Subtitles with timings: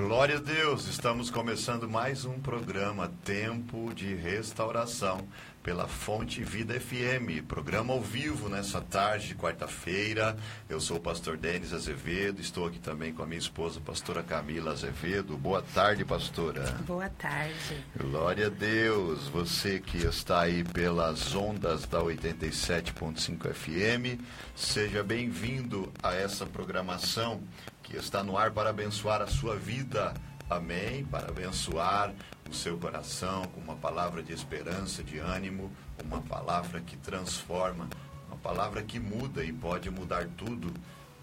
[0.00, 5.28] Glória a Deus, estamos começando mais um programa Tempo de Restauração
[5.62, 10.38] pela Fonte Vida FM, programa ao vivo nessa tarde de quarta-feira.
[10.70, 14.72] Eu sou o pastor Denis Azevedo, estou aqui também com a minha esposa, pastora Camila
[14.72, 15.36] Azevedo.
[15.36, 16.62] Boa tarde, pastora.
[16.86, 17.84] Boa tarde.
[17.94, 24.18] Glória a Deus, você que está aí pelas ondas da 87.5 FM,
[24.56, 27.42] seja bem-vindo a essa programação
[27.90, 30.14] que está no ar para abençoar a sua vida.
[30.48, 31.04] Amém?
[31.04, 32.14] Para abençoar
[32.48, 35.70] o seu coração com uma palavra de esperança, de ânimo,
[36.04, 37.88] uma palavra que transforma,
[38.28, 40.72] uma palavra que muda e pode mudar tudo,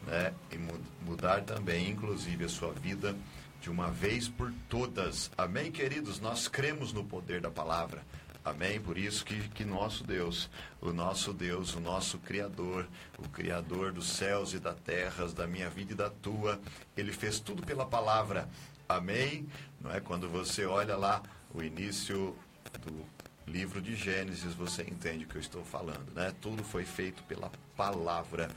[0.06, 0.34] né?
[0.52, 0.58] E
[1.06, 3.16] mudar também, inclusive, a sua vida
[3.62, 5.32] de uma vez por todas.
[5.38, 6.20] Amém, queridos?
[6.20, 8.04] Nós cremos no poder da palavra.
[8.48, 8.80] Amém?
[8.80, 14.08] Por isso que, que nosso Deus, o nosso Deus, o nosso Criador, o Criador dos
[14.08, 16.58] céus e das terras, da minha vida e da tua,
[16.96, 18.48] ele fez tudo pela palavra.
[18.88, 19.46] Amém?
[19.82, 21.22] Não é quando você olha lá
[21.54, 22.38] o início
[22.86, 23.06] do
[23.48, 26.34] livro de Gênesis, você entende o que eu estou falando, né?
[26.42, 28.50] Tudo foi feito pela palavra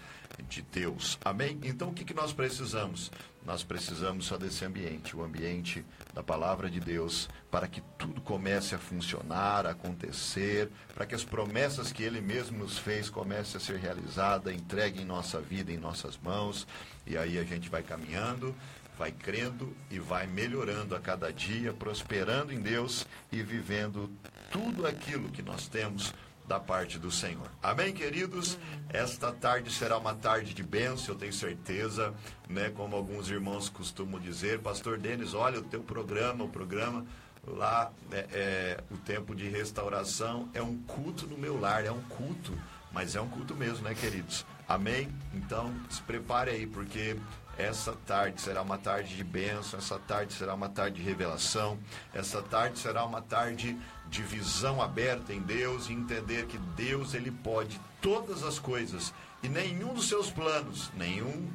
[0.49, 1.19] de Deus.
[1.25, 1.59] Amém?
[1.63, 3.11] Então o que, que nós precisamos?
[3.47, 8.75] Nós precisamos só desse ambiente, o ambiente da palavra de Deus, para que tudo comece
[8.75, 13.61] a funcionar, a acontecer, para que as promessas que Ele mesmo nos fez comecem a
[13.61, 16.67] ser realizadas, entregue em nossa vida, em nossas mãos,
[17.07, 18.55] e aí a gente vai caminhando
[19.01, 24.11] vai crendo e vai melhorando a cada dia, prosperando em Deus e vivendo
[24.51, 26.13] tudo aquilo que nós temos
[26.47, 27.49] da parte do Senhor.
[27.63, 28.59] Amém, queridos?
[28.89, 32.13] Esta tarde será uma tarde de bênção, eu tenho certeza,
[32.49, 32.71] né?
[32.71, 37.07] Como alguns irmãos costumam dizer, Pastor Denis, olha o teu programa, o programa
[37.47, 42.03] lá, é, é, o tempo de restauração é um culto no meu lar, é um
[42.03, 42.53] culto,
[42.93, 44.45] mas é um culto mesmo, né, queridos?
[44.69, 45.09] Amém?
[45.33, 47.17] Então, se prepare aí, porque
[47.57, 51.79] essa tarde será uma tarde de bênção, essa tarde será uma tarde de revelação,
[52.15, 53.77] essa tarde será uma tarde
[54.11, 59.49] de visão aberta em Deus e entender que Deus ele pode todas as coisas e
[59.49, 61.49] nenhum dos seus planos, nenhum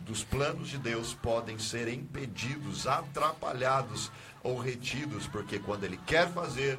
[0.00, 4.10] dos planos de Deus podem ser impedidos, atrapalhados
[4.42, 6.78] ou retidos, porque quando ele quer fazer,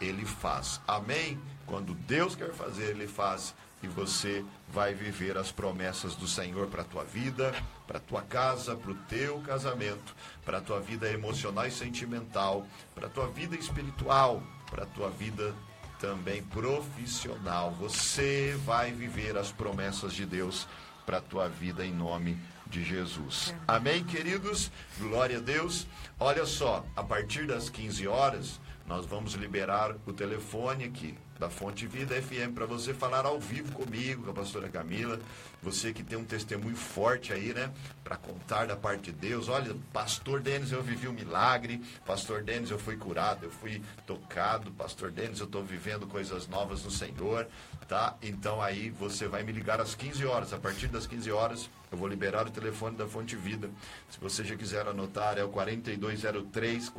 [0.00, 0.80] ele faz.
[0.86, 1.38] Amém?
[1.66, 6.82] Quando Deus quer fazer, ele faz e você vai viver as promessas do Senhor para
[6.82, 7.54] a tua vida,
[7.86, 12.66] para a tua casa, para o teu casamento, para a tua vida emocional e sentimental,
[12.94, 14.42] para a tua vida espiritual,
[14.74, 15.54] para a tua vida
[16.00, 17.70] também profissional.
[17.78, 20.66] Você vai viver as promessas de Deus
[21.06, 22.36] para a tua vida em nome
[22.66, 23.54] de Jesus.
[23.68, 24.72] Amém, queridos?
[24.98, 25.86] Glória a Deus.
[26.18, 31.86] Olha só, a partir das 15 horas, nós vamos liberar o telefone aqui da Fonte
[31.86, 35.18] Vida FM para você falar ao vivo comigo, com a pastora Camila.
[35.62, 37.72] Você que tem um testemunho forte aí, né?
[38.04, 39.48] Para contar da parte de Deus.
[39.48, 41.82] Olha, pastor Denis, eu vivi um milagre.
[42.06, 44.70] Pastor Denis, eu fui curado, eu fui tocado.
[44.72, 47.48] Pastor Denis, eu estou vivendo coisas novas no Senhor,
[47.88, 48.16] tá?
[48.22, 50.52] Então aí você vai me ligar às 15 horas.
[50.52, 53.70] A partir das 15 horas, eu vou liberar o telefone da Fonte Vida.
[54.08, 56.90] Se você já quiser anotar, é o 4203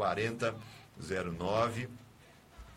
[0.97, 1.89] 4009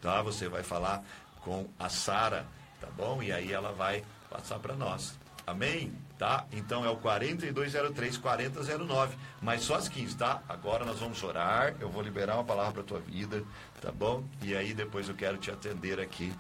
[0.01, 0.23] tá?
[0.23, 1.05] Você vai falar
[1.41, 2.47] com a Sara,
[2.81, 3.23] tá bom?
[3.23, 5.19] E aí ela vai passar para nós.
[5.47, 5.93] Amém?
[6.19, 6.45] Tá?
[6.53, 10.43] Então é o 4203 4009, mas só as 15, tá?
[10.49, 13.45] Agora nós vamos orar, eu vou liberar uma palavra para tua vida,
[13.81, 14.25] tá bom?
[14.43, 16.35] E aí depois eu quero te atender aqui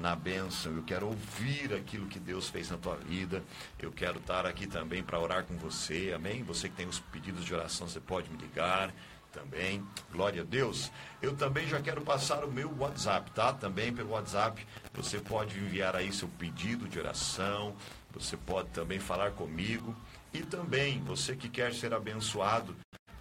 [0.00, 3.42] na bênção, eu quero ouvir aquilo que Deus fez na tua vida.
[3.78, 6.12] Eu quero estar aqui também para orar com você.
[6.14, 6.42] Amém?
[6.44, 8.92] Você que tem os pedidos de oração, você pode me ligar
[9.32, 9.84] também.
[10.12, 10.90] Glória a Deus.
[11.20, 13.52] Eu também já quero passar o meu WhatsApp, tá?
[13.52, 17.74] Também pelo WhatsApp você pode enviar aí seu pedido de oração,
[18.12, 19.94] você pode também falar comigo
[20.32, 22.76] e também você que quer ser abençoado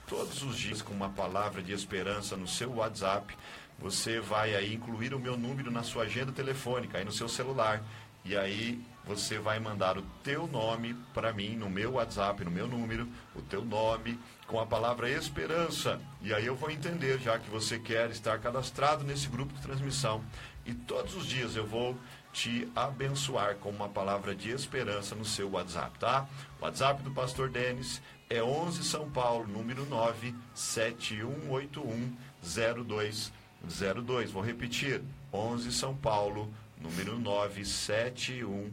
[0.08, 3.38] todos os dias com uma palavra de esperança no seu WhatsApp,
[3.78, 7.84] você vai aí incluir o meu número na sua agenda telefônica aí no seu celular
[8.26, 12.68] e aí você vai mandar o teu nome para mim no meu WhatsApp, no meu
[12.68, 16.00] número, o teu nome com a palavra esperança.
[16.22, 20.24] E aí eu vou entender, já que você quer estar cadastrado nesse grupo de transmissão.
[20.64, 21.98] E todos os dias eu vou
[22.32, 26.28] te abençoar com uma palavra de esperança no seu WhatsApp, tá?
[26.62, 28.00] O WhatsApp do Pastor Denis
[28.30, 29.88] é 11 São Paulo, número
[30.56, 33.32] 971810202.
[34.32, 35.02] Vou repetir,
[35.34, 38.70] 11 São Paulo, número 971810202.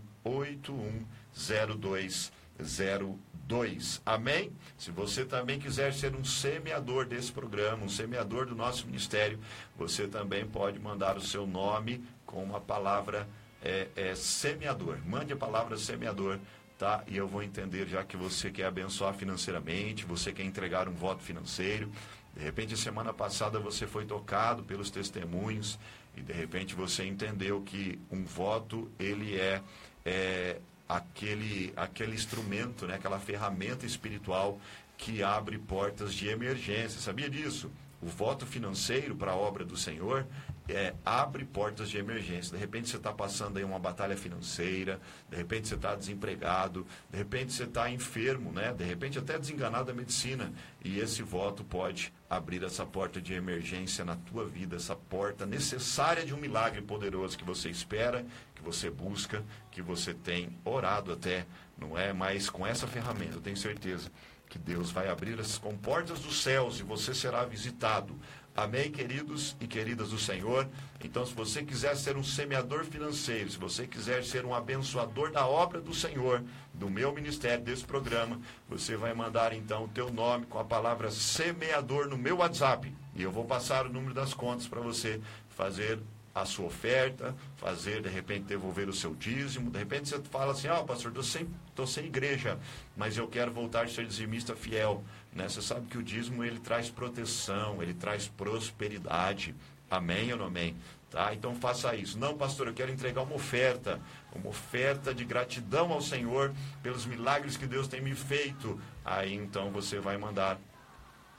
[3.47, 4.03] 2.
[4.05, 4.51] Amém?
[4.77, 9.39] Se você também quiser ser um semeador desse programa, um semeador do nosso ministério,
[9.77, 13.29] você também pode mandar o seu nome com uma palavra
[13.63, 14.99] é, é, semeador.
[15.07, 16.39] Mande a palavra semeador
[16.79, 17.03] tá?
[17.07, 21.23] E eu vou entender já que você quer abençoar financeiramente, você quer entregar um voto
[21.23, 21.91] financeiro.
[22.37, 25.79] De repente, semana passada você foi tocado pelos testemunhos
[26.17, 29.63] e de repente você entendeu que um voto ele é,
[30.07, 32.95] é aquele aquele instrumento, né?
[32.95, 34.59] Aquela ferramenta espiritual
[34.97, 37.01] que abre portas de emergência.
[37.01, 37.71] Sabia disso?
[38.01, 40.27] O voto financeiro para a obra do Senhor
[40.69, 42.53] é, abre portas de emergência.
[42.53, 45.01] De repente você está passando aí uma batalha financeira,
[45.31, 48.73] de repente você está desempregado, de repente você está enfermo, né?
[48.73, 50.53] de repente até desenganado da medicina.
[50.85, 56.25] E esse voto pode abrir essa porta de emergência na tua vida, essa porta necessária
[56.25, 58.27] de um milagre poderoso que você espera,
[58.67, 61.47] você busca, que você tem orado até,
[61.79, 62.13] não é?
[62.13, 64.11] Mas com essa ferramenta, eu tenho certeza
[64.49, 68.17] que Deus vai abrir as comportas dos céus e você será visitado
[68.57, 70.67] Amém, queridos e queridas do Senhor?
[71.05, 75.47] Então, se você quiser ser um semeador financeiro, se você quiser ser um abençoador da
[75.47, 76.43] obra do Senhor,
[76.73, 81.11] do meu ministério, desse programa, você vai mandar então o teu nome com a palavra
[81.11, 82.91] semeador no meu WhatsApp.
[83.15, 85.21] E eu vou passar o número das contas para você
[85.51, 86.01] fazer
[86.37, 89.71] a sua oferta, fazer, de repente, devolver o seu dízimo.
[89.71, 91.49] De repente você fala assim, ah, pastor, estou sem,
[91.87, 92.59] sem igreja,
[92.95, 95.03] mas eu quero voltar a ser dizimista fiel.
[95.33, 95.49] Né?
[95.49, 99.55] Você sabe que o dízimo, ele traz proteção, ele traz prosperidade.
[99.91, 100.77] Amém ou não amém?
[101.11, 101.33] Tá?
[101.33, 102.19] Então faça isso.
[102.19, 103.99] Não, pastor, eu quero entregar uma oferta,
[104.35, 106.53] uma oferta de gratidão ao Senhor
[106.83, 108.79] pelos milagres que Deus tem me feito.
[109.03, 110.59] Aí então você vai mandar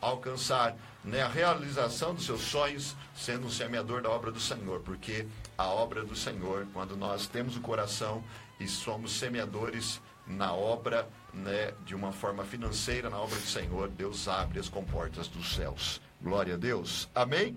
[0.01, 5.27] alcançar né, a realização dos seus sonhos sendo um semeador da obra do Senhor, porque
[5.57, 8.23] a obra do Senhor, quando nós temos o coração
[8.61, 14.29] e somos semeadores na obra, né, de uma forma financeira, na obra do Senhor, Deus
[14.29, 16.01] abre as comportas dos céus.
[16.23, 17.09] Glória a Deus.
[17.15, 17.57] Amém?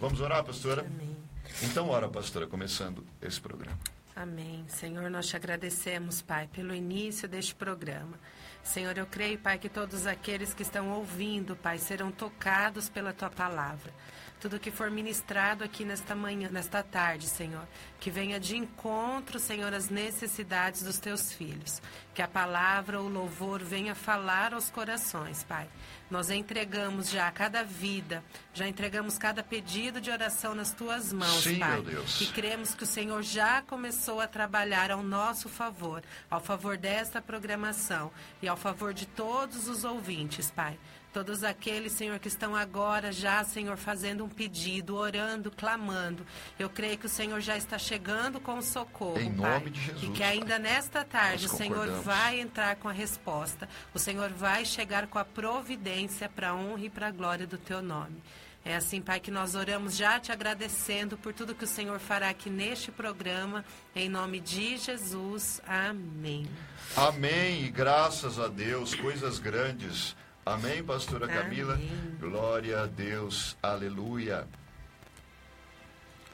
[0.00, 0.82] Vamos orar, pastora?
[0.82, 1.16] Amém.
[1.62, 3.78] Então, ora, pastora, começando esse programa.
[4.14, 4.64] Amém.
[4.68, 8.18] Senhor, nós te agradecemos, Pai, pelo início deste programa.
[8.62, 13.30] Senhor, eu creio, Pai, que todos aqueles que estão ouvindo, Pai, serão tocados pela tua
[13.30, 13.92] palavra.
[14.40, 17.66] Tudo que for ministrado aqui nesta manhã, nesta tarde, Senhor,
[17.98, 21.82] que venha de encontro, Senhor, às necessidades dos teus filhos.
[22.14, 25.68] Que a palavra, o louvor venha falar aos corações, Pai.
[26.10, 31.58] Nós entregamos já cada vida, já entregamos cada pedido de oração nas tuas mãos, Sim,
[31.58, 31.82] Pai.
[32.20, 36.76] E cremos que o Senhor já começou começou a trabalhar ao nosso favor, ao favor
[36.76, 38.10] desta programação
[38.42, 40.78] e ao favor de todos os ouvintes, Pai.
[41.12, 46.24] Todos aqueles, Senhor, que estão agora já, Senhor, fazendo um pedido, orando, clamando.
[46.58, 49.58] Eu creio que o Senhor já está chegando com o socorro, em Pai.
[49.58, 50.58] nome de Jesus, e que ainda Pai.
[50.58, 53.68] nesta tarde o Senhor vai entrar com a resposta.
[53.94, 57.56] O Senhor vai chegar com a providência para a honra e para a glória do
[57.56, 58.22] teu nome.
[58.64, 62.28] É assim, Pai, que nós oramos já te agradecendo por tudo que o Senhor fará
[62.28, 63.64] aqui neste programa.
[63.96, 65.58] Em nome de Jesus.
[65.66, 66.46] Amém.
[66.94, 67.64] Amém.
[67.64, 70.14] E graças a Deus, coisas grandes.
[70.48, 71.74] Amém, pastora Camila?
[71.74, 72.16] Amém.
[72.18, 73.54] Glória a Deus.
[73.62, 74.48] Aleluia.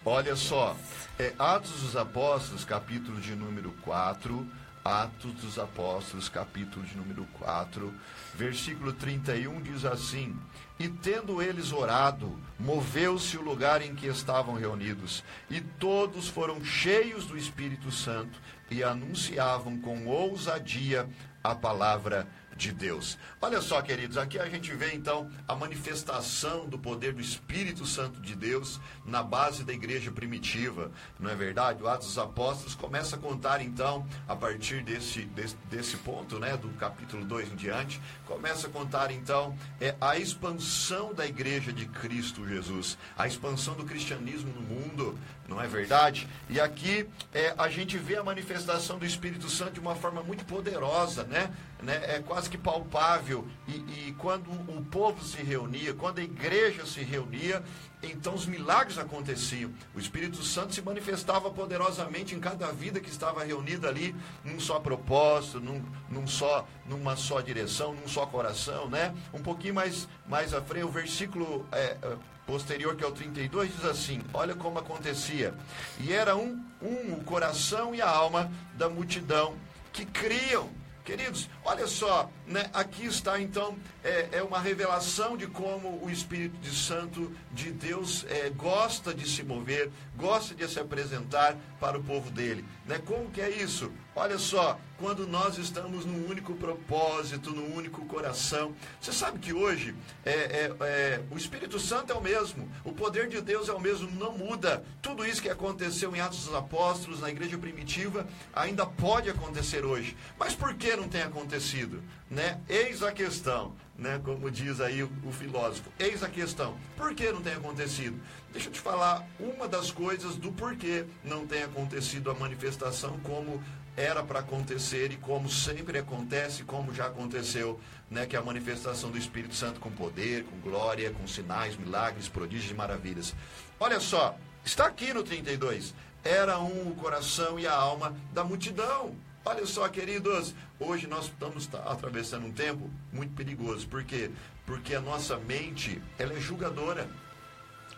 [0.05, 0.77] Olha só,
[1.19, 4.47] é Atos dos Apóstolos, capítulo de número 4.
[4.85, 7.91] Atos dos Apóstolos, capítulo de número 4,
[8.35, 10.39] versículo 31 diz assim:
[10.79, 17.25] E tendo eles orado, moveu-se o lugar em que estavam reunidos, e todos foram cheios
[17.25, 18.39] do Espírito Santo
[18.71, 21.09] e anunciavam com ousadia
[21.43, 23.19] a palavra de Deus.
[23.41, 28.21] Olha só, queridos, aqui a gente vê então a manifestação do poder do Espírito Santo
[28.21, 31.83] de Deus na base da igreja primitiva, não é verdade?
[31.83, 36.57] O Atos dos Apóstolos começa a contar então, a partir desse, desse, desse ponto, né,
[36.57, 41.87] do capítulo 2 em diante, começa a contar então é, a expansão da igreja de
[41.87, 46.29] Cristo Jesus, a expansão do cristianismo no mundo, não é verdade?
[46.49, 50.45] E aqui é, a gente vê a manifestação do Espírito Santo de uma forma muito
[50.45, 51.51] poderosa, né?
[51.83, 52.01] né?
[52.05, 53.47] É quase que palpável.
[53.69, 57.63] E, e quando o povo se reunia, quando a igreja se reunia,
[58.11, 59.71] então os milagres aconteciam.
[59.95, 64.79] O Espírito Santo se manifestava poderosamente em cada vida que estava reunida ali, num só
[64.81, 69.15] propósito, num, num só, numa só direção, num só coração, né?
[69.33, 73.75] Um pouquinho mais, mais à frente, o versículo é, é, posterior, que é o 32,
[73.75, 75.55] diz assim: Olha como acontecia.
[76.01, 79.55] E era um, um o coração e a alma da multidão
[79.93, 80.69] que criam.
[81.05, 82.69] Queridos, olha só, né?
[82.73, 88.25] aqui está então é, é uma revelação de como o Espírito de Santo de Deus
[88.29, 92.65] é, gosta de se mover, gosta de se apresentar para o povo dele.
[92.87, 93.01] Né?
[93.05, 93.91] Como que é isso?
[94.17, 98.75] Olha só, quando nós estamos num único propósito, num único coração.
[99.01, 103.29] Você sabe que hoje é, é, é, o Espírito Santo é o mesmo, o poder
[103.29, 104.85] de Deus é o mesmo, não muda.
[105.03, 110.17] Tudo isso que aconteceu em Atos dos Apóstolos, na igreja primitiva, ainda pode acontecer hoje.
[110.39, 112.03] Mas por que não tem acontecido?
[112.35, 112.61] Né?
[112.69, 113.73] Eis a questão.
[113.97, 115.89] Né, como diz aí o, o, filósofo.
[116.01, 118.21] Eis a questão: por que não tem acontecido?
[118.53, 123.63] Deixa eu te falar uma das coisas do porquê não tem acontecido a manifestação como
[123.97, 127.79] era para acontecer e como sempre acontece, como já aconteceu,
[128.11, 132.29] né, que é a manifestação do Espírito Santo com poder, com glória, com sinais, milagres,
[132.29, 133.33] prodígios e maravilhas.
[133.79, 135.95] Olha só, está aqui no 32.
[136.25, 139.15] Era um o coração e a alma da multidão.
[139.47, 143.87] Olha só, queridos, hoje nós estamos atravessando um tempo muito perigoso.
[143.87, 144.31] Por quê?
[144.65, 147.07] Porque a nossa mente, ela é julgadora.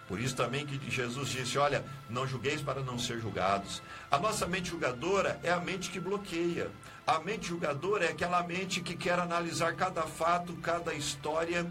[0.09, 3.81] Por isso também que Jesus disse, olha, não julgueis para não ser julgados.
[4.11, 6.69] A nossa mente julgadora é a mente que bloqueia.
[7.07, 11.65] A mente julgadora é aquela mente que quer analisar cada fato, cada história,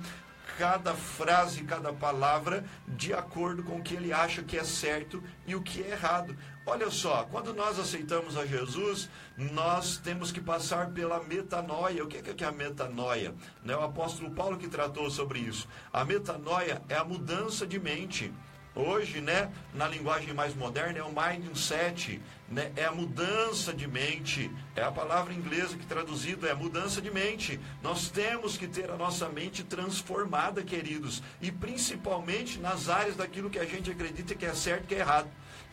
[0.58, 5.54] cada frase, cada palavra, de acordo com o que ele acha que é certo e
[5.54, 6.34] o que é errado.
[6.68, 9.08] Olha só, quando nós aceitamos a Jesus,
[9.38, 12.04] nós temos que passar pela metanoia.
[12.04, 13.36] O que é, que é a metanoia?
[13.64, 13.78] Né?
[13.78, 15.68] O apóstolo Paulo que tratou sobre isso.
[15.94, 18.34] A metanoia é a mudança de mente.
[18.74, 24.52] Hoje, né, na linguagem mais moderna, é o mindset, né, é a mudança de mente.
[24.76, 27.58] É a palavra inglesa que traduzido é mudança de mente.
[27.82, 33.60] Nós temos que ter a nossa mente transformada, queridos, e principalmente nas áreas daquilo que
[33.60, 35.30] a gente acredita que é certo e que é errado.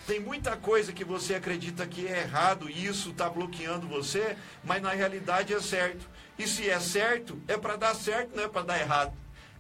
[0.07, 4.83] Tem muita coisa que você acredita que é errado e isso está bloqueando você, mas
[4.83, 6.09] na realidade é certo.
[6.39, 9.13] E se é certo, é para dar certo, não é para dar errado.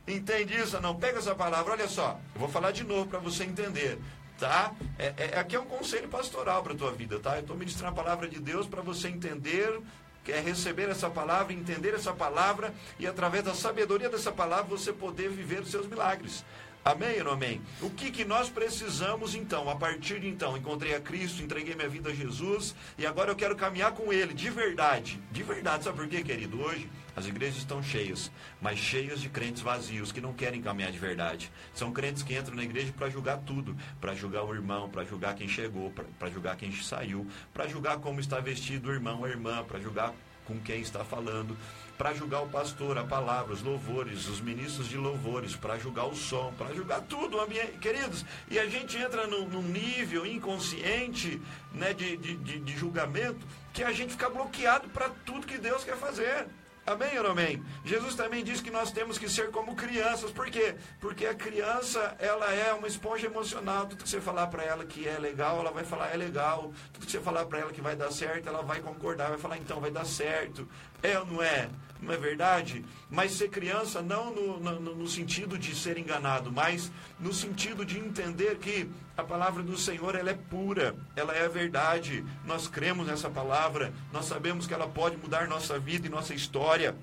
[0.06, 0.80] Entende isso?
[0.80, 3.98] Não, pega essa palavra, olha só, eu vou falar de novo para você entender.
[4.38, 4.72] Tá?
[4.98, 7.36] É, é, aqui é um conselho pastoral para a tua vida, tá?
[7.36, 9.80] Eu estou ministrando a palavra de Deus para você entender
[10.24, 15.30] quer receber essa palavra, entender essa palavra e através da sabedoria dessa palavra você poder
[15.30, 16.44] viver os seus milagres.
[16.84, 17.60] Amém ou não amém?
[17.80, 19.70] O que, que nós precisamos então?
[19.70, 23.36] A partir de então, encontrei a Cristo, entreguei minha vida a Jesus e agora eu
[23.36, 25.22] quero caminhar com Ele, de verdade.
[25.30, 26.60] De verdade, sabe por quê, querido?
[26.60, 30.98] Hoje as igrejas estão cheias, mas cheias de crentes vazios que não querem caminhar de
[30.98, 31.52] verdade.
[31.72, 35.36] São crentes que entram na igreja para julgar tudo, para julgar o irmão, para julgar
[35.36, 37.24] quem chegou, para julgar quem saiu,
[37.54, 40.12] para julgar como está vestido o irmão a irmã, para julgar
[40.46, 41.56] com quem está falando,
[41.96, 46.14] para julgar o pastor, a palavra, os louvores, os ministros de louvores, para julgar o
[46.14, 48.24] som, para julgar tudo, ambiente, queridos.
[48.50, 51.40] E a gente entra num, num nível inconsciente
[51.72, 55.84] né, de, de, de, de julgamento que a gente fica bloqueado para tudo que Deus
[55.84, 56.48] quer fazer.
[56.84, 57.62] Amém ou não amém?
[57.84, 60.32] Jesus também diz que nós temos que ser como crianças.
[60.32, 60.74] Por quê?
[61.00, 63.86] Porque a criança, ela é uma esponja emocional.
[63.86, 66.72] Tudo que você falar para ela que é legal, ela vai falar é legal.
[66.92, 69.58] Tudo que você falar para ela que vai dar certo, ela vai concordar, vai falar
[69.58, 70.68] então vai dar certo.
[71.02, 71.68] É ou não é?
[72.02, 72.84] Não é verdade?
[73.08, 77.98] Mas ser criança não no, no, no, sentido de ser enganado, mas no sentido de
[77.98, 82.24] entender que a palavra do Senhor ela é pura, ela é a verdade.
[82.44, 86.96] Nós cremos nessa palavra, nós sabemos que ela pode mudar nossa vida e nossa história.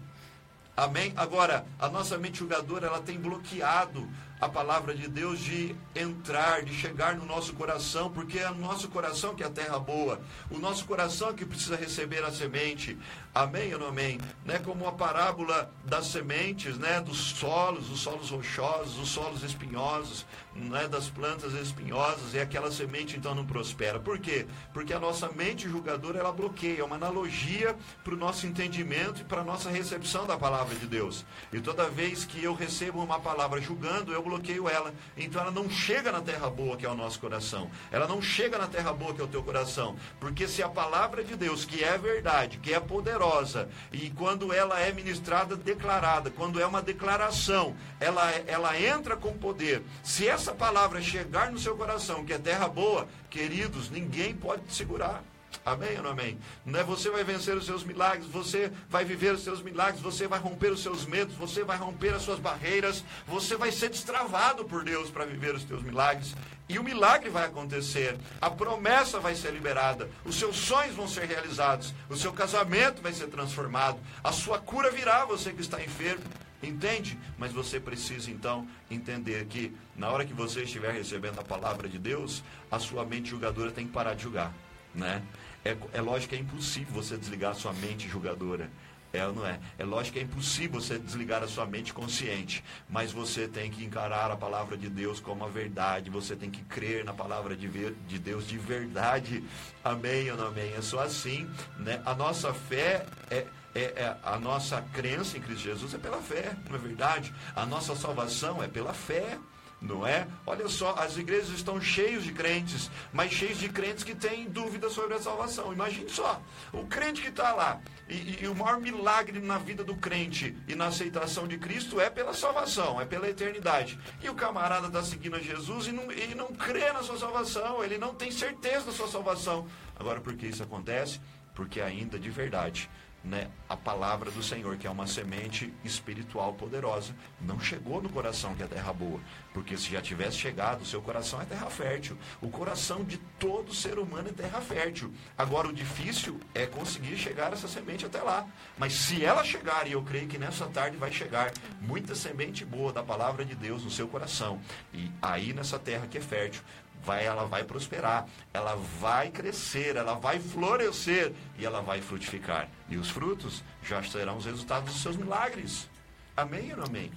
[0.75, 1.13] Amém?
[1.15, 4.07] Agora, a nossa mente julgadora ela tem bloqueado
[4.39, 8.87] a palavra de Deus de entrar, de chegar no nosso coração, porque é o nosso
[8.87, 12.97] coração que é a terra boa, o nosso coração que precisa receber a semente.
[13.33, 14.19] Amém ou não amém?
[14.43, 14.57] Né?
[14.57, 16.99] Como a parábola das sementes, né?
[16.99, 20.87] dos solos, os solos rochosos, os solos espinhosos, né?
[20.87, 23.99] das plantas espinhosas, e aquela semente então não prospera.
[23.99, 24.47] Por quê?
[24.73, 29.23] Porque a nossa mente julgadora ela bloqueia, é uma analogia para o nosso entendimento e
[29.23, 31.23] para a nossa recepção da palavra de Deus.
[31.53, 34.91] E toda vez que eu recebo uma palavra julgando, eu bloqueio ela.
[35.15, 37.69] Então ela não chega na terra boa que é o nosso coração.
[37.91, 39.95] Ela não chega na terra boa que é o teu coração.
[40.19, 43.67] Porque se a palavra de Deus, que é verdade, que é poderosa, poderosa.
[43.91, 49.83] E quando ela é ministrada, declarada, quando é uma declaração, ela, ela entra com poder.
[50.01, 54.73] Se essa palavra chegar no seu coração, que é terra boa, queridos, ninguém pode te
[54.73, 55.21] segurar.
[55.65, 56.37] Amém ou não amém?
[56.65, 60.27] Não é você vai vencer os seus milagres, você vai viver os seus milagres, você
[60.27, 64.65] vai romper os seus medos, você vai romper as suas barreiras, você vai ser destravado
[64.65, 66.35] por Deus para viver os seus milagres.
[66.67, 71.25] E o milagre vai acontecer, a promessa vai ser liberada, os seus sonhos vão ser
[71.25, 76.23] realizados, o seu casamento vai ser transformado, a sua cura virá, você que está enfermo.
[76.61, 77.17] Entende?
[77.37, 81.97] Mas você precisa então entender que na hora que você estiver recebendo a palavra de
[81.97, 84.53] Deus, a sua mente julgadora tem que parar de julgar.
[84.93, 85.23] Né?
[85.63, 88.69] É, é lógico que é impossível você desligar a sua mente julgadora.
[89.11, 89.59] É ou não é?
[89.77, 93.83] É lógico que é impossível você desligar a sua mente consciente, mas você tem que
[93.83, 97.67] encarar a palavra de Deus como a verdade, você tem que crer na palavra de,
[97.67, 99.43] ver, de Deus de verdade.
[99.83, 100.71] Amém ou não amém?
[100.75, 101.49] É só assim,
[101.79, 102.01] né?
[102.05, 106.55] A nossa fé é, é, é, a nossa crença em Cristo Jesus é pela fé,
[106.69, 107.33] não é verdade?
[107.55, 109.39] A nossa salvação é pela fé
[109.81, 110.27] não é?
[110.45, 114.91] Olha só, as igrejas estão cheias de crentes, mas cheios de crentes que têm dúvidas
[114.93, 115.71] sobre a salvação.
[115.71, 116.41] Imagine só,
[116.73, 120.75] o crente que está lá, e, e, o maior milagre na vida do crente e
[120.75, 123.97] na aceitação de Cristo é pela salvação, é pela eternidade.
[124.21, 127.83] E o camarada está seguindo a Jesus e não, e não crê na sua salvação,
[127.83, 129.67] ele não tem certeza da sua salvação.
[129.97, 131.21] Agora, por que isso acontece?
[131.55, 132.89] Porque ainda de verdade
[133.23, 138.55] né, a palavra do Senhor, que é uma semente espiritual poderosa, não chegou no coração
[138.55, 139.19] que é terra boa.
[139.53, 142.17] Porque se já tivesse chegado, seu coração é terra fértil.
[142.41, 145.11] O coração de todo ser humano é terra fértil.
[145.37, 148.47] Agora, o difícil é conseguir chegar essa semente até lá.
[148.77, 151.51] Mas se ela chegar, e eu creio que nessa tarde vai chegar,
[151.81, 154.61] muita semente boa da palavra de Deus no seu coração.
[154.93, 156.61] E aí, nessa terra que é fértil,
[157.03, 162.69] vai, ela vai prosperar, ela vai crescer, ela vai florescer e ela vai frutificar.
[162.87, 165.89] E os frutos já serão os resultados dos seus milagres.
[166.35, 167.11] Amém ou não amém?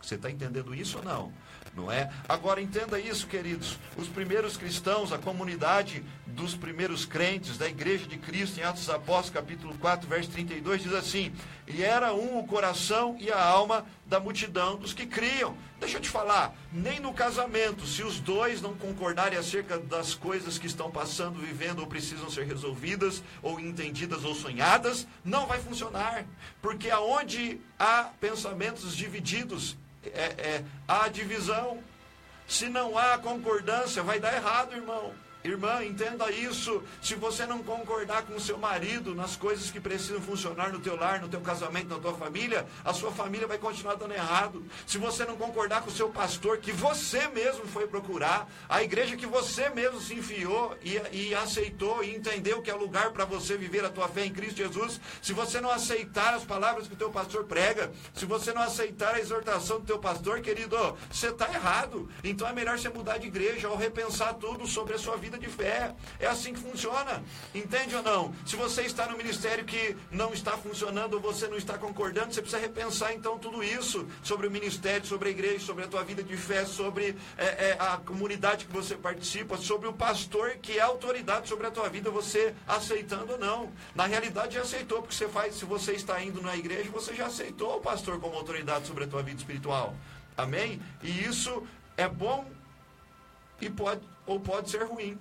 [0.00, 1.32] Você está entendendo isso ou não?
[1.74, 2.10] Não é?
[2.28, 3.78] Agora entenda isso, queridos.
[3.96, 9.30] Os primeiros cristãos, a comunidade dos primeiros crentes da igreja de Cristo, em Atos Apóstolos,
[9.30, 11.32] capítulo 4, verso 32, diz assim:
[11.66, 15.56] E era um o coração e a alma da multidão dos que criam.
[15.78, 20.58] Deixa eu te falar, nem no casamento, se os dois não concordarem acerca das coisas
[20.58, 26.26] que estão passando, vivendo ou precisam ser resolvidas, ou entendidas ou sonhadas, não vai funcionar.
[26.60, 31.82] Porque aonde há pensamentos divididos, é, é, há divisão.
[32.48, 35.12] Se não há concordância, vai dar errado, irmão.
[35.42, 36.82] Irmã, entenda isso.
[37.00, 40.96] Se você não concordar com o seu marido nas coisas que precisam funcionar no teu
[40.96, 44.62] lar, no teu casamento, na tua família, a sua família vai continuar dando errado.
[44.86, 49.16] Se você não concordar com o seu pastor, que você mesmo foi procurar, a igreja
[49.16, 53.56] que você mesmo se enfiou e, e aceitou e entendeu que é lugar para você
[53.56, 56.98] viver a tua fé em Cristo Jesus, se você não aceitar as palavras que o
[56.98, 60.76] teu pastor prega, se você não aceitar a exortação do teu pastor, querido,
[61.10, 62.10] você está errado.
[62.22, 65.38] Então é melhor você mudar de igreja ou repensar tudo sobre a sua vida vida
[65.38, 65.94] de fé.
[66.18, 67.22] É assim que funciona.
[67.54, 68.34] Entende ou não?
[68.44, 72.42] Se você está no ministério que não está funcionando ou você não está concordando, você
[72.42, 76.22] precisa repensar então tudo isso sobre o ministério, sobre a igreja, sobre a tua vida
[76.22, 80.80] de fé, sobre é, é, a comunidade que você participa, sobre o pastor que é
[80.80, 83.72] autoridade sobre a tua vida, você aceitando ou não.
[83.94, 87.26] Na realidade já aceitou, porque você faz, se você está indo na igreja, você já
[87.26, 89.94] aceitou o pastor como autoridade sobre a tua vida espiritual.
[90.36, 90.80] Amém?
[91.02, 91.66] E isso
[91.96, 92.46] é bom
[93.60, 95.18] e pode, ou pode ser ruim.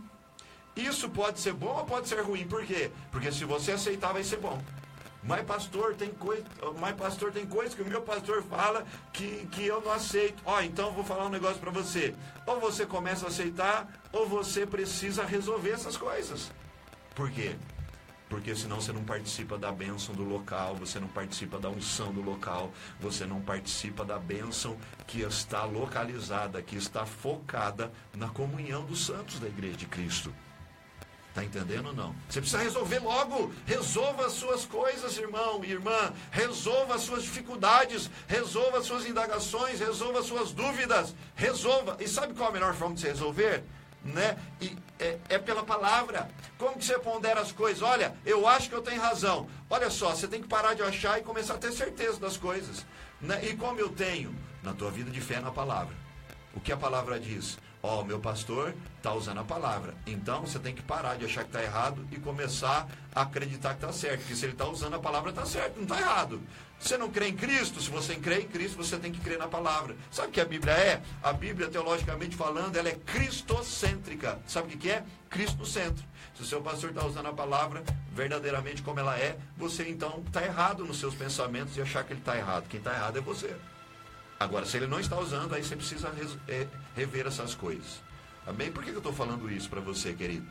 [0.75, 2.47] Isso pode ser bom ou pode ser ruim.
[2.47, 2.91] Por quê?
[3.11, 4.61] Porque se você aceitar, vai ser bom.
[5.23, 6.45] Mas pastor, tem coisa,
[6.79, 10.41] mas pastor, tem coisa que o meu pastor fala que, que eu não aceito.
[10.45, 12.13] Ó, então vou falar um negócio para você.
[12.45, 16.51] Ou você começa a aceitar, ou você precisa resolver essas coisas.
[17.15, 17.55] Por quê?
[18.29, 22.21] Porque senão você não participa da bênção do local, você não participa da unção do
[22.21, 29.05] local, você não participa da bênção que está localizada, que está focada na comunhão dos
[29.05, 30.33] santos da igreja de Cristo.
[31.29, 32.15] Está entendendo ou não?
[32.27, 33.53] Você precisa resolver logo.
[33.65, 36.11] Resolva as suas coisas, irmão e irmã.
[36.31, 38.09] Resolva as suas dificuldades.
[38.27, 39.79] Resolva as suas indagações.
[39.79, 41.15] Resolva as suas dúvidas.
[41.35, 41.97] Resolva.
[41.99, 43.63] E sabe qual a melhor forma de se resolver?
[44.09, 44.37] Né?
[44.61, 46.29] E é, é, pela palavra.
[46.57, 47.81] Como que você pondera as coisas?
[47.81, 49.47] Olha, eu acho que eu tenho razão.
[49.69, 52.85] Olha só, você tem que parar de achar e começar a ter certeza das coisas.
[53.21, 53.39] Né?
[53.45, 54.35] E como eu tenho?
[54.61, 55.95] Na tua vida de fé na palavra.
[56.53, 57.57] O que a palavra diz?
[57.81, 59.93] Ó, oh, meu pastor está usando a palavra.
[60.05, 63.85] Então você tem que parar de achar que está errado e começar a acreditar que
[63.85, 64.19] está certo.
[64.19, 66.41] Porque se ele está usando a palavra, está certo, não está errado.
[66.77, 67.81] Você não crê em Cristo?
[67.81, 69.95] Se você crê em Cristo, você tem que crer na palavra.
[70.11, 71.01] Sabe o que a Bíblia é?
[71.23, 74.39] A Bíblia, teologicamente falando, ela é cristocêntrica.
[74.45, 75.03] Sabe o que é?
[75.29, 76.03] Cristo no centro.
[76.35, 80.43] Se o seu pastor está usando a palavra verdadeiramente como ela é, você então está
[80.43, 82.67] errado nos seus pensamentos e achar que ele está errado.
[82.67, 83.55] Quem está errado é você.
[84.39, 86.13] Agora, se ele não está usando, aí você precisa
[86.47, 88.01] é, rever essas coisas.
[88.47, 88.71] Amém?
[88.71, 90.47] Por que eu estou falando isso para você, querido?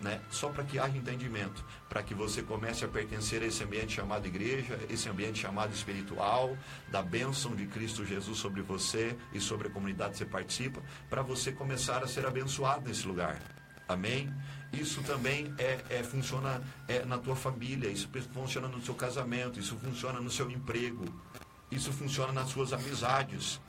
[0.00, 0.20] né?
[0.30, 4.26] só para que haja entendimento, para que você comece a pertencer a esse ambiente chamado
[4.26, 6.56] igreja, esse ambiente chamado espiritual,
[6.88, 11.22] da bênção de Cristo Jesus sobre você e sobre a comunidade que você participa, para
[11.22, 13.38] você começar a ser abençoado nesse lugar.
[13.86, 14.32] Amém?
[14.72, 19.76] Isso também é, é funciona é, na tua família, isso funciona no seu casamento, isso
[19.76, 21.04] funciona no seu emprego,
[21.70, 23.60] isso funciona nas suas amizades.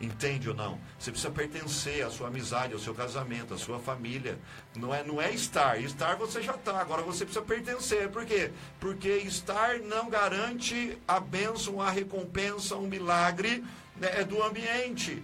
[0.00, 0.78] Entende ou não?
[0.96, 4.38] Você precisa pertencer à sua amizade, ao seu casamento, à sua família.
[4.76, 5.80] Não é, não é estar.
[5.80, 6.80] Estar você já está.
[6.80, 8.08] Agora você precisa pertencer.
[8.08, 8.52] Por quê?
[8.78, 13.64] Porque estar não garante a bênção, a recompensa, um milagre
[13.96, 15.20] né, é do ambiente.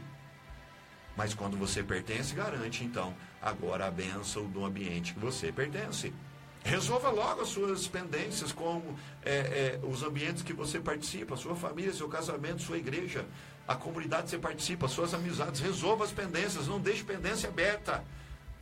[1.17, 6.13] Mas quando você pertence, garante então agora a bênção do ambiente que você pertence.
[6.65, 11.93] Resolva logo as suas pendências, como é, é, os ambientes que você participa, sua família,
[11.93, 13.25] seu casamento, sua igreja
[13.67, 18.05] a comunidade que você participa, suas amizades, resolva as pendências, não deixe pendência aberta,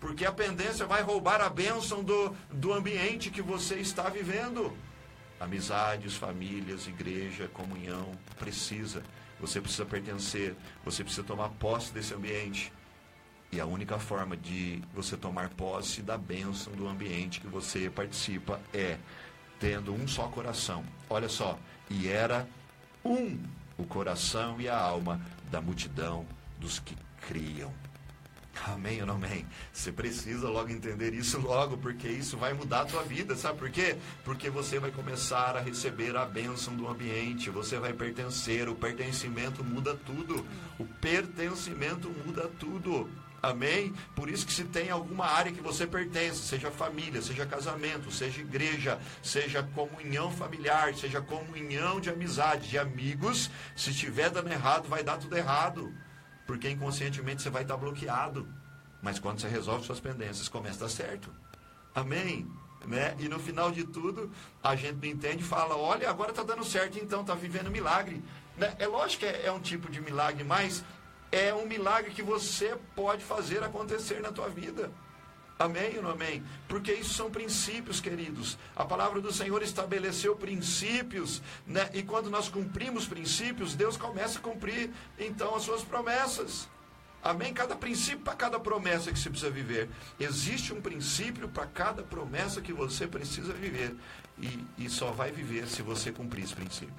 [0.01, 4.73] porque a pendência vai roubar a bênção do, do ambiente que você está vivendo.
[5.41, 9.03] Amizades, famílias, igreja, comunhão, precisa.
[9.41, 12.73] Você precisa pertencer, você precisa tomar posse desse ambiente.
[13.53, 18.59] E a única forma de você tomar posse da bênção do ambiente que você participa
[18.73, 18.97] é
[19.61, 20.83] tendo um só coração.
[21.11, 21.59] Olha só,
[21.91, 22.49] e era
[23.05, 23.39] um
[23.77, 26.25] o coração e a alma da multidão
[26.59, 26.97] dos que
[27.29, 27.71] criam.
[28.67, 29.47] Amém ou não amém?
[29.73, 33.71] Você precisa logo entender isso logo, porque isso vai mudar a tua vida, sabe por
[33.71, 33.97] quê?
[34.25, 39.65] Porque você vai começar a receber a bênção do ambiente, você vai pertencer, o pertencimento
[39.65, 40.47] muda tudo.
[40.79, 43.11] O pertencimento muda tudo.
[43.43, 43.93] Amém?
[44.15, 48.41] Por isso que se tem alguma área que você pertence, seja família, seja casamento, seja
[48.41, 55.03] igreja, seja comunhão familiar, seja comunhão de amizade, de amigos, se estiver dando errado, vai
[55.03, 55.93] dar tudo errado.
[56.47, 58.47] Porque inconscientemente você vai estar bloqueado.
[59.03, 61.35] Mas quando você resolve suas pendências, começa a dar certo.
[61.93, 62.49] Amém?
[62.87, 63.17] Né?
[63.19, 64.31] E no final de tudo,
[64.63, 68.23] a gente não entende e fala: olha, agora está dando certo, então está vivendo milagre.
[68.57, 68.75] Né?
[68.79, 70.85] É lógico que é, é um tipo de milagre, mas
[71.33, 74.93] é um milagre que você pode fazer acontecer na tua vida.
[75.59, 76.43] Amém ou não amém?
[76.69, 78.59] Porque isso são princípios, queridos.
[78.77, 81.89] A palavra do Senhor estabeleceu princípios, né?
[81.95, 86.69] E quando nós cumprimos princípios, Deus começa a cumprir então as suas promessas.
[87.23, 87.55] Amém?
[87.55, 89.89] Cada princípio para cada promessa que você precisa viver.
[90.19, 93.95] Existe um princípio para cada promessa que você precisa viver.
[94.39, 96.95] E, e, só vai viver se você cumprir esse princípio.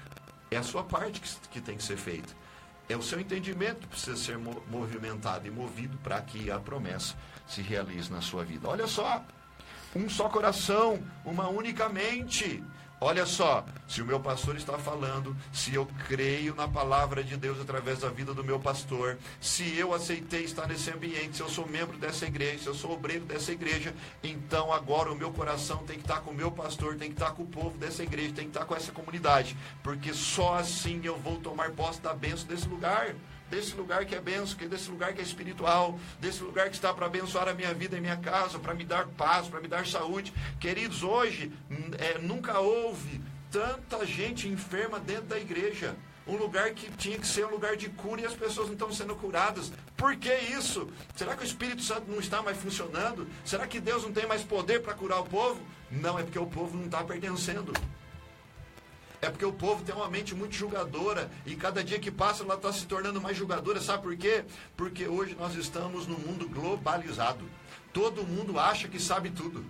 [0.50, 2.34] É a sua parte que, que tem que ser feita.
[2.88, 7.14] É o seu entendimento que precisa ser movimentado e movido para que a promessa
[7.46, 8.68] se realize na sua vida.
[8.68, 9.24] Olha só,
[9.96, 12.62] um só coração, uma única mente.
[13.06, 17.60] Olha só, se o meu pastor está falando, se eu creio na palavra de Deus
[17.60, 21.68] através da vida do meu pastor, se eu aceitei estar nesse ambiente, se eu sou
[21.68, 25.96] membro dessa igreja, se eu sou obreiro dessa igreja, então agora o meu coração tem
[25.96, 28.44] que estar com o meu pastor, tem que estar com o povo dessa igreja, tem
[28.46, 32.66] que estar com essa comunidade, porque só assim eu vou tomar posse da bênção desse
[32.66, 33.14] lugar
[33.50, 37.06] desse lugar que é benção, desse lugar que é espiritual, desse lugar que está para
[37.06, 40.32] abençoar a minha vida e minha casa, para me dar paz, para me dar saúde.
[40.60, 41.52] Queridos, hoje
[41.98, 45.94] é, nunca houve tanta gente enferma dentro da igreja.
[46.26, 48.92] Um lugar que tinha que ser um lugar de cura e as pessoas não estão
[48.92, 49.70] sendo curadas.
[49.94, 50.88] Por que isso?
[51.14, 53.28] Será que o Espírito Santo não está mais funcionando?
[53.44, 55.60] Será que Deus não tem mais poder para curar o povo?
[55.90, 57.72] Não, é porque o povo não está pertencendo.
[59.24, 62.56] É porque o povo tem uma mente muito julgadora e cada dia que passa ela
[62.56, 63.80] está se tornando mais julgadora.
[63.80, 64.44] Sabe por quê?
[64.76, 67.48] Porque hoje nós estamos num mundo globalizado.
[67.90, 69.64] Todo mundo acha que sabe tudo.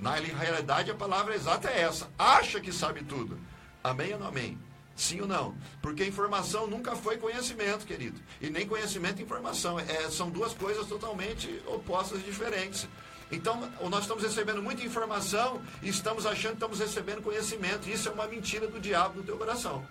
[0.00, 3.38] Na realidade, a palavra exata é essa: acha que sabe tudo.
[3.84, 4.58] Amém ou não amém?
[4.94, 5.54] Sim ou não?
[5.82, 8.18] Porque informação nunca foi conhecimento, querido.
[8.40, 9.78] E nem conhecimento e informação.
[9.78, 12.88] É, são duas coisas totalmente opostas e diferentes.
[13.30, 17.88] Então, nós estamos recebendo muita informação e estamos achando que estamos recebendo conhecimento.
[17.88, 19.84] Isso é uma mentira do diabo no teu coração.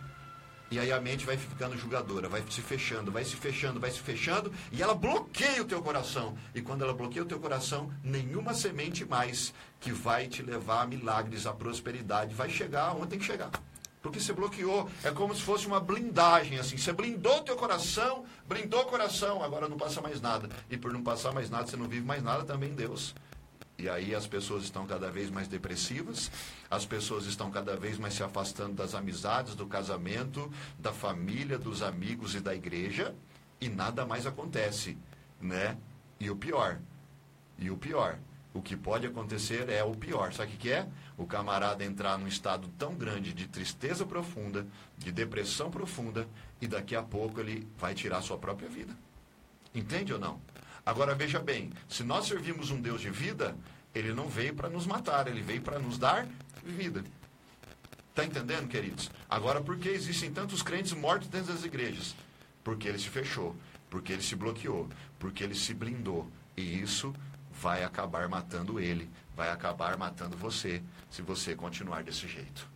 [0.72, 4.00] E aí a mente vai ficando julgadora, vai se fechando, vai se fechando, vai se
[4.00, 6.36] fechando, e ela bloqueia o teu coração.
[6.56, 10.88] E quando ela bloqueia o teu coração, nenhuma semente mais que vai te levar a
[10.88, 13.52] milagres, a prosperidade, vai chegar onde tem que chegar.
[14.02, 16.78] Porque você bloqueou, é como se fosse uma blindagem, assim.
[16.78, 20.50] Você blindou o teu coração, blindou o coração, agora não passa mais nada.
[20.70, 23.16] E por não passar mais nada, você não vive mais nada também, Deus.
[23.78, 26.32] E aí as pessoas estão cada vez mais depressivas,
[26.70, 31.82] as pessoas estão cada vez mais se afastando das amizades, do casamento, da família, dos
[31.82, 33.14] amigos e da igreja,
[33.60, 34.98] e nada mais acontece,
[35.42, 35.78] né?
[36.20, 36.80] E o pior,
[37.60, 38.18] e o pior,
[38.54, 40.34] o que pode acontecer é o pior.
[40.34, 40.88] Sabe o que, é?
[41.18, 44.66] O camarada entrar num estado tão grande de tristeza profunda,
[44.98, 46.26] de depressão profunda,
[46.62, 48.96] e daqui a pouco ele vai tirar a sua própria vida.
[49.74, 50.40] Entende ou não?
[50.86, 53.56] Agora veja bem, se nós servimos um Deus de vida,
[53.94, 56.28] ele não veio para nos matar, ele veio para nos dar
[56.64, 57.04] vida.
[58.10, 59.10] Está entendendo, queridos?
[59.30, 62.16] Agora, por que existem tantos crentes mortos dentro das igrejas?
[62.64, 63.56] Porque ele se fechou,
[63.90, 64.88] porque ele se bloqueou,
[65.20, 66.30] porque ele se blindou.
[66.56, 67.14] E isso
[67.52, 72.70] vai acabar matando ele, vai acabar matando você, se você continuar desse jeito.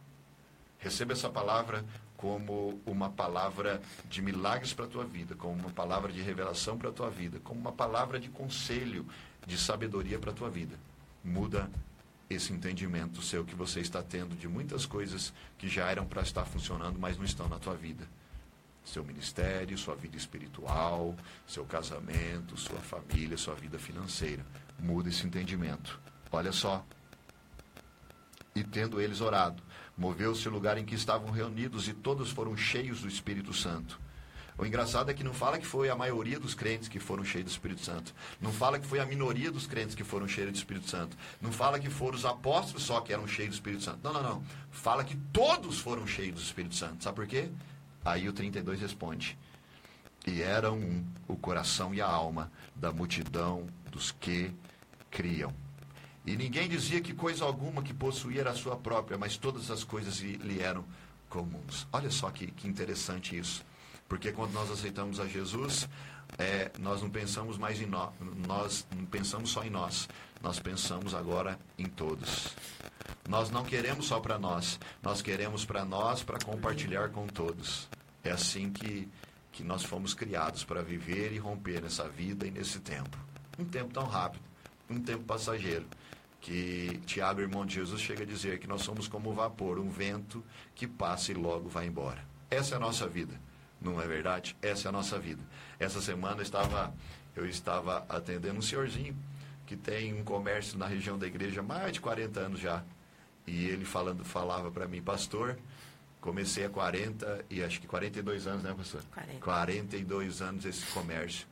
[0.77, 1.85] Receba essa palavra
[2.19, 6.89] como uma palavra de milagres para a tua vida, como uma palavra de revelação para
[6.89, 9.07] a tua vida, como uma palavra de conselho,
[9.47, 10.77] de sabedoria para a tua vida.
[11.23, 11.71] Muda
[12.29, 16.43] esse entendimento seu que você está tendo de muitas coisas que já eram para estar
[16.43, 18.05] funcionando, mas não estão na tua vida.
[18.83, 21.15] Seu ministério, sua vida espiritual,
[21.47, 24.45] seu casamento, sua família, sua vida financeira.
[24.77, 25.97] Muda esse entendimento.
[26.33, 26.85] Olha só.
[28.53, 29.63] E tendo eles orado,
[29.99, 33.99] Moveu-se o lugar em que estavam reunidos e todos foram cheios do Espírito Santo.
[34.57, 37.45] O engraçado é que não fala que foi a maioria dos crentes que foram cheios
[37.47, 38.15] do Espírito Santo.
[38.39, 41.17] Não fala que foi a minoria dos crentes que foram cheios do Espírito Santo.
[41.41, 43.99] Não fala que foram os apóstolos só que eram cheios do Espírito Santo.
[44.01, 44.43] Não, não, não.
[44.71, 47.03] Fala que todos foram cheios do Espírito Santo.
[47.03, 47.49] Sabe por quê?
[48.05, 49.37] Aí o 32 responde:
[50.25, 54.49] E eram um o coração e a alma da multidão dos que
[55.11, 55.53] criam.
[56.25, 60.19] E ninguém dizia que coisa alguma que possuía era sua própria, mas todas as coisas
[60.19, 60.85] lhe eram
[61.29, 61.87] comuns.
[61.91, 63.63] Olha só que, que interessante isso.
[64.07, 65.87] Porque quando nós aceitamos a Jesus,
[66.37, 68.11] é, nós não pensamos mais em nós,
[68.47, 70.09] nós não pensamos só em nós,
[70.41, 72.55] nós pensamos agora em todos.
[73.27, 77.87] Nós não queremos só para nós, nós queremos para nós para compartilhar com todos.
[78.23, 79.07] É assim que,
[79.51, 83.17] que nós fomos criados para viver e romper nessa vida e nesse tempo.
[83.57, 84.43] Um tempo tão rápido,
[84.89, 85.85] um tempo passageiro
[86.41, 90.43] que Tiago, irmão de Jesus, chega a dizer que nós somos como vapor, um vento
[90.73, 92.23] que passa e logo vai embora.
[92.49, 93.39] Essa é a nossa vida,
[93.81, 94.55] não é verdade?
[94.61, 95.43] Essa é a nossa vida.
[95.79, 96.93] Essa semana eu estava,
[97.35, 99.15] eu estava atendendo um senhorzinho
[99.65, 102.83] que tem um comércio na região da igreja há mais de 40 anos já.
[103.45, 105.57] E ele falando, falava para mim, pastor,
[106.21, 109.03] comecei há 40 e acho que 42 anos, né, pastor?
[109.13, 109.39] 40.
[109.39, 111.45] 42 anos esse comércio.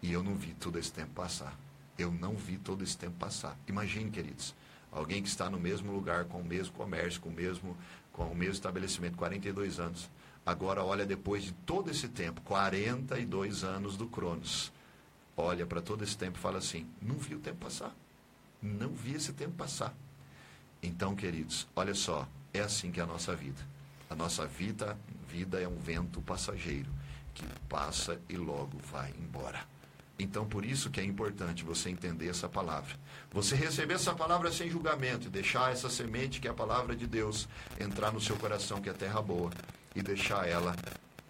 [0.00, 1.56] E eu não vi todo esse tempo passar.
[1.98, 3.58] Eu não vi todo esse tempo passar.
[3.66, 4.54] Imagine, queridos,
[4.90, 7.76] alguém que está no mesmo lugar, com o mesmo comércio, com o mesmo,
[8.12, 10.10] com o mesmo estabelecimento, 42 anos.
[10.44, 14.72] Agora olha depois de todo esse tempo, 42 anos do Cronos.
[15.36, 17.94] Olha para todo esse tempo e fala assim: não vi o tempo passar.
[18.60, 19.94] Não vi esse tempo passar.
[20.82, 23.60] Então, queridos, olha só, é assim que é a nossa vida.
[24.10, 26.90] A nossa vida, vida é um vento passageiro
[27.34, 29.64] que passa e logo vai embora.
[30.22, 32.94] Então, por isso que é importante você entender essa palavra.
[33.32, 37.08] Você receber essa palavra sem julgamento e deixar essa semente, que é a palavra de
[37.08, 39.50] Deus, entrar no seu coração, que é terra boa,
[39.96, 40.76] e deixar ela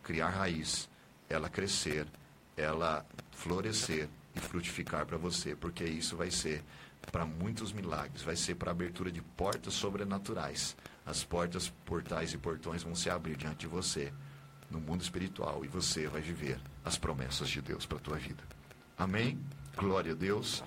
[0.03, 0.91] criar raiz,
[1.27, 2.07] ela crescer,
[2.55, 6.63] ela florescer e frutificar para você, porque isso vai ser
[7.11, 10.77] para muitos milagres, vai ser para abertura de portas sobrenaturais.
[11.07, 14.13] As portas, portais e portões vão se abrir diante de você
[14.71, 18.43] no mundo espiritual e você vai viver as promessas de Deus para a tua vida.
[19.03, 19.37] Amém?
[19.77, 20.63] Glória a Deus.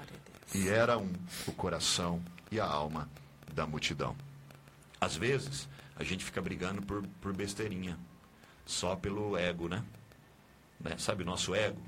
[0.54, 1.10] E era um
[1.48, 2.22] o coração
[2.52, 3.10] e a alma
[3.54, 4.14] da multidão.
[5.00, 7.98] Às vezes, a gente fica brigando por, por besteirinha,
[8.66, 9.86] só pelo ego, né?
[10.82, 10.98] né?
[10.98, 11.82] Sabe o nosso ego?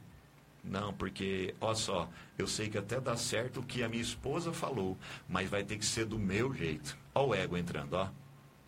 [0.64, 4.54] Não, porque, olha só, eu sei que até dá certo o que a minha esposa
[4.54, 6.98] falou, mas vai ter que ser do meu jeito.
[7.14, 8.10] Olha o ego entrando, ó.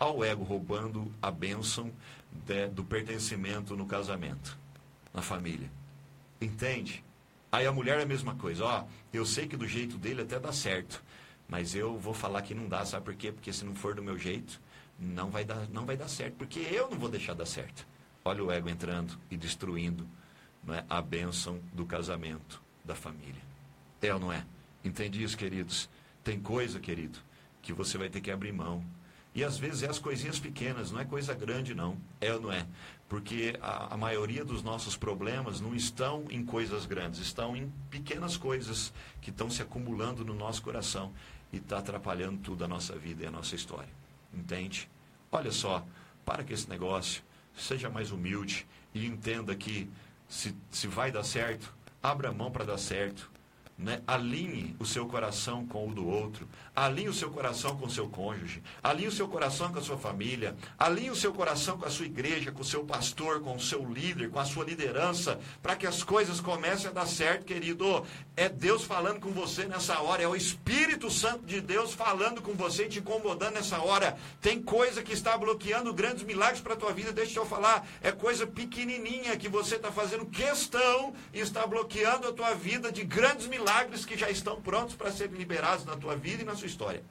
[0.02, 1.94] Olha o ego roubando a bênção
[2.30, 4.58] de, do pertencimento no casamento,
[5.14, 5.72] na família.
[6.42, 7.06] Entende?
[7.52, 8.86] Aí a mulher é a mesma coisa, ó.
[9.12, 11.04] Eu sei que do jeito dele até dá certo,
[11.48, 13.32] mas eu vou falar que não dá, sabe por quê?
[13.32, 14.62] Porque se não for do meu jeito,
[15.00, 17.88] não vai dar, não vai dar certo, porque eu não vou deixar dar certo.
[18.24, 20.08] Olha o ego entrando e destruindo
[20.68, 23.42] é, a bênção do casamento, da família.
[24.02, 24.46] É ou não é?
[24.84, 25.90] Entende isso, queridos?
[26.24, 27.18] Tem coisa, querido,
[27.62, 28.84] que você vai ter que abrir mão.
[29.34, 31.98] E às vezes é as coisinhas pequenas, não é coisa grande, não.
[32.20, 32.66] É ou não é?
[33.10, 38.38] Porque a, a maioria dos nossos problemas não estão em coisas grandes, estão em pequenas
[38.38, 41.12] coisas que estão se acumulando no nosso coração
[41.52, 43.90] e está atrapalhando tudo a nossa vida e a nossa história.
[44.32, 44.88] Entende?
[45.32, 45.84] Olha só,
[46.24, 47.24] para com esse negócio,
[47.58, 49.90] seja mais humilde e entenda que
[50.28, 53.30] se, se vai dar certo, abra mão para dar certo.
[53.80, 54.02] Né?
[54.06, 58.10] Alinhe o seu coração com o do outro, alinhe o seu coração com o seu
[58.10, 61.90] cônjuge, alinhe o seu coração com a sua família, alinhe o seu coração com a
[61.90, 65.78] sua igreja, com o seu pastor, com o seu líder, com a sua liderança, para
[65.78, 68.06] que as coisas comecem a dar certo, querido.
[68.36, 72.54] É Deus falando com você nessa hora, é o Espírito Santo de Deus falando com
[72.56, 74.18] você e te incomodando nessa hora.
[74.42, 78.12] Tem coisa que está bloqueando grandes milagres para a tua vida, deixa eu falar, é
[78.12, 83.48] coisa pequenininha que você está fazendo questão e está bloqueando a tua vida de grandes
[83.48, 86.66] milagres milagres que já estão prontos para serem liberados na tua vida e na sua
[86.66, 87.04] história.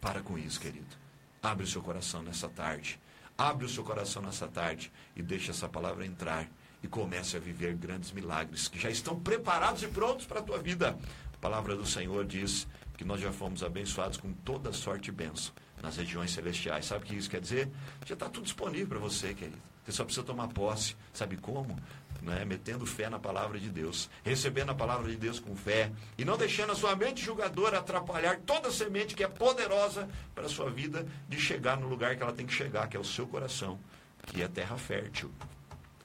[0.00, 0.94] Para com isso, querido.
[1.42, 3.00] Abre o seu coração nessa tarde.
[3.38, 6.46] Abre o seu coração nessa tarde e deixe essa palavra entrar
[6.82, 10.58] e comece a viver grandes milagres que já estão preparados e prontos para a tua
[10.58, 10.98] vida.
[11.32, 15.54] A palavra do Senhor diz que nós já fomos abençoados com toda sorte e bênção
[15.82, 16.84] nas regiões celestiais.
[16.84, 17.70] Sabe o que isso quer dizer?
[18.04, 19.58] Já está tudo disponível para você, querido.
[19.84, 20.96] Você só precisa tomar posse.
[21.14, 21.78] Sabe como?
[22.26, 26.24] Né, metendo fé na palavra de Deus, recebendo a palavra de Deus com fé e
[26.24, 30.48] não deixando a sua mente julgadora atrapalhar toda a semente que é poderosa para a
[30.48, 33.28] sua vida de chegar no lugar que ela tem que chegar, que é o seu
[33.28, 33.78] coração,
[34.26, 35.30] que é terra fértil.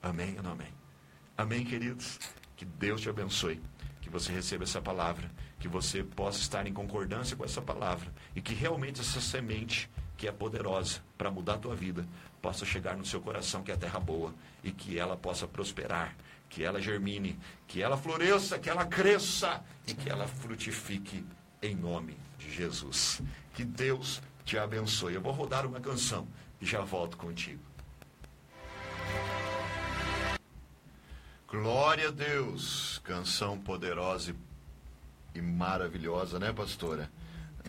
[0.01, 0.71] Amém ou não amém?
[1.35, 2.19] Amém, queridos?
[2.55, 3.59] Que Deus te abençoe,
[3.99, 5.29] que você receba essa palavra,
[5.59, 9.89] que você possa estar em concordância com essa palavra e que realmente essa semente
[10.21, 12.05] que é poderosa para mudar a tua vida
[12.43, 14.31] possa chegar no seu coração, que é terra boa,
[14.63, 16.15] e que ela possa prosperar,
[16.47, 21.25] que ela germine, que ela floresça, que ela cresça e que ela frutifique
[21.59, 23.19] em nome de Jesus.
[23.55, 25.15] Que Deus te abençoe.
[25.15, 26.27] Eu vou rodar uma canção
[26.61, 27.63] e já volto contigo.
[31.47, 34.35] Glória a Deus, canção poderosa
[35.33, 37.09] e maravilhosa, né, pastora?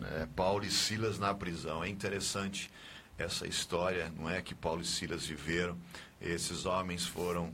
[0.00, 1.83] É, Paulo e Silas na prisão.
[1.83, 2.70] É interessante
[3.18, 5.76] essa história, não é que Paulo e Silas viveram.
[6.20, 7.52] Esses homens foram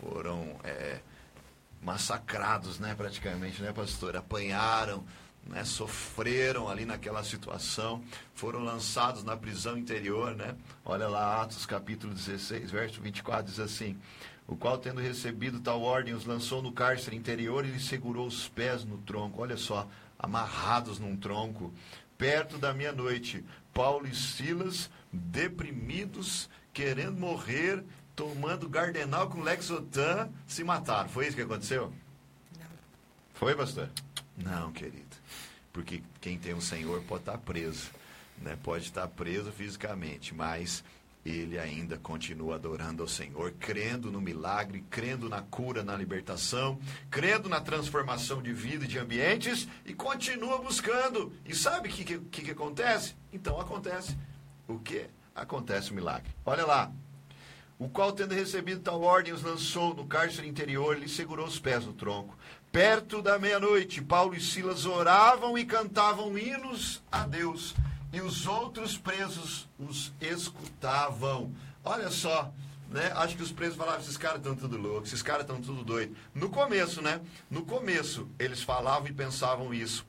[0.00, 1.00] foram é,
[1.80, 4.16] massacrados, né, praticamente, né, pastor?
[4.16, 5.04] Apanharam,
[5.46, 8.02] né, sofreram ali naquela situação,
[8.34, 10.54] foram lançados na prisão interior, né?
[10.84, 13.98] Olha lá Atos capítulo 16, verso 24 diz assim:
[14.46, 18.46] o qual, tendo recebido tal ordem, os lançou no cárcere interior e lhe segurou os
[18.46, 19.40] pés no tronco.
[19.40, 19.88] Olha só,
[20.24, 21.72] amarrados num tronco,
[22.18, 23.44] perto da meia-noite.
[23.72, 27.84] Paulo e Silas, deprimidos, querendo morrer,
[28.16, 31.08] tomando Gardenal com Lexotan, se mataram.
[31.08, 31.92] Foi isso que aconteceu?
[32.58, 32.66] Não.
[33.34, 33.90] Foi, pastor?
[34.36, 35.16] Não, querido.
[35.72, 37.90] Porque quem tem o um Senhor pode estar preso.
[38.38, 38.56] Né?
[38.62, 40.84] Pode estar preso fisicamente, mas
[41.24, 46.78] ele ainda continua adorando ao Senhor, crendo no milagre, crendo na cura, na libertação,
[47.10, 51.32] crendo na transformação de vida e de ambientes e continua buscando.
[51.46, 53.16] E sabe o que, que, que, acontece?
[53.32, 54.16] Então acontece.
[54.68, 55.06] O que?
[55.34, 56.30] Acontece o milagre.
[56.44, 56.92] Olha lá.
[57.78, 61.84] O qual, tendo recebido tal ordem, os lançou no cárcere interior lhe segurou os pés
[61.84, 62.36] no tronco.
[62.70, 67.74] Perto da meia-noite, Paulo e Silas oravam e cantavam hinos a Deus
[68.14, 71.52] e os outros presos os escutavam.
[71.84, 72.52] Olha só,
[72.88, 73.10] né?
[73.16, 76.16] Acho que os presos falavam, esses caras estão tudo loucos, esses caras estão tudo doidos.
[76.32, 77.20] No começo, né?
[77.50, 80.06] No começo, eles falavam e pensavam isso.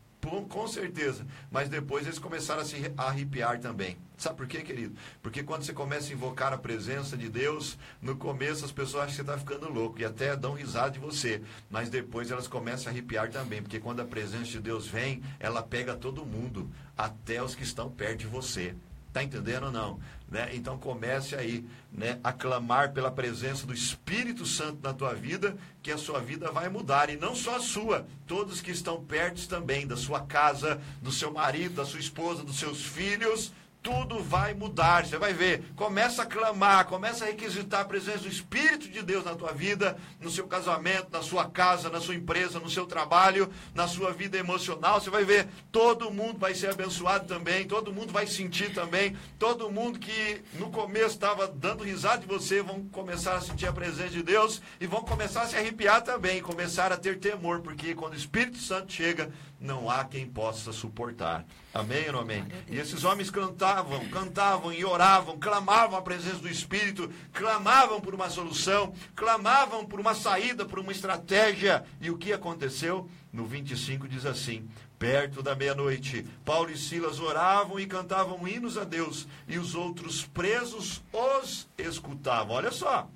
[0.49, 1.25] Com certeza.
[1.51, 3.97] Mas depois eles começaram a se arrepiar também.
[4.17, 4.95] Sabe por quê, querido?
[5.21, 9.09] Porque quando você começa a invocar a presença de Deus, no começo as pessoas acham
[9.09, 11.41] que você está ficando louco e até dão risada de você.
[11.69, 13.61] Mas depois elas começam a arrepiar também.
[13.61, 17.89] Porque quando a presença de Deus vem, ela pega todo mundo, até os que estão
[17.89, 18.73] perto de você.
[19.15, 19.97] Está entendendo ou não?
[20.29, 20.49] Né?
[20.53, 25.89] Então comece aí né, a clamar pela presença do Espírito Santo na tua vida, que
[25.89, 27.09] a sua vida vai mudar.
[27.09, 31.31] E não só a sua, todos que estão perto também, da sua casa, do seu
[31.31, 33.53] marido, da sua esposa, dos seus filhos
[33.85, 35.05] tudo vai mudar.
[35.05, 35.63] Você vai ver.
[35.75, 39.95] Começa a clamar, começa a requisitar a presença do Espírito de Deus na tua vida,
[40.19, 44.39] no seu casamento, na sua casa, na sua empresa, no seu trabalho, na sua vida
[44.39, 44.99] emocional.
[44.99, 45.47] Você vai ver.
[45.71, 47.67] Todo mundo vai ser abençoado também.
[47.67, 49.15] Todo mundo vai sentir também.
[49.37, 53.73] Todo mundo que no começo estava dando risada de você vão começar a sentir a
[53.73, 57.93] presença de Deus e vão começar a se arrepiar também, começar a ter temor, porque
[57.93, 59.31] quando o Espírito Santo chega,
[59.65, 61.45] não há quem possa suportar.
[61.73, 62.45] Amém ou não amém?
[62.69, 68.29] E esses homens cantavam, cantavam e oravam, clamavam a presença do Espírito, clamavam por uma
[68.29, 71.83] solução, clamavam por uma saída, por uma estratégia.
[71.99, 73.09] E o que aconteceu?
[73.33, 78.85] No 25 diz assim: Perto da meia-noite, Paulo e Silas oravam e cantavam hinos a
[78.85, 82.55] Deus, e os outros presos os escutavam.
[82.55, 83.09] Olha só,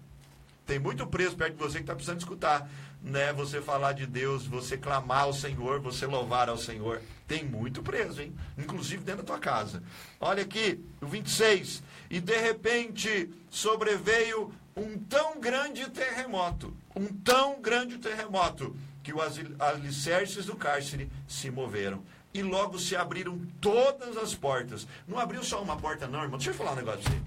[0.65, 2.69] tem muito preso perto de você que está precisando escutar
[3.01, 7.01] né, você falar de Deus, você clamar ao Senhor, você louvar ao Senhor.
[7.27, 8.35] Tem muito preso, hein?
[8.57, 9.83] Inclusive dentro da tua casa.
[10.19, 11.83] Olha aqui, o 26.
[12.09, 20.45] E de repente sobreveio um tão grande terremoto, um tão grande terremoto, que os alicerces
[20.45, 22.03] do cárcere se moveram.
[22.31, 24.87] E logo se abriram todas as portas.
[25.07, 26.37] Não abriu só uma porta, não, irmão.
[26.37, 27.21] Deixa eu falar um negócio pra você.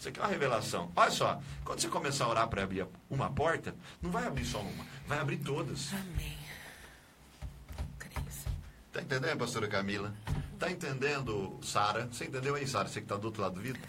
[0.00, 0.90] Isso aqui é uma revelação.
[0.96, 4.58] Olha só, quando você começar a orar para abrir uma porta, não vai abrir só
[4.58, 5.92] uma, vai abrir todas.
[5.92, 6.38] Amém.
[8.86, 10.14] Está entendendo, pastora Camila?
[10.54, 12.06] Está entendendo, Sara?
[12.06, 12.88] Você entendeu aí, Sara?
[12.88, 13.80] Você que está do outro lado do vidro?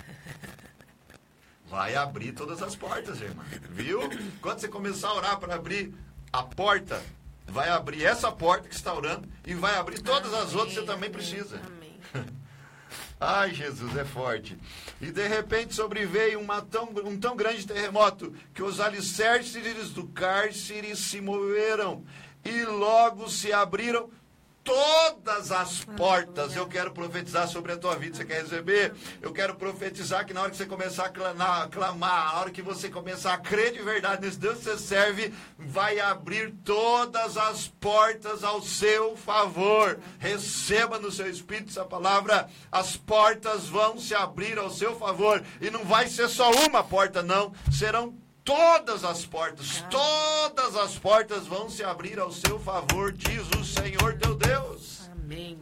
[1.69, 3.43] Vai abrir todas as portas, irmã.
[3.69, 4.01] Viu?
[4.41, 5.93] Quando você começar a orar para abrir
[6.33, 7.01] a porta,
[7.47, 10.85] vai abrir essa porta que está orando e vai abrir todas as outras que você
[10.85, 11.61] também precisa.
[11.65, 11.99] Amém.
[13.23, 14.57] Ai, Jesus, é forte.
[14.99, 20.95] E de repente sobreveio uma tão, um tão grande terremoto que os alicerces do cárcere
[20.95, 22.03] se moveram
[22.43, 24.09] e logo se abriram
[24.63, 26.55] todas as portas.
[26.55, 28.15] Eu quero profetizar sobre a tua vida.
[28.15, 28.93] Você quer receber?
[29.21, 32.61] Eu quero profetizar que na hora que você começar a clamar, clamar, na hora que
[32.61, 37.67] você começar a crer de verdade nesse Deus que você serve, vai abrir todas as
[37.67, 39.99] portas ao seu favor.
[40.19, 42.49] Receba no seu espírito essa palavra.
[42.71, 45.43] As portas vão se abrir ao seu favor.
[45.59, 47.53] E não vai ser só uma porta, não.
[47.71, 53.63] Serão todas as portas, todas as portas vão se abrir ao seu favor, diz o
[53.63, 55.09] Senhor teu Deus.
[55.11, 55.59] Amém.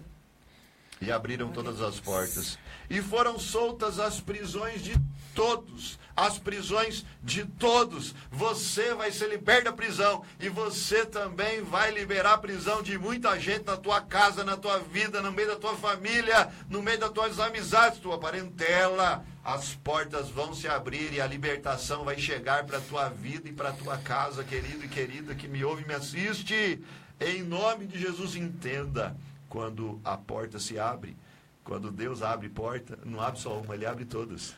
[1.02, 2.58] E abriram todas as portas.
[2.90, 5.00] E foram soltas as prisões de
[5.34, 8.14] todos as prisões de todos.
[8.30, 13.40] Você vai ser liberto da prisão e você também vai liberar a prisão de muita
[13.40, 17.12] gente na tua casa, na tua vida, no meio da tua família, no meio das
[17.12, 19.26] tuas amizades, tua parentela.
[19.46, 23.54] As portas vão se abrir e a libertação vai chegar para a tua vida e
[23.54, 26.84] para a tua casa, querido e querida que me ouve e me assiste.
[27.18, 29.16] Em nome de Jesus, entenda
[29.48, 31.16] quando a porta se abre.
[31.64, 34.56] Quando Deus abre porta, não abre só uma, ele abre todas.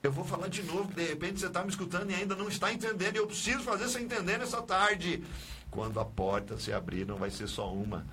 [0.00, 2.72] Eu vou falar de novo, de repente você está me escutando e ainda não está
[2.72, 3.16] entendendo.
[3.16, 5.24] E eu preciso fazer você entender nessa tarde.
[5.72, 8.06] Quando a porta se abrir, não vai ser só uma.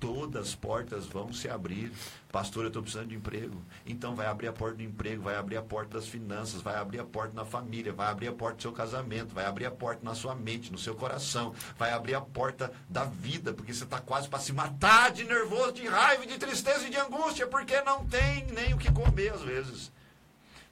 [0.00, 1.92] Todas as portas vão se abrir.
[2.32, 3.62] Pastor, eu estou precisando de emprego.
[3.84, 7.00] Então vai abrir a porta do emprego, vai abrir a porta das finanças, vai abrir
[7.00, 10.00] a porta na família, vai abrir a porta do seu casamento, vai abrir a porta
[10.02, 14.00] na sua mente, no seu coração, vai abrir a porta da vida, porque você está
[14.00, 18.06] quase para se matar de nervoso, de raiva, de tristeza e de angústia, porque não
[18.06, 19.95] tem nem o que comer às vezes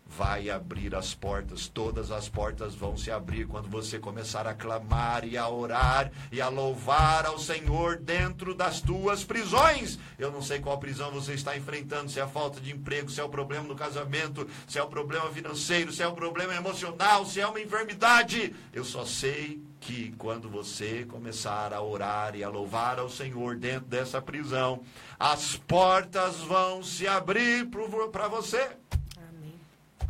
[0.07, 5.24] vai abrir as portas, todas as portas vão se abrir quando você começar a clamar
[5.24, 9.98] e a orar e a louvar ao Senhor dentro das tuas prisões.
[10.18, 13.20] Eu não sei qual prisão você está enfrentando, se é a falta de emprego, se
[13.20, 17.24] é o problema no casamento, se é o problema financeiro, se é o problema emocional,
[17.24, 18.55] se é uma enfermidade.
[18.72, 23.86] Eu só sei que quando você começar a orar e a louvar ao Senhor dentro
[23.86, 24.82] dessa prisão,
[25.18, 27.68] as portas vão se abrir
[28.11, 28.70] para você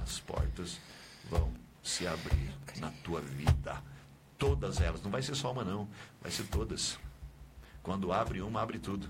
[0.04, 0.78] as portas
[1.30, 1.50] vão
[1.82, 3.82] se abrir na tua vida.
[4.38, 5.02] Todas elas.
[5.02, 5.88] Não vai ser só uma, não.
[6.20, 6.98] Vai ser todas.
[7.82, 9.08] Quando abre uma, abre tudo.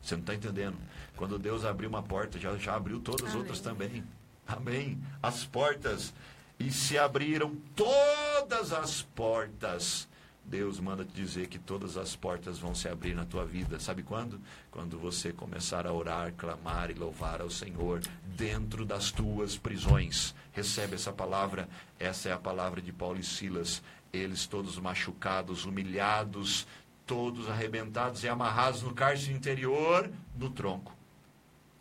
[0.00, 0.76] Você não está entendendo?
[1.16, 4.02] Quando Deus abriu uma porta, já, já abriu todas as outras também.
[4.46, 4.98] Amém.
[5.22, 6.12] As portas.
[6.58, 10.08] e se abriram todas as portas.
[10.44, 13.78] Deus manda te dizer que todas as portas vão se abrir na tua vida.
[13.80, 14.40] Sabe quando?
[14.70, 18.00] Quando você começar a orar, clamar e louvar ao Senhor
[18.36, 20.34] dentro das tuas prisões.
[20.52, 21.68] Recebe essa palavra.
[21.98, 23.82] Essa é a palavra de Paulo e Silas.
[24.12, 26.66] Eles todos machucados, humilhados,
[27.06, 30.94] todos arrebentados e amarrados no cárcere interior, no tronco.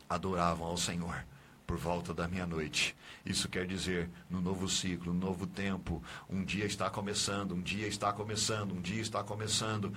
[0.09, 1.25] Adoravam ao Senhor
[1.67, 2.95] por volta da meia-noite.
[3.25, 7.87] Isso quer dizer, no novo ciclo, no novo tempo, um dia está começando, um dia
[7.87, 9.93] está começando, um dia está começando.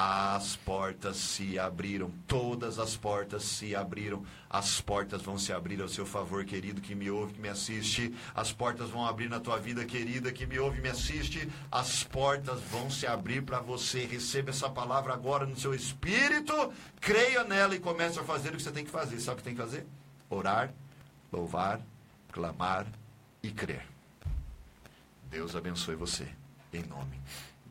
[0.00, 4.24] As portas se abriram, todas as portas se abriram.
[4.48, 8.14] As portas vão se abrir ao seu favor, querido que me ouve, que me assiste.
[8.32, 11.48] As portas vão abrir na tua vida, querida que me ouve, me assiste.
[11.68, 14.04] As portas vão se abrir para você.
[14.04, 16.54] Receba essa palavra agora no seu espírito,
[17.00, 19.18] creia nela e comece a fazer o que você tem que fazer.
[19.18, 19.84] Sabe o que tem que fazer?
[20.30, 20.72] Orar,
[21.32, 21.80] louvar,
[22.32, 22.86] clamar
[23.42, 23.86] e crer.
[25.30, 26.28] Deus abençoe você,
[26.72, 27.18] em nome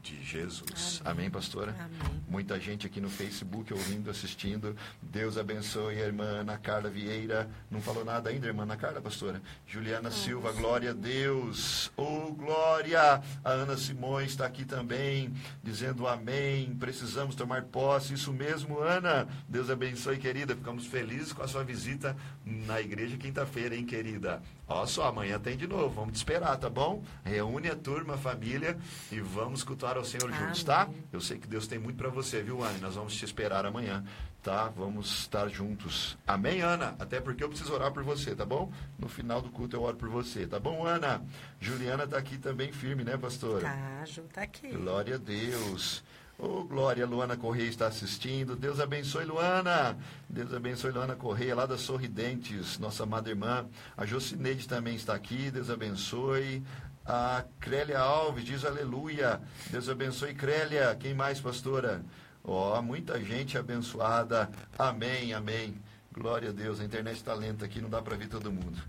[0.07, 1.01] de Jesus.
[1.03, 1.75] Amém, Amém pastora?
[1.77, 2.21] Amém.
[2.29, 4.75] Muita gente aqui no Facebook ouvindo, assistindo.
[5.01, 7.49] Deus abençoe a irmã Ana Carla Vieira.
[7.69, 9.41] Não falou nada ainda, irmã Ana Carla, pastora?
[9.65, 11.91] Juliana Silva, glória a Deus.
[11.97, 13.21] Oh, glória!
[13.43, 15.33] A Ana Simões está aqui também,
[15.63, 16.73] dizendo amém.
[16.75, 18.13] Precisamos tomar posse.
[18.13, 19.27] Isso mesmo, Ana.
[19.47, 20.55] Deus abençoe, querida.
[20.55, 24.41] Ficamos felizes com a sua visita na igreja quinta-feira, hein, querida?
[24.69, 25.89] Ó só, amanhã tem de novo.
[25.89, 27.01] Vamos te esperar, tá bom?
[27.23, 28.77] Reúne a turma, a família
[29.11, 30.39] e vamos cultuar ao Senhor Amém.
[30.39, 30.89] juntos, tá?
[31.11, 32.79] Eu sei que Deus tem muito para você, viu, Anne?
[32.81, 34.03] Nós vamos te esperar amanhã,
[34.43, 34.67] tá?
[34.75, 36.17] Vamos estar juntos.
[36.27, 36.95] Amém, Ana?
[36.99, 38.69] Até porque eu preciso orar por você, tá bom?
[38.99, 41.23] No final do culto eu oro por você, tá bom, Ana?
[41.61, 43.61] Juliana tá aqui também firme, né, pastora?
[43.61, 44.67] Tá, junto aqui.
[44.69, 46.03] Glória a Deus.
[46.39, 48.55] Oh, glória, Luana Correia está assistindo.
[48.55, 49.97] Deus abençoe, Luana.
[50.29, 53.65] Deus abençoe, Luana Correia, lá das Sorridentes, nossa amada irmã.
[53.97, 55.49] A Jocineide também está aqui.
[55.49, 56.63] Deus abençoe.
[57.03, 59.41] A Crélia Alves diz aleluia.
[59.71, 60.95] Deus abençoe, Crélia.
[60.99, 62.05] Quem mais, pastora?
[62.43, 64.47] Ó, oh, muita gente abençoada.
[64.77, 65.81] Amém, amém.
[66.13, 66.79] Glória a Deus.
[66.79, 68.79] A internet está lenta aqui, não dá para ver todo mundo.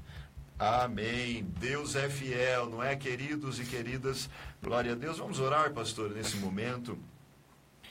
[0.59, 1.47] Amém.
[1.59, 4.29] Deus é fiel, não é, queridos e queridas?
[4.63, 5.17] Glória a Deus.
[5.17, 6.99] Vamos orar, pastor, nesse momento.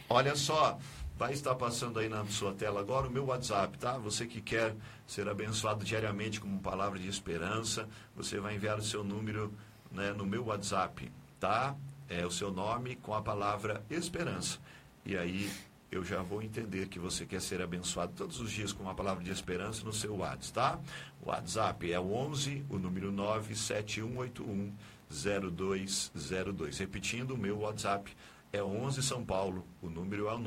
[0.09, 0.79] Olha só,
[1.17, 3.97] vai estar passando aí na sua tela agora o meu WhatsApp, tá?
[3.97, 4.73] Você que quer
[5.05, 9.53] ser abençoado diariamente com uma palavra de esperança, você vai enviar o seu número
[9.91, 11.75] né, no meu WhatsApp, tá?
[12.07, 14.59] É o seu nome com a palavra esperança.
[15.05, 15.51] E aí
[15.91, 19.21] eu já vou entender que você quer ser abençoado todos os dias com uma palavra
[19.21, 20.79] de esperança no seu WhatsApp, tá?
[21.21, 24.73] O WhatsApp é o 11, o número 97181
[25.09, 26.77] 0202.
[26.77, 28.15] Repetindo, o meu WhatsApp
[28.57, 30.39] é 11 São Paulo, o número é o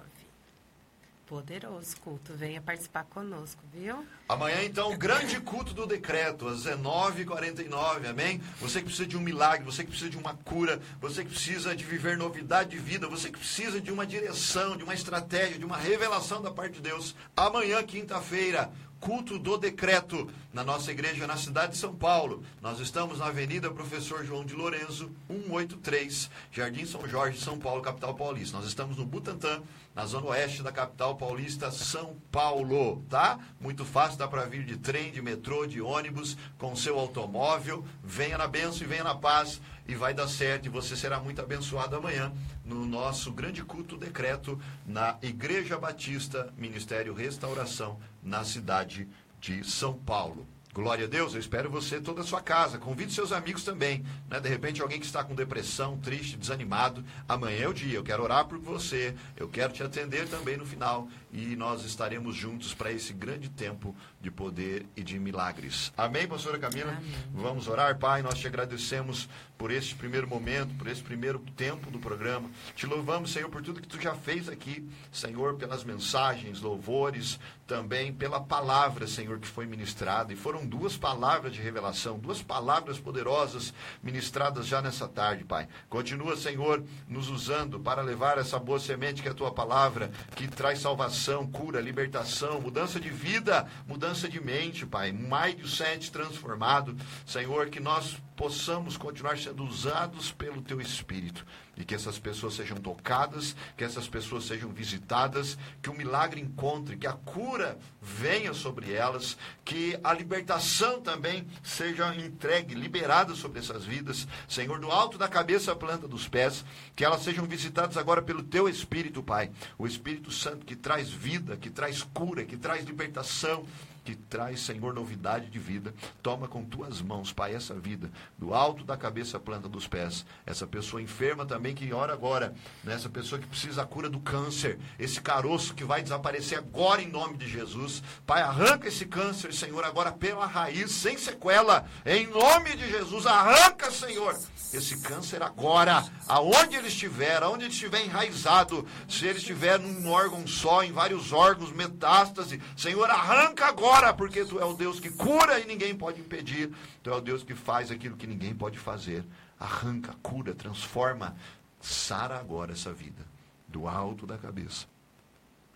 [1.27, 2.35] Poderoso culto.
[2.35, 4.07] Venha participar conosco, viu?
[4.29, 8.41] Amanhã, então, grande culto do decreto, às 19h49, amém?
[8.61, 11.75] Você que precisa de um milagre, você que precisa de uma cura, você que precisa
[11.75, 15.65] de viver novidade de vida, você que precisa de uma direção, de uma estratégia, de
[15.65, 17.15] uma revelação da parte de Deus.
[17.35, 18.71] Amanhã, quinta-feira,
[19.03, 22.45] culto do decreto na nossa igreja na cidade de São Paulo.
[22.61, 28.15] Nós estamos na Avenida Professor João de Lorenzo, 183, Jardim São Jorge, São Paulo, capital
[28.15, 28.57] paulista.
[28.57, 29.61] Nós estamos no Butantã,
[29.93, 33.41] na zona oeste da capital paulista, São Paulo, tá?
[33.61, 37.85] Muito fácil, dá para vir de trem, de metrô, de ônibus, com seu automóvel.
[38.05, 41.41] Venha na benção e venha na paz e vai dar certo e você será muito
[41.41, 42.33] abençoado amanhã
[42.65, 49.09] no nosso grande culto decreto na Igreja Batista Ministério Restauração na cidade
[49.41, 50.47] de São Paulo.
[50.75, 52.79] Glória a Deus, eu espero você toda a sua casa.
[52.79, 54.03] Convide seus amigos também.
[54.31, 54.41] Né?
[54.41, 57.05] De repente, alguém que está com depressão, triste, desanimado.
[57.29, 57.99] Amanhã é o dia.
[57.99, 59.15] Eu quero orar por você.
[59.37, 61.09] Eu quero te atender também no final.
[61.33, 65.93] E nós estaremos juntos para esse grande tempo de poder e de milagres.
[65.97, 66.93] Amém, pastora Camila?
[66.93, 67.15] Amém.
[67.33, 68.23] Vamos orar, Pai.
[68.23, 72.51] Nós te agradecemos por este primeiro momento, por esse primeiro tempo do programa.
[72.75, 78.13] Te louvamos, Senhor, por tudo que tu já fez aqui, Senhor, pelas mensagens, louvores, também
[78.13, 80.33] pela palavra, Senhor, que foi ministrada.
[80.33, 83.73] E foram duas palavras de revelação, duas palavras poderosas
[84.03, 85.69] ministradas já nessa tarde, Pai.
[85.89, 90.49] Continua, Senhor, nos usando para levar essa boa semente que é a tua palavra, que
[90.49, 95.13] traz salvação, cura, libertação, mudança de vida, mudança de mente, Pai.
[95.13, 96.97] Mais de transformado.
[97.25, 101.47] Senhor, que nós possamos continuar sendo usados pelo teu Espírito
[101.83, 106.97] e que essas pessoas sejam tocadas, que essas pessoas sejam visitadas, que o milagre encontre,
[106.97, 113.85] que a cura venha sobre elas, que a libertação também seja entregue, liberada sobre essas
[113.85, 116.65] vidas, Senhor, do alto da cabeça à planta dos pés,
[116.95, 121.57] que elas sejam visitadas agora pelo teu Espírito, Pai, o Espírito Santo que traz vida,
[121.57, 123.67] que traz cura, que traz libertação,
[124.05, 125.95] que traz, Senhor, novidade de vida.
[126.23, 130.25] Toma com tuas mãos, Pai, essa vida, do alto da cabeça à planta dos pés.
[130.47, 132.95] Essa pessoa enferma também que ora agora, né?
[132.95, 137.11] essa pessoa que precisa da cura do câncer, esse caroço que vai desaparecer agora em
[137.11, 138.03] nome de Jesus.
[138.25, 143.27] Pai, arranca esse câncer, Senhor, agora pela raiz, sem sequela, em nome de Jesus.
[143.27, 144.39] Arranca, Senhor,
[144.73, 150.47] esse câncer agora, aonde ele estiver, aonde ele estiver enraizado, se ele estiver num órgão
[150.47, 155.61] só, em vários órgãos, metástase, Senhor, arranca agora, porque tu é o Deus que cura
[155.61, 156.73] e ninguém pode impedir,
[157.03, 159.25] tu é o Deus que faz aquilo que ninguém pode fazer.
[159.59, 161.37] Arranca, cura, transforma,
[161.81, 163.23] sara agora essa vida,
[163.69, 164.87] do alto da cabeça,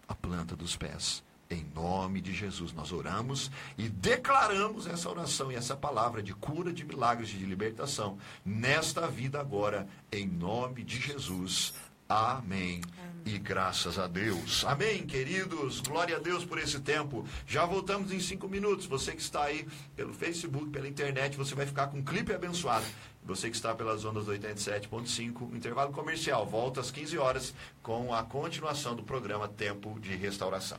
[0.09, 5.55] a planta dos pés em nome de Jesus, nós oramos e declaramos essa oração e
[5.55, 11.01] essa palavra de cura, de milagres e de libertação nesta vida agora, em nome de
[11.01, 11.75] Jesus.
[12.09, 12.81] Amém.
[13.25, 14.65] E graças a Deus.
[14.65, 15.81] Amém, queridos.
[15.81, 17.27] Glória a Deus por esse tempo.
[17.45, 18.87] Já voltamos em cinco minutos.
[18.87, 22.87] Você que está aí pelo Facebook, pela internet, você vai ficar com um clipe abençoado.
[23.25, 26.47] Você que está pelas ondas do 87.5, intervalo comercial.
[26.47, 27.53] Volta às 15 horas
[27.83, 30.79] com a continuação do programa Tempo de Restauração.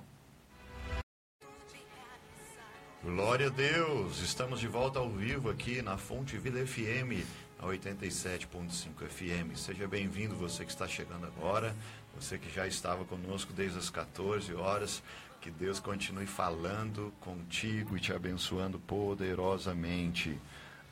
[3.03, 4.21] Glória a Deus!
[4.21, 7.23] Estamos de volta ao vivo aqui na Fonte Vida FM,
[7.59, 9.55] a 87.5 FM.
[9.55, 11.75] Seja bem-vindo você que está chegando agora,
[12.15, 15.03] você que já estava conosco desde as 14 horas.
[15.41, 20.37] Que Deus continue falando contigo e te abençoando poderosamente.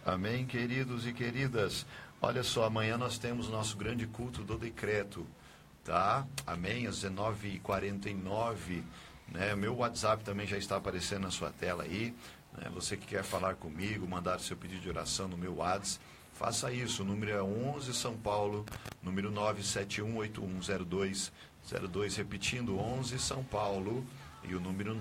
[0.05, 1.85] Amém, queridos e queridas.
[2.21, 5.25] Olha só, amanhã nós temos nosso grande culto do decreto,
[5.83, 6.25] tá?
[6.45, 8.83] Amém, às 19h49
[9.27, 9.55] né?
[9.55, 12.13] Meu WhatsApp também já está aparecendo na sua tela aí.
[12.57, 12.69] Né?
[12.73, 16.03] Você que quer falar comigo, mandar seu pedido de oração no meu WhatsApp,
[16.35, 17.01] faça isso.
[17.01, 18.63] O número é 11 São Paulo,
[19.01, 21.31] número 971810202.
[22.15, 24.05] Repetindo, 11 São Paulo
[24.43, 24.95] e o número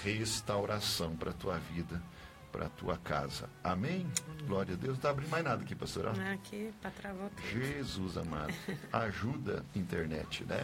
[0.02, 2.02] restauração para a tua vida
[2.50, 3.48] para a tua casa.
[3.62, 4.06] Amém?
[4.46, 4.94] Glória a Deus.
[4.94, 6.08] Não está abrindo mais nada aqui, pastor.
[6.32, 8.52] Aqui, para travar Jesus amado.
[8.92, 10.60] Ajuda internet, né?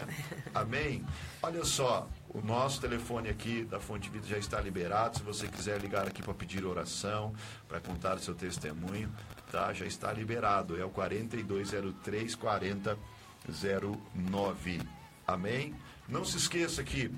[0.54, 1.04] Amém?
[1.42, 5.18] Olha só, o nosso telefone aqui da Fonte Vida já está liberado.
[5.18, 7.32] Se você quiser ligar aqui para pedir oração,
[7.68, 9.12] para contar o seu testemunho,
[9.50, 9.72] tá?
[9.72, 10.78] Já está liberado.
[10.80, 14.82] É o 4203 4009.
[15.26, 15.74] Amém?
[16.08, 17.10] Não se esqueça que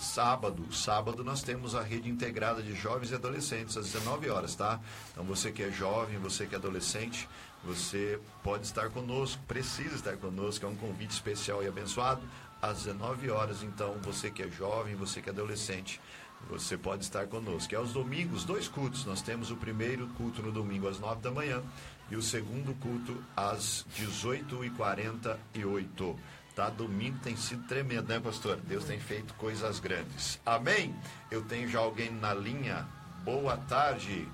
[0.00, 0.72] sábado.
[0.72, 4.80] Sábado nós temos a rede integrada de jovens e adolescentes às 19 horas, tá?
[5.12, 7.28] Então você que é jovem, você que é adolescente,
[7.62, 12.22] você pode estar conosco, precisa estar conosco, é um convite especial e abençoado
[12.62, 13.62] às 19 horas.
[13.62, 16.00] Então você que é jovem, você que é adolescente,
[16.48, 17.74] você pode estar conosco.
[17.74, 19.04] É aos domingos, dois cultos.
[19.04, 21.62] Nós temos o primeiro culto no domingo às 9 da manhã
[22.10, 26.16] e o segundo culto às 18h48.
[26.54, 26.68] Tá?
[26.68, 28.56] Domingo tem sido tremendo, né, pastor?
[28.56, 30.40] Deus tem feito coisas grandes.
[30.44, 30.92] Amém?
[31.30, 32.88] Eu tenho já alguém na linha.
[33.22, 34.26] Boa tarde.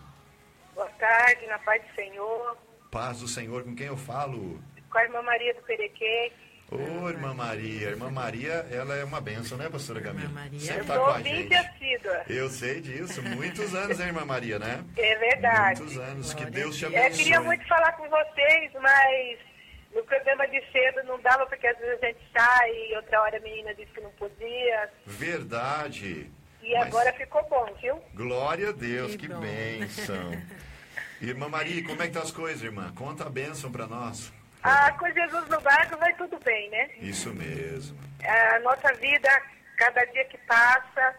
[0.75, 2.57] Boa tarde, na paz do Senhor.
[2.91, 4.59] Paz do Senhor, com quem eu falo?
[4.91, 6.33] Com a irmã Maria do Perequê.
[6.71, 7.91] Ô, irmã Maria.
[7.91, 10.25] Irmã Maria, ela é uma benção, né, pastora Camila?
[10.25, 10.61] Irmã Maria.
[10.61, 11.55] Sempre Eu tá sou com a gente.
[11.55, 12.23] assídua.
[12.29, 13.23] Eu sei disso.
[13.23, 14.85] Muitos anos, hein, irmã Maria, né?
[14.97, 15.81] É verdade.
[15.81, 16.35] Muitos anos.
[16.35, 17.19] Que Glória Deus te a Eu abençoe.
[17.25, 19.39] queria muito falar com vocês, mas
[19.95, 23.37] no programa de cedo não dava, porque às vezes a gente sai e outra hora
[23.37, 24.91] a menina disse que não podia.
[25.07, 26.31] Verdade.
[26.63, 28.03] E Mas- agora ficou bom, viu?
[28.13, 29.39] Glória a Deus, Que que, bom.
[29.41, 30.33] bênção.
[31.23, 32.93] Irmã Maria, como é que tá as coisas, irmã?
[32.95, 34.33] Conta a bênção para nós.
[34.67, 36.91] Ah, com Jesus no barco vai tudo bem, né?
[37.01, 37.97] Isso mesmo.
[38.25, 39.29] A nossa vida,
[39.77, 41.15] cada dia que passa,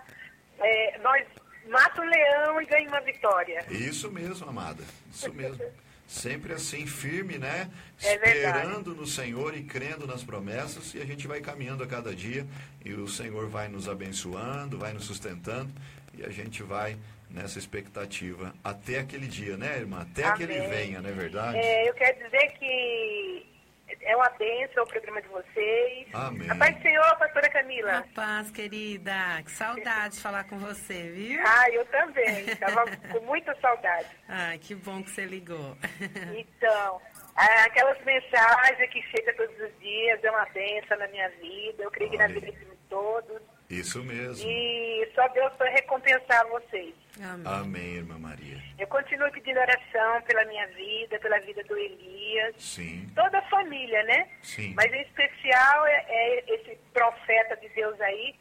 [0.59, 1.25] é, nós
[1.69, 3.65] mata o leão e ganha uma vitória.
[3.69, 4.83] Isso mesmo, amada.
[5.09, 5.63] Isso mesmo.
[6.07, 7.69] Sempre assim, firme, né?
[8.01, 8.13] É.
[8.15, 12.47] Esperando no Senhor e crendo nas promessas, e a gente vai caminhando a cada dia,
[12.83, 15.69] e o Senhor vai nos abençoando, vai nos sustentando,
[16.13, 16.97] e a gente vai
[17.29, 20.01] nessa expectativa até aquele dia, né, irmã?
[20.01, 20.69] Até que ele Amém.
[20.69, 21.57] venha, não é verdade?
[21.57, 23.57] É, eu quero dizer que
[24.01, 26.07] é uma bênção o programa de vocês.
[26.13, 26.49] Amém.
[26.49, 27.91] A paz do Senhor, pastora Camila.
[27.91, 31.41] Rapaz, querida, que saudade de falar com você, viu?
[31.45, 32.49] Ah, eu também.
[32.49, 34.07] Estava com muita saudade.
[34.27, 35.77] Ai, que bom que você ligou.
[36.37, 37.01] Então,
[37.35, 41.83] ah, aquelas mensagens que chegam todos os dias é uma bênção na minha vida.
[41.83, 43.41] Eu creio que na vida de todos.
[43.69, 44.49] Isso mesmo.
[44.49, 46.93] E só Deus para recompensar vocês.
[47.21, 47.43] Amém.
[47.45, 48.61] Amém, irmã Maria.
[48.77, 52.55] Eu continuo pedindo oração pela minha vida, pela vida do Elias.
[52.57, 54.29] Sim, Toda a família, né?
[54.41, 54.73] sim.
[54.75, 58.35] Mas em especial é, é esse profeta de Deus aí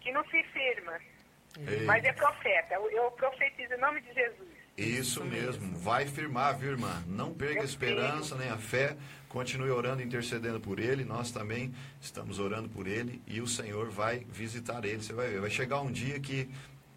[0.00, 0.98] que não se firma,
[1.58, 2.74] Ei, mas é profeta.
[2.74, 4.48] Eu, eu profetizo em nome de Jesus.
[4.76, 5.76] Isso mesmo.
[5.78, 7.04] Vai firmar, viu, irmã?
[7.06, 8.96] Não perca a esperança nem a fé.
[9.28, 11.04] Continue orando, intercedendo por ele.
[11.04, 15.02] Nós também estamos orando por ele e o Senhor vai visitar ele.
[15.02, 15.40] Você vai ver.
[15.40, 16.48] Vai chegar um dia que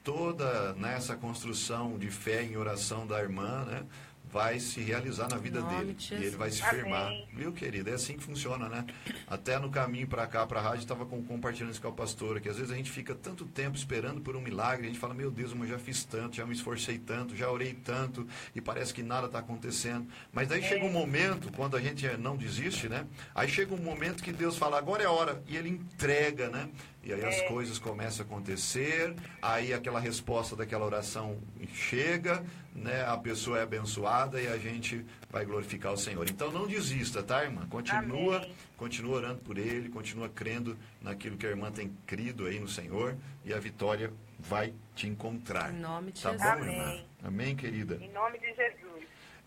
[0.06, 3.84] toda nessa construção de fé em oração da irmã, né?
[4.32, 5.94] Vai se realizar na vida dele.
[5.94, 7.10] de E ele vai se firmar.
[7.34, 7.92] Viu, querida?
[7.92, 8.86] É assim que funciona, né?
[9.28, 12.50] Até no caminho para cá, para a rádio, estava compartilhando isso com a pastora, que
[12.50, 15.32] às vezes a gente fica tanto tempo esperando por um milagre, a gente fala, meu
[15.32, 18.94] Deus, mas eu já fiz tanto, já me esforcei tanto, já orei tanto, e parece
[18.94, 20.06] que nada está acontecendo.
[20.34, 23.08] Mas daí chega um momento, quando a gente não desiste, né?
[23.34, 26.68] Aí chega um momento que Deus fala, agora é a hora, e ele entrega, né?
[27.06, 31.38] E aí as coisas começam a acontecer, aí aquela resposta daquela oração
[31.72, 32.44] chega,
[32.74, 33.06] né?
[33.06, 36.28] A pessoa é abençoada e a gente vai glorificar o Senhor.
[36.28, 37.68] Então não desista, tá, irmã?
[37.70, 38.56] Continua, Amém.
[38.76, 43.16] continua orando por ele, continua crendo naquilo que a irmã tem crido aí no Senhor
[43.46, 45.72] e a vitória vai te encontrar.
[45.72, 46.52] Em nome de tá Jesus.
[46.52, 46.84] bom, irmã?
[46.84, 47.06] Amém.
[47.24, 48.00] Amém, querida.
[48.02, 48.85] Em nome de Jesus.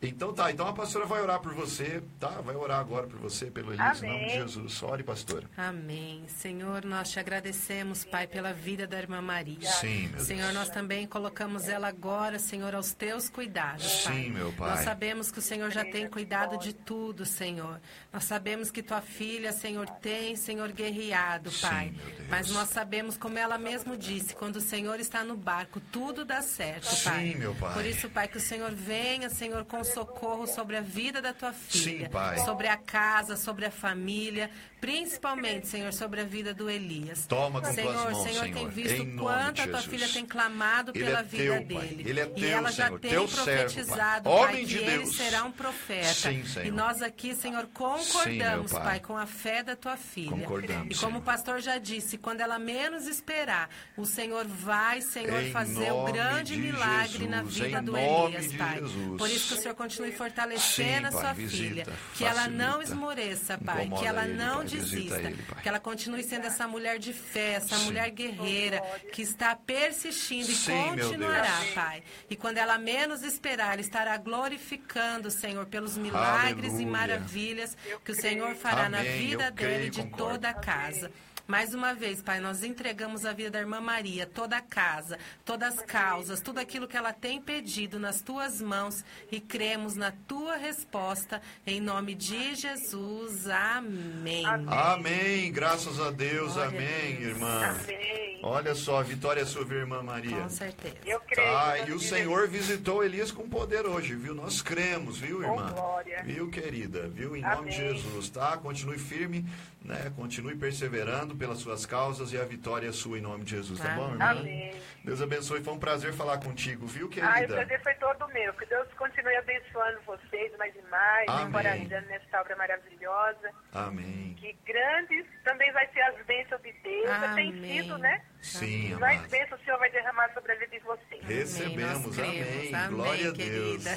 [0.00, 2.28] Então tá, então a pastora vai orar por você, tá?
[2.40, 4.32] Vai orar agora por você, pelo Elias, em nome de.
[4.34, 4.80] Jesus.
[4.84, 5.50] Ore, pastora.
[5.56, 6.24] Amém.
[6.28, 9.68] Senhor, nós te agradecemos, Pai, pela vida da irmã Maria.
[9.68, 10.54] Sim, meu Senhor, Deus.
[10.54, 14.14] nós também colocamos ela agora, Senhor, aos teus cuidados, Pai.
[14.14, 14.70] Sim, meu Pai.
[14.70, 17.80] Nós sabemos que o Senhor já tem cuidado de tudo, Senhor.
[18.12, 21.90] Nós sabemos que tua filha, Senhor, tem, Senhor, guerreado, Sim, Pai.
[21.90, 22.28] Deus.
[22.28, 26.40] Mas nós sabemos, como ela mesmo disse, quando o Senhor está no barco, tudo dá
[26.40, 27.34] certo, Sim, Pai.
[27.36, 27.74] meu Pai.
[27.74, 31.52] Por isso, Pai, que o Senhor venha, Senhor, com socorro sobre a vida da tua
[31.52, 32.06] filha.
[32.06, 32.38] Sim, Pai.
[32.44, 37.26] Sobre a casa, sobre a família, principalmente, Senhor, sobre a vida do Elias.
[37.26, 40.24] Toma com Senhor, tuas mãos, Senhor, tem Senhor, visto em quanto a tua filha tem
[40.26, 42.04] clamado Ele pela é vida teu, dele.
[42.06, 43.56] Ele é e teu, ela já Senhor, tem teu servo, Pai.
[43.56, 45.16] profetizado, Homem Pai, de que ele Deus.
[45.16, 46.14] será um profeta.
[46.14, 46.66] Sim, Senhor.
[46.66, 48.88] E nós aqui, Senhor, Sim, concordamos, meu Pai.
[48.88, 50.30] Pai, com a fé da tua filha.
[50.30, 51.22] Concordamos, E como Senhor.
[51.22, 55.98] o pastor já disse, quando ela menos esperar, o Senhor vai, Senhor, Em fazer o
[55.98, 58.78] nome grande de milagre na Jesus, vida em do Elias, Pai.
[58.80, 59.16] Jesus.
[59.18, 61.86] Por isso que o Senhor continue fortalecendo Sim, a sua Pai, visita, filha.
[62.14, 63.88] Que ela não esmoreça, Pai.
[63.88, 65.18] Que ela ele, não Pai, desista.
[65.20, 65.62] ele, Pai.
[65.62, 67.84] Que ela continue sendo essa mulher de fé, essa Sim.
[67.86, 68.80] mulher guerreira,
[69.12, 71.60] que está persistindo e Sim, continuará.
[71.74, 72.02] Pai.
[72.28, 76.86] E quando ela menos esperar, ela estará glorificando o Senhor pelos milagres e Aleluia.
[76.92, 80.32] maravilhas que o Senhor fará na Amém, eu vida dele e e de concordo.
[80.34, 81.10] toda a casa.
[81.48, 85.78] Mais uma vez, Pai, nós entregamos a vida da irmã Maria, toda a casa, todas
[85.78, 90.56] as causas, tudo aquilo que ela tem pedido nas tuas mãos e cremos na tua
[90.56, 93.48] resposta, em nome de Jesus.
[93.48, 94.44] Amém.
[94.66, 97.30] Amém, graças a Deus, Glória a amém, Deus.
[97.36, 97.76] irmã.
[97.82, 98.28] Amém.
[98.42, 100.42] Olha só, a vitória é sua, viu, irmã Maria.
[100.42, 100.96] Com certeza.
[101.04, 101.48] Eu creio.
[101.50, 104.32] Tá, e o Senhor visitou Elias com poder hoje, viu?
[104.34, 105.72] Nós cremos, viu, irmã?
[105.72, 106.22] glória.
[106.24, 107.08] Viu, querida?
[107.08, 107.34] Viu?
[107.34, 107.76] Em nome de.
[107.78, 108.56] Jesus, tá?
[108.58, 109.44] Continue firme,
[109.84, 110.12] né?
[110.14, 113.88] Continue perseverando, pelas suas causas e a vitória é sua em nome de Jesus, tá
[113.90, 114.12] bom, Amém.
[114.14, 114.30] irmã?
[114.40, 114.74] Amém.
[115.04, 115.62] Deus abençoe.
[115.62, 117.54] Foi um prazer falar contigo, viu, Ai, o querida?
[117.54, 118.52] prazer foi todo meu.
[118.54, 121.46] Que Deus continue abençoando vocês mais e mais, Amém.
[121.48, 123.50] encorajando nessa obra maravilhosa.
[123.72, 124.34] Amém.
[124.38, 127.06] Que grandes também vai ser as bênçãos de Deus.
[127.08, 127.82] Já tem Amém.
[127.82, 128.22] sido, né?
[128.42, 129.30] Sim, Mais amado.
[129.30, 131.24] bênçãos o Senhor vai derramar sobre a vida de vocês.
[131.24, 132.18] Recebemos, cremos.
[132.18, 132.74] amém.
[132.74, 133.36] Amém, Glória a Deus.
[133.36, 133.90] querida.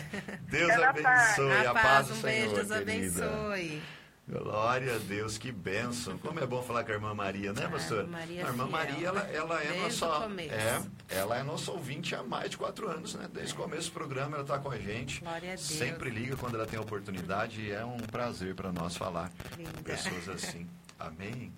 [0.50, 1.52] Deus abençoe.
[1.66, 2.24] A A paz paz, do um Senhor,
[2.54, 3.26] beijo, Deus querida.
[3.26, 3.82] abençoe.
[4.32, 6.18] Glória a Deus, que bênção.
[6.18, 8.08] Como é bom falar com a irmã Maria, né, Ah, pastor?
[8.08, 10.06] Maria a irmã fiel, Maria, ela, ela é nossa.
[10.40, 13.28] É, ela é nossa ouvinte há mais de quatro anos, né?
[13.34, 15.20] Desde o começo do programa ela está com a gente.
[15.20, 15.62] Glória a Deus.
[15.62, 19.58] Sempre liga quando ela tem a oportunidade e é um prazer para nós falar com
[19.58, 19.82] Linda.
[19.84, 20.66] pessoas assim.
[20.98, 21.52] Amém.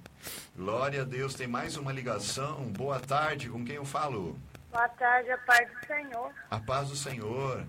[0.55, 1.35] Glória a Deus.
[1.35, 2.63] Tem mais uma ligação.
[2.71, 3.49] Boa tarde.
[3.49, 4.35] Com quem eu falo?
[4.71, 6.31] Boa tarde, a paz do Senhor.
[6.49, 7.63] A paz do Senhor.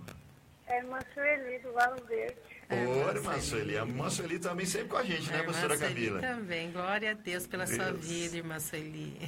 [0.66, 2.38] É irmã Sueli, do Valo Verde.
[2.68, 3.76] É, Ô, irmã Sueli.
[3.78, 6.20] A irmã Sueli também sempre com a gente, né, A irmã pastora Camila?
[6.20, 6.70] também.
[6.72, 8.06] Glória a Deus pela sua Deus.
[8.06, 9.20] vida, irmã Sueli.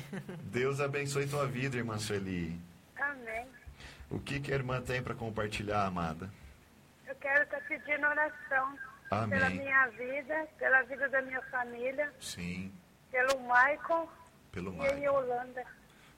[0.44, 2.58] Deus abençoe tua vida, irmã Sueli.
[2.98, 3.46] Amém.
[4.10, 6.30] O que, que a irmã tem para compartilhar, amada?
[7.06, 8.78] Eu quero estar pedindo oração
[9.10, 9.38] Amém.
[9.38, 12.72] pela minha vida, pela vida da minha família, Sim,
[13.10, 14.08] pelo Michael
[14.52, 15.02] pelo e Maicon.
[15.02, 15.64] Yolanda.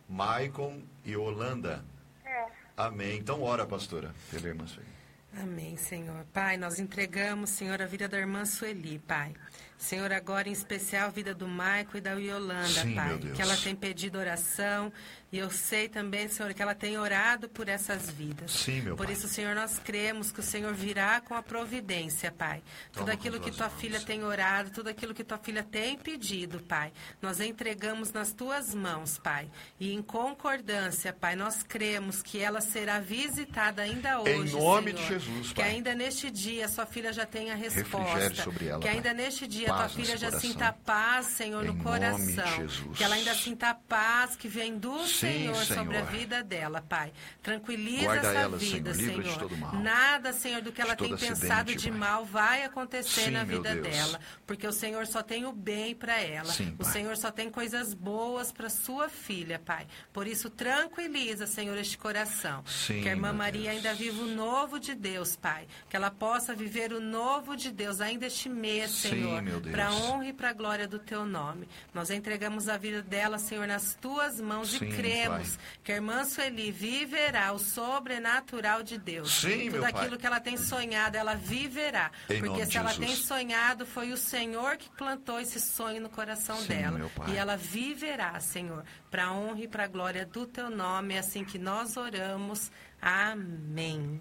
[0.08, 1.84] Maicon e Holanda.
[2.24, 2.46] É.
[2.76, 3.18] Amém.
[3.18, 4.88] Então, ora, pastora, pela irmã Sueli.
[5.36, 6.24] Amém, Senhor.
[6.32, 9.34] Pai, nós entregamos, Senhor, a vida da irmã Sueli, Pai.
[9.76, 13.18] Senhor, agora em especial a vida do Maico e da Yolanda, Sim, Pai.
[13.34, 14.92] Que ela tem pedido oração.
[15.30, 18.50] E eu sei também, Senhor, que ela tem orado por essas vidas.
[18.50, 19.14] Sim, meu Por Pai.
[19.14, 22.62] isso, Senhor, nós cremos que o Senhor virá com a providência, Pai.
[22.92, 23.78] Tudo Toma aquilo com que tua mãos.
[23.80, 26.92] filha tem orado, tudo aquilo que tua filha tem pedido, Pai.
[27.20, 29.50] Nós entregamos nas tuas mãos, Pai.
[29.78, 34.98] E em concordância, Pai, nós cremos que ela será visitada ainda Em hoje, nome de
[35.06, 35.20] Senhor.
[35.20, 35.70] Jesus, Que Pai.
[35.72, 38.34] ainda neste dia sua filha já tenha resposta.
[38.42, 38.96] sobre ela, que Pai.
[38.96, 40.50] ainda neste dia Paz tua filha já coração.
[40.50, 42.44] sinta paz, Senhor, Em no nome coração.
[42.44, 42.96] de Jesus.
[42.96, 46.18] Que ela ainda sinta a paz que vem do Sim, Senhor, sobre a Senhor.
[46.18, 47.12] vida dela, Pai.
[47.42, 49.38] Tranquiliza Guarda essa ela, vida, Senhor, Senhor.
[49.38, 49.74] todo mal.
[49.74, 51.98] Nada, Senhor, do que ela tem pensado de Pai.
[51.98, 56.20] mal vai acontecer Sim, na vida dela, porque o Senhor só tem o bem para
[56.20, 56.52] ela.
[56.52, 56.84] Sim, o.
[56.84, 59.86] Senhor só tem coisas boas para sua filha, Pai.
[60.12, 62.64] Por isso tranquiliza, Senhor, este coração.
[62.66, 63.76] Sim, que a irmã Maria Deus.
[63.76, 65.66] ainda viva o novo de Deus, Pai.
[65.88, 70.32] Que ela possa viver o novo de Deus ainda este mês, Senhor, para honra e
[70.32, 71.68] para glória do teu nome.
[71.92, 75.42] Nós entregamos a vida dela, Senhor, nas tuas mãos e cremos Pai.
[75.84, 79.40] que a irmã Sueli viverá o sobrenatural de Deus.
[79.40, 79.90] Sim, Tudo meu Pai.
[79.92, 82.10] aquilo que ela tem sonhado, ela viverá.
[82.28, 83.06] Em porque se ela Jesus.
[83.06, 87.10] tem sonhado, foi o Senhor que plantou esse sonho no coração Sim, dela.
[87.28, 91.14] E ela viverá, Senhor, para a honra e para a glória do teu nome.
[91.14, 92.70] É assim que nós oramos.
[93.00, 94.20] Amém.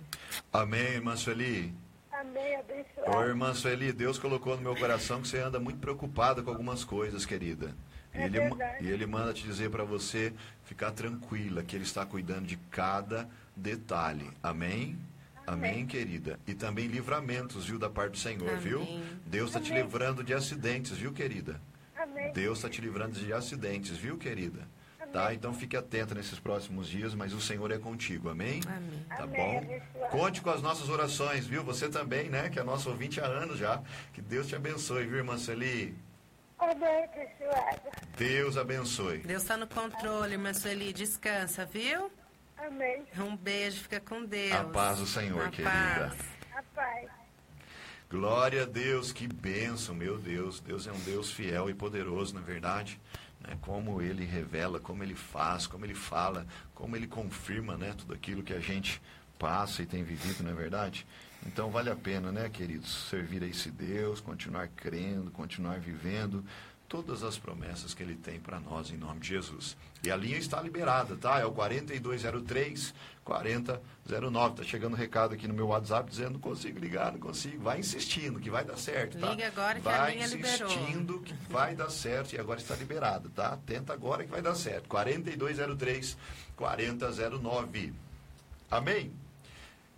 [0.51, 1.73] Amém, irmã Sueli.
[2.11, 3.27] Amém, Ô, abençoado.
[3.29, 7.25] irmã Sueli, Deus colocou no meu coração que você anda muito preocupada com algumas coisas,
[7.25, 7.75] querida.
[8.13, 8.85] E É ele, verdade.
[8.85, 10.33] e ele manda te dizer para você
[10.68, 14.30] ficar tranquila, que ele está cuidando de cada detalhe.
[14.43, 14.99] Amém?
[15.47, 15.86] Amém, Amém.
[15.88, 16.38] querida.
[16.45, 18.59] E também livramentos, viu, da parte do Senhor, Amém.
[18.59, 18.86] viu?
[19.26, 19.82] Deus está te Amém.
[19.84, 21.59] livrando de acidentes, viu, querida?
[21.95, 22.34] Amém.
[22.34, 24.68] Deus está te livrando de acidentes, viu, querida?
[25.13, 25.34] Tá?
[25.34, 28.59] Então fique atenta nesses próximos dias, mas o Senhor é contigo, amém?
[28.68, 29.05] Amém.
[29.07, 30.07] Tá bom?
[30.09, 31.63] Conte com as nossas orações, viu?
[31.63, 32.49] Você também, né?
[32.49, 33.82] Que é nosso ouvinte há anos já.
[34.11, 35.95] Que Deus te abençoe, viu, irmã Sueli?
[38.18, 39.20] Deus abençoe.
[39.20, 40.91] Deus está no controle, irmã Sueli.
[40.91, 42.12] Descansa, viu?
[42.58, 43.05] Amém.
[43.18, 44.53] Um beijo, fica com Deus.
[44.53, 45.70] A paz do Senhor, Na querida.
[45.70, 46.14] paz.
[46.55, 47.10] A paz.
[48.10, 50.60] Glória a Deus, que bênção, meu Deus.
[50.60, 52.99] Deus é um Deus fiel e poderoso, na verdade.
[53.41, 53.58] Né?
[53.62, 57.93] Como ele revela, como ele faz, como ele fala, como ele confirma né?
[57.97, 59.01] tudo aquilo que a gente
[59.38, 61.05] passa e tem vivido, não é verdade?
[61.45, 66.43] Então vale a pena, né, queridos, servir a esse Deus, continuar crendo, continuar vivendo
[66.88, 69.75] todas as promessas que ele tem para nós em nome de Jesus.
[70.03, 71.39] E a linha está liberada, tá?
[71.39, 74.55] É o 4203 4009.
[74.55, 77.61] Tá chegando um recado aqui no meu WhatsApp dizendo não consigo ligar, não consigo.
[77.61, 79.31] Vai insistindo que vai dar certo, tá?
[79.31, 80.71] Liga agora que a vai linha liberou.
[80.71, 83.57] insistindo que vai dar certo e agora está liberado, tá?
[83.65, 84.88] Tenta agora que vai dar certo.
[84.88, 86.17] 4203
[86.55, 87.93] 4009.
[88.71, 89.11] Amém?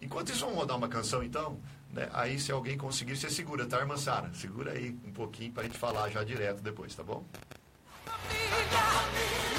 [0.02, 1.60] Enquanto isso, vamos rodar uma canção então?
[1.91, 2.10] Né?
[2.14, 4.32] Aí, se alguém conseguir, você segura, tá, irmã Sara?
[4.34, 7.24] Segura aí um pouquinho para a gente falar já direto depois, tá bom?
[9.54, 9.59] no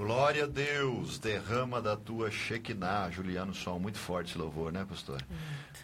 [0.00, 3.10] Glória a Deus, derrama da tua Shekinah.
[3.10, 5.22] Juliano, som muito forte esse louvor, né, pastor?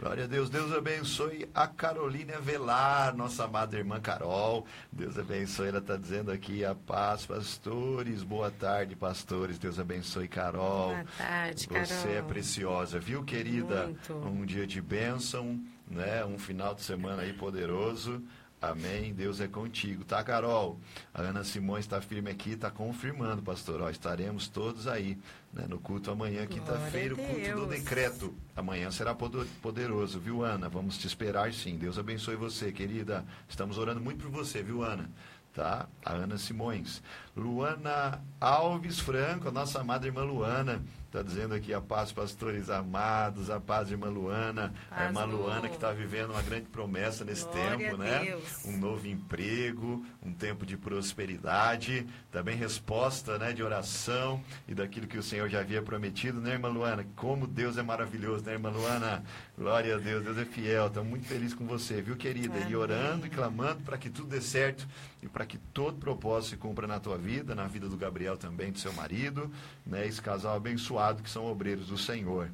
[0.00, 4.64] Glória a Deus, Deus abençoe a Carolina Velar, nossa amada irmã Carol.
[4.90, 8.22] Deus abençoe, ela está dizendo aqui a paz, pastores.
[8.22, 9.58] Boa tarde, pastores.
[9.58, 10.94] Deus abençoe, Carol.
[10.94, 11.84] Boa tarde, Carol.
[11.84, 13.84] Você é preciosa, viu, querida?
[13.84, 14.14] Muito.
[14.14, 16.24] Um dia de bênção, né?
[16.24, 18.22] Um final de semana aí poderoso.
[18.70, 19.12] Amém.
[19.14, 20.04] Deus é contigo.
[20.04, 20.80] Tá, Carol?
[21.14, 23.80] A Ana Simões está firme aqui, está confirmando, pastor.
[23.80, 25.18] Ó, estaremos todos aí
[25.52, 28.34] né, no culto amanhã, quinta-feira, o culto do decreto.
[28.54, 30.68] Amanhã será poderoso, viu, Ana?
[30.68, 31.76] Vamos te esperar sim.
[31.76, 33.24] Deus abençoe você, querida.
[33.48, 35.10] Estamos orando muito por você, viu, Ana?
[35.54, 35.88] Tá?
[36.04, 37.02] A Ana Simões.
[37.34, 40.82] Luana Alves Franco, a nossa amada irmã Luana.
[41.16, 44.74] Está dizendo aqui a paz, pastores amados, a paz, irmã Luana.
[44.90, 48.22] Paz, a irmã Luana que está vivendo uma grande promessa nesse Glória tempo, né?
[48.26, 48.66] Deus.
[48.66, 55.16] Um novo emprego, um tempo de prosperidade, também resposta né, de oração e daquilo que
[55.16, 57.06] o Senhor já havia prometido, né, irmã Luana?
[57.16, 59.24] Como Deus é maravilhoso, né, irmã Luana?
[59.58, 60.86] Glória a Deus, Deus é fiel.
[60.86, 62.58] Estamos muito felizes com você, viu, querida?
[62.58, 62.70] Amém.
[62.70, 64.86] E orando e clamando para que tudo dê certo
[65.22, 68.70] e para que todo propósito se cumpra na tua vida, na vida do Gabriel também,
[68.70, 69.50] do seu marido,
[69.86, 70.06] né?
[70.06, 72.50] Esse casal abençoado que são obreiros do Senhor.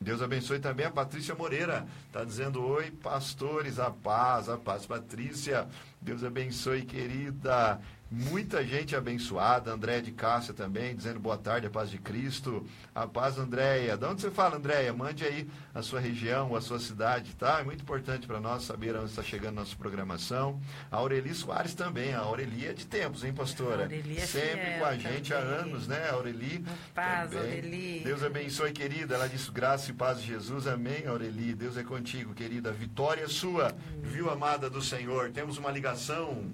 [0.00, 1.86] Deus abençoe também a Patrícia Moreira.
[2.08, 4.84] Está dizendo: Oi, pastores, a paz, a paz.
[4.84, 5.68] Patrícia,
[6.00, 7.80] Deus abençoe, querida.
[8.14, 9.72] Muita gente abençoada.
[9.72, 12.66] Andréia de Cássia também, dizendo boa tarde, a paz de Cristo.
[12.94, 13.96] A paz, Andréia.
[13.96, 14.92] De onde você fala, Andréia?
[14.92, 17.60] Mande aí a sua região, a sua cidade, tá?
[17.60, 20.60] É muito importante para nós saber onde está chegando a nossa programação.
[20.90, 22.12] A Aureli Soares também.
[22.12, 23.88] A Aureli é de tempos, hein, pastora?
[23.90, 25.48] É Sempre com a gente também.
[25.48, 26.10] há anos, né?
[26.10, 26.62] Aureli.
[26.94, 27.46] Paz, também.
[27.56, 28.00] Aureli.
[28.04, 29.14] Deus abençoe, querida.
[29.14, 30.66] Ela disse graça e paz de Jesus.
[30.66, 31.54] Amém, Aureli.
[31.54, 32.72] Deus é contigo, querida.
[32.72, 33.68] Vitória sua.
[33.68, 34.02] Amém.
[34.02, 35.30] Viu, amada do Senhor?
[35.30, 36.52] Temos uma ligação.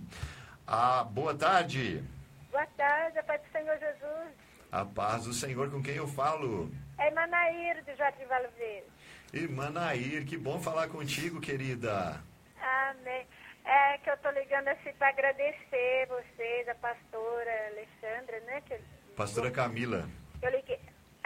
[0.71, 2.05] Ah, boa tarde.
[2.51, 4.35] Boa tarde, a paz do Senhor Jesus.
[4.71, 6.71] A paz do Senhor, com quem eu falo?
[6.99, 8.87] É Manair, de Jardim Valo Verde.
[9.33, 12.21] Irmã Nair, que bom falar contigo, querida.
[12.61, 13.27] Amém.
[13.65, 18.61] É que eu estou ligando assim para agradecer vocês, a pastora Alexandra, né?
[18.67, 18.79] Que,
[19.17, 20.07] pastora Camila.
[20.43, 20.79] Eu liguei.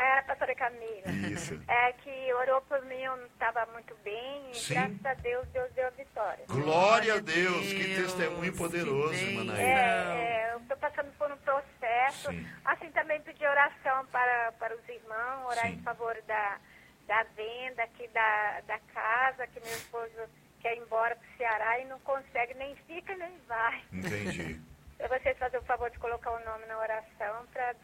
[0.02, 1.06] É, a pastora Camila.
[1.32, 1.62] Isso.
[1.68, 4.74] É que orou por mim, eu não estava muito bem, e Sim.
[4.74, 6.44] graças a Deus, Deus deu a vitória.
[6.48, 12.30] Glória a Deus, que testemunho poderoso, irmã É, é, eu estou passando por um processo.
[12.32, 12.46] Sim.
[12.64, 15.74] Assim, também pedir oração para, para os irmãos, orar Sim.
[15.74, 16.58] em favor da,
[17.06, 20.28] da venda aqui da, da casa, que meu esposo
[20.60, 23.80] quer ir embora para o Ceará e não consegue, nem fica, nem vai.
[23.92, 24.60] Entendi.
[24.98, 27.74] Eu vocês fazer o favor de colocar o nome na oração para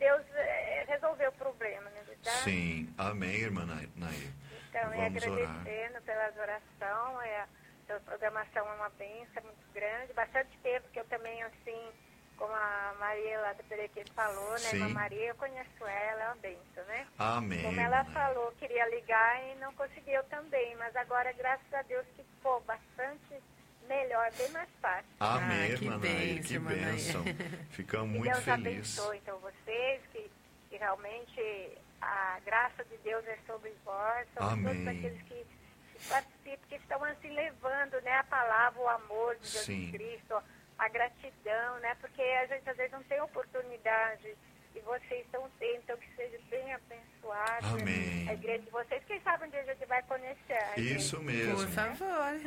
[0.00, 2.02] Deus é, resolver o problema, né?
[2.24, 2.30] Tá?
[2.42, 4.32] Sim, amém, irmã Nair.
[4.68, 6.02] Então, é agradecendo orar.
[6.02, 7.46] pelas orações, é,
[7.94, 11.92] a programação é uma benção muito grande, bastante tempo que eu também, assim,
[12.38, 14.58] como a Maria lá do Perequim falou, né?
[14.58, 14.76] Sim.
[14.76, 17.06] Irmã Maria, eu conheço ela, é uma benção, né?
[17.18, 17.62] Amém.
[17.62, 22.60] Como ela falou, queria ligar e não conseguiu também, mas agora, graças a Deus, ficou
[22.62, 23.42] bastante
[23.90, 25.10] melhor, bem mais fácil.
[25.18, 27.24] Amém, ah, que bênção, que bênção.
[27.70, 28.94] Ficamos muito Deus felizes.
[28.94, 30.30] Deus abençoe, então, vocês, que,
[30.70, 34.84] que realmente a graça de Deus é sobre vós, sobre Amém.
[34.84, 35.44] todos aqueles que,
[35.92, 39.90] que participam, que estão assim levando né, a palavra, o amor de Jesus Sim.
[39.90, 40.40] Cristo,
[40.78, 41.94] a gratidão, né?
[42.00, 44.34] Porque a gente às vezes não tem oportunidade
[44.74, 47.66] e vocês estão tendo, então que seja bem abençoado.
[47.80, 48.28] Amém.
[48.28, 50.78] A igreja de vocês, quem sabe um dia a gente vai conhecer.
[50.78, 51.56] Isso mesmo.
[51.56, 52.40] Por favor.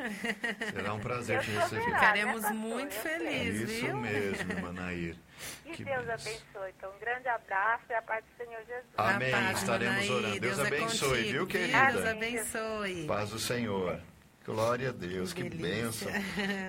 [0.73, 1.83] Será um prazer te receber.
[1.83, 3.97] Ficaremos né, muito felizes, Isso viu?
[3.97, 5.15] mesmo, Manair.
[5.63, 6.73] Que, que Deus abençoe.
[6.77, 8.85] Então, um grande abraço e a paz do Senhor Jesus.
[8.97, 9.31] Amém.
[9.31, 10.39] Paz, Estaremos Manaí, orando.
[10.39, 11.91] Deus, Deus abençoe, é viu, querida?
[11.91, 13.07] Deus abençoe.
[13.07, 14.01] Paz do Senhor.
[14.45, 16.11] Glória a Deus, que, que bênção.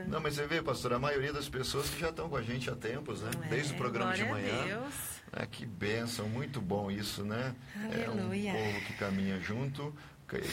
[0.07, 2.71] Não, mas você vê, pastor, a maioria das pessoas que já estão com a gente
[2.71, 3.31] há tempos, né?
[3.47, 4.89] É, Desde o programa de manhã.
[5.37, 7.55] É, que bênção, muito bom isso, né?
[7.77, 8.51] Aleluia.
[8.51, 9.95] É um povo que caminha junto,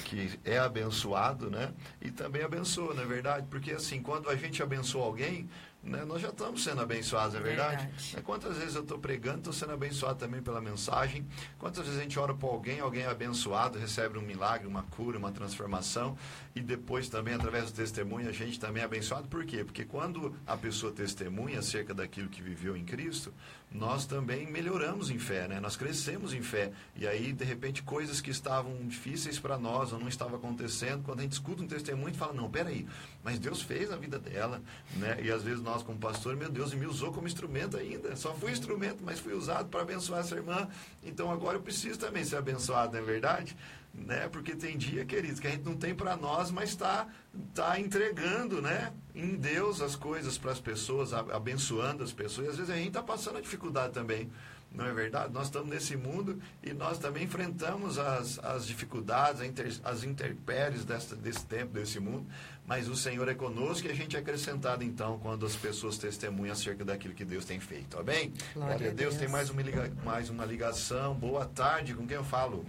[0.05, 1.71] que é abençoado, né?
[2.01, 3.47] E também abençoa, não é verdade?
[3.49, 5.47] Porque assim, quando a gente abençoa alguém,
[5.83, 6.05] né?
[6.05, 7.87] Nós já estamos sendo abençoados, é verdade?
[7.87, 8.15] verdade.
[8.15, 11.25] Né, quantas vezes eu estou pregando, estou sendo abençoado também pela mensagem.
[11.57, 15.17] Quantas vezes a gente ora por alguém, alguém é abençoado, recebe um milagre, uma cura,
[15.17, 16.15] uma transformação.
[16.53, 19.27] E depois também, através do testemunho, a gente também é abençoado.
[19.27, 19.63] Por quê?
[19.63, 23.33] Porque quando a pessoa testemunha acerca daquilo que viveu em Cristo,
[23.73, 25.59] nós também melhoramos em fé, né?
[25.59, 26.71] Nós crescemos em fé.
[26.95, 31.19] E aí, de repente, coisas que estavam difíceis para nós ou não estavam acontecendo, quando
[31.19, 32.85] a gente escuta um testemunho, gente fala, não, peraí,
[33.23, 34.61] mas Deus fez na vida dela,
[34.97, 35.19] né?
[35.23, 38.15] E às vezes nós, como pastor, meu Deus, me usou como instrumento ainda.
[38.15, 40.67] Só fui instrumento, mas fui usado para abençoar essa irmã.
[41.01, 43.55] Então agora eu preciso também ser abençoado, não é verdade?
[43.93, 44.29] Né?
[44.29, 47.07] Porque tem dia, queridos, que a gente não tem para nós, mas está
[47.53, 48.93] tá entregando, né?
[49.13, 52.47] Em Deus as coisas para as pessoas, abençoando as pessoas.
[52.47, 54.29] E às vezes a gente está passando a dificuldade também.
[54.73, 55.33] Não é verdade?
[55.33, 59.41] Nós estamos nesse mundo e nós também enfrentamos as, as dificuldades,
[59.83, 62.25] as intempéries desse, desse tempo, desse mundo.
[62.65, 66.53] Mas o Senhor é conosco e a gente é acrescentado então quando as pessoas testemunham
[66.53, 67.99] acerca daquilo que Deus tem feito.
[67.99, 68.31] Amém?
[68.53, 68.95] Glória, Glória a Deus.
[68.95, 69.15] Deus.
[69.17, 71.15] Tem mais uma, liga, mais uma ligação.
[71.15, 71.93] Boa tarde.
[71.93, 72.65] Com quem eu falo?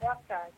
[0.00, 0.54] Boa tarde.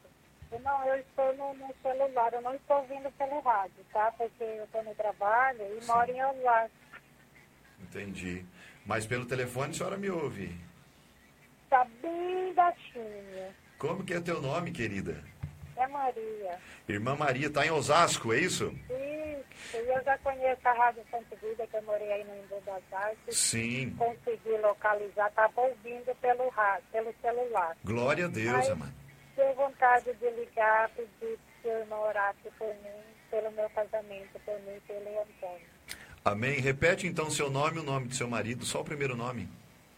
[0.63, 4.11] Não, eu estou no, no, celular, eu não estou ouvindo pelo rádio, tá?
[4.17, 5.87] Porque eu estou no trabalho e Sim.
[5.87, 6.77] moro em Osasco.
[7.81, 8.45] Entendi.
[8.87, 10.59] Mas pelo telefone a senhora me ouve?
[11.65, 13.55] Está bem baixinho.
[13.79, 15.23] Como que é teu nome, querida?
[15.77, 16.59] É Maria.
[16.89, 18.75] Irmã Maria, está em Osasco, é isso?
[18.91, 22.83] Isso, eu já conheço a Rádio Santa Vida, que eu morei aí no Embu das
[22.91, 23.37] Artes.
[23.37, 23.95] Sim.
[23.97, 27.77] Consegui localizar, estava ouvindo pelo, rádio, pelo celular.
[27.85, 29.08] Glória a Deus, amada.
[29.39, 34.61] Tenho vontade de ligar, pedir que o irmão orasse por mim, pelo meu casamento, por
[34.63, 35.67] mim, pelo Antônio.
[36.25, 36.59] Amém.
[36.59, 39.49] Repete então seu nome e o nome do seu marido, só o primeiro nome.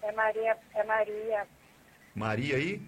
[0.03, 1.49] É Maria, é Maria.
[2.15, 2.83] Maria aí?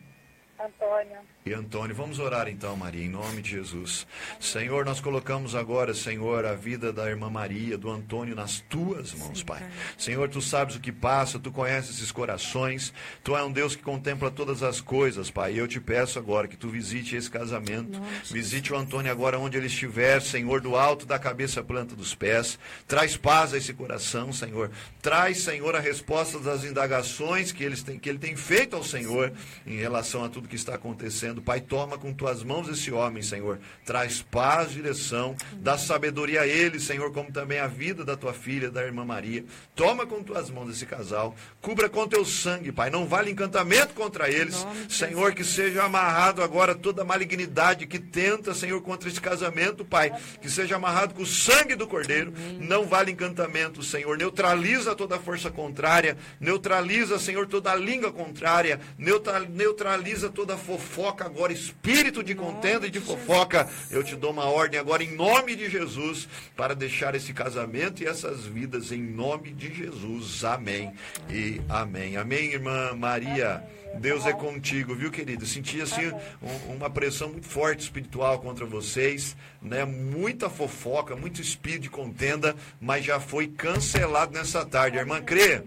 [0.59, 1.19] Antônio.
[1.45, 4.07] E Antônio, vamos orar então, Maria, em nome de Jesus.
[4.39, 9.41] Senhor, nós colocamos agora, Senhor, a vida da irmã Maria, do Antônio, nas tuas mãos,
[9.41, 9.61] Sim, Pai.
[9.99, 12.93] Senhor, tu sabes o que passa, tu conheces esses corações,
[13.25, 15.55] tu é um Deus que contempla todas as coisas, Pai.
[15.55, 18.33] E eu te peço agora que tu visite esse casamento, Nossa.
[18.33, 22.15] visite o Antônio agora onde ele estiver, Senhor, do alto da cabeça à planta dos
[22.15, 22.57] pés.
[22.87, 24.71] Traz paz a esse coração, Senhor.
[25.01, 29.33] Traz, Senhor, a resposta das indagações que, eles têm, que ele tem feito ao Senhor
[29.67, 31.43] em relação a tudo que está acontecendo.
[31.43, 33.59] Pai, toma com tuas mãos esse homem, Senhor.
[33.85, 38.71] Traz paz, direção, dá sabedoria a ele, Senhor, como também a vida da tua filha,
[38.71, 39.45] da irmã Maria.
[39.75, 41.35] Toma com tuas mãos esse casal.
[41.61, 42.91] Cubra com teu sangue, Pai.
[42.91, 44.67] Não vale encantamento contra eles.
[44.89, 50.13] Senhor, que seja amarrado agora toda malignidade que tenta, Senhor, contra esse casamento, Pai.
[50.41, 52.33] Que seja amarrado com o sangue do Cordeiro.
[52.59, 54.17] Não vale encantamento, Senhor.
[54.17, 56.17] Neutraliza toda a força contrária.
[56.41, 58.81] Neutraliza, Senhor, toda a língua contrária.
[58.99, 64.81] Neutraliza toda fofoca agora, espírito de contenda e de fofoca, eu te dou uma ordem
[64.81, 69.73] agora em nome de Jesus para deixar esse casamento e essas vidas em nome de
[69.73, 70.45] Jesus.
[70.45, 70.93] Amém
[71.31, 72.17] e amém.
[72.17, 73.63] Amém, irmã Maria.
[73.95, 75.45] Deus é contigo, viu, querido?
[75.45, 76.11] Senti assim
[76.43, 79.85] um, uma pressão muito forte espiritual contra vocês, né?
[79.85, 84.99] Muita fofoca, muito espírito de contenda, mas já foi cancelado nessa tarde.
[84.99, 85.63] A irmã crê?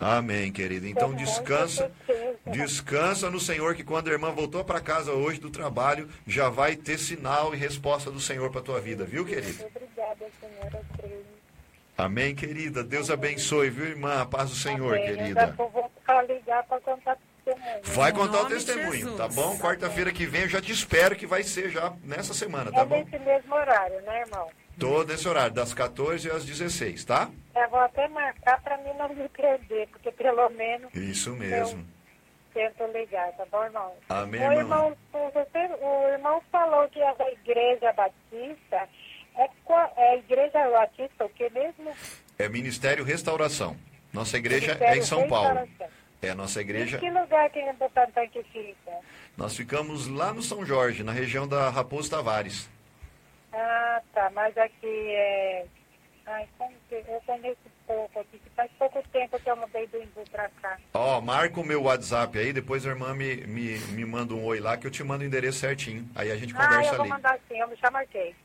[0.00, 0.86] Amém, querido.
[0.86, 1.92] Então descansa,
[2.46, 6.74] descansa no Senhor que quando a irmã voltou para casa hoje do trabalho, já vai
[6.74, 9.62] ter sinal e resposta do Senhor para tua vida, viu, querido?
[9.66, 10.80] Obrigada, senhora.
[11.98, 12.82] Amém, querida.
[12.82, 14.22] Deus abençoe, viu, irmã?
[14.22, 15.06] A paz do Senhor, Amém.
[15.06, 15.54] querida.
[15.58, 15.90] Eu vou
[16.26, 17.80] ligar para contar testemunho.
[17.84, 19.58] Vai contar o testemunho, tá bom?
[19.58, 22.84] Quarta-feira que vem eu já te espero que vai ser já nessa semana, tá é
[22.84, 22.96] bom?
[22.96, 24.48] É nesse mesmo horário, né, irmão?
[24.78, 27.30] Todo esse horário, das 14 às 16, tá?
[27.60, 30.92] Eu vou até marcar para mim não me perder, porque pelo menos.
[30.94, 31.86] Isso mesmo.
[32.54, 33.94] Tento ligar, tá bom, irmão?
[34.08, 34.96] Amém, o irmão.
[35.12, 38.88] Você, o irmão falou que a igreja batista
[39.36, 39.48] é,
[39.96, 41.92] é a igreja batista o que mesmo?
[42.38, 43.76] É Ministério Restauração.
[44.12, 45.68] Nossa igreja Ministério é em São Paulo.
[46.22, 46.96] É a nossa igreja.
[46.96, 48.92] Em que lugar que em Butantã que fica?
[49.36, 52.68] Nós ficamos lá no São Jorge, na região da Raposo Tavares.
[53.52, 54.30] Ah, tá.
[54.34, 55.66] Mas aqui é.
[56.30, 56.94] Ai, como que.
[56.94, 60.78] Eu conheço pouco aqui, que faz pouco tempo que eu mudei do Imbu pra cá.
[60.94, 64.44] Ó, oh, marca o meu WhatsApp aí, depois a irmã me, me, me manda um
[64.44, 66.08] oi lá que eu te mando o endereço certinho.
[66.14, 66.86] Aí a gente conversa ali.
[66.86, 67.10] Ah, eu vou ali.
[67.10, 68.36] mandar sim, eu já marquei.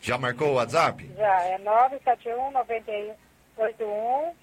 [0.00, 1.10] Já marcou o WhatsApp?
[1.16, 3.14] Já, é 971 91
[3.56, 4.34] 81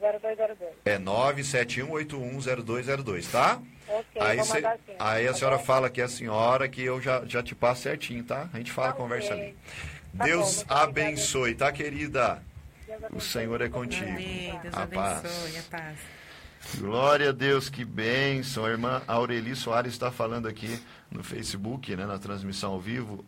[0.00, 0.72] 0202.
[0.84, 3.60] É 971810202, tá?
[3.86, 4.64] Ok, aí, cê,
[4.98, 7.82] aí a tá senhora fala que é a senhora, que eu já, já te passo
[7.82, 8.48] certinho, tá?
[8.52, 9.02] A gente fala, okay.
[9.02, 9.56] conversa ali.
[10.16, 12.42] Tá Deus bom, abençoe, tá, querida?
[13.12, 14.08] O Senhor é contigo.
[14.08, 14.58] Amém.
[14.62, 15.58] Deus a abençoe, paz.
[15.58, 15.98] a paz.
[16.78, 18.64] Glória a Deus, que bênção.
[18.64, 23.24] A irmã Aureli Soares está falando aqui no Facebook, né, na transmissão ao vivo.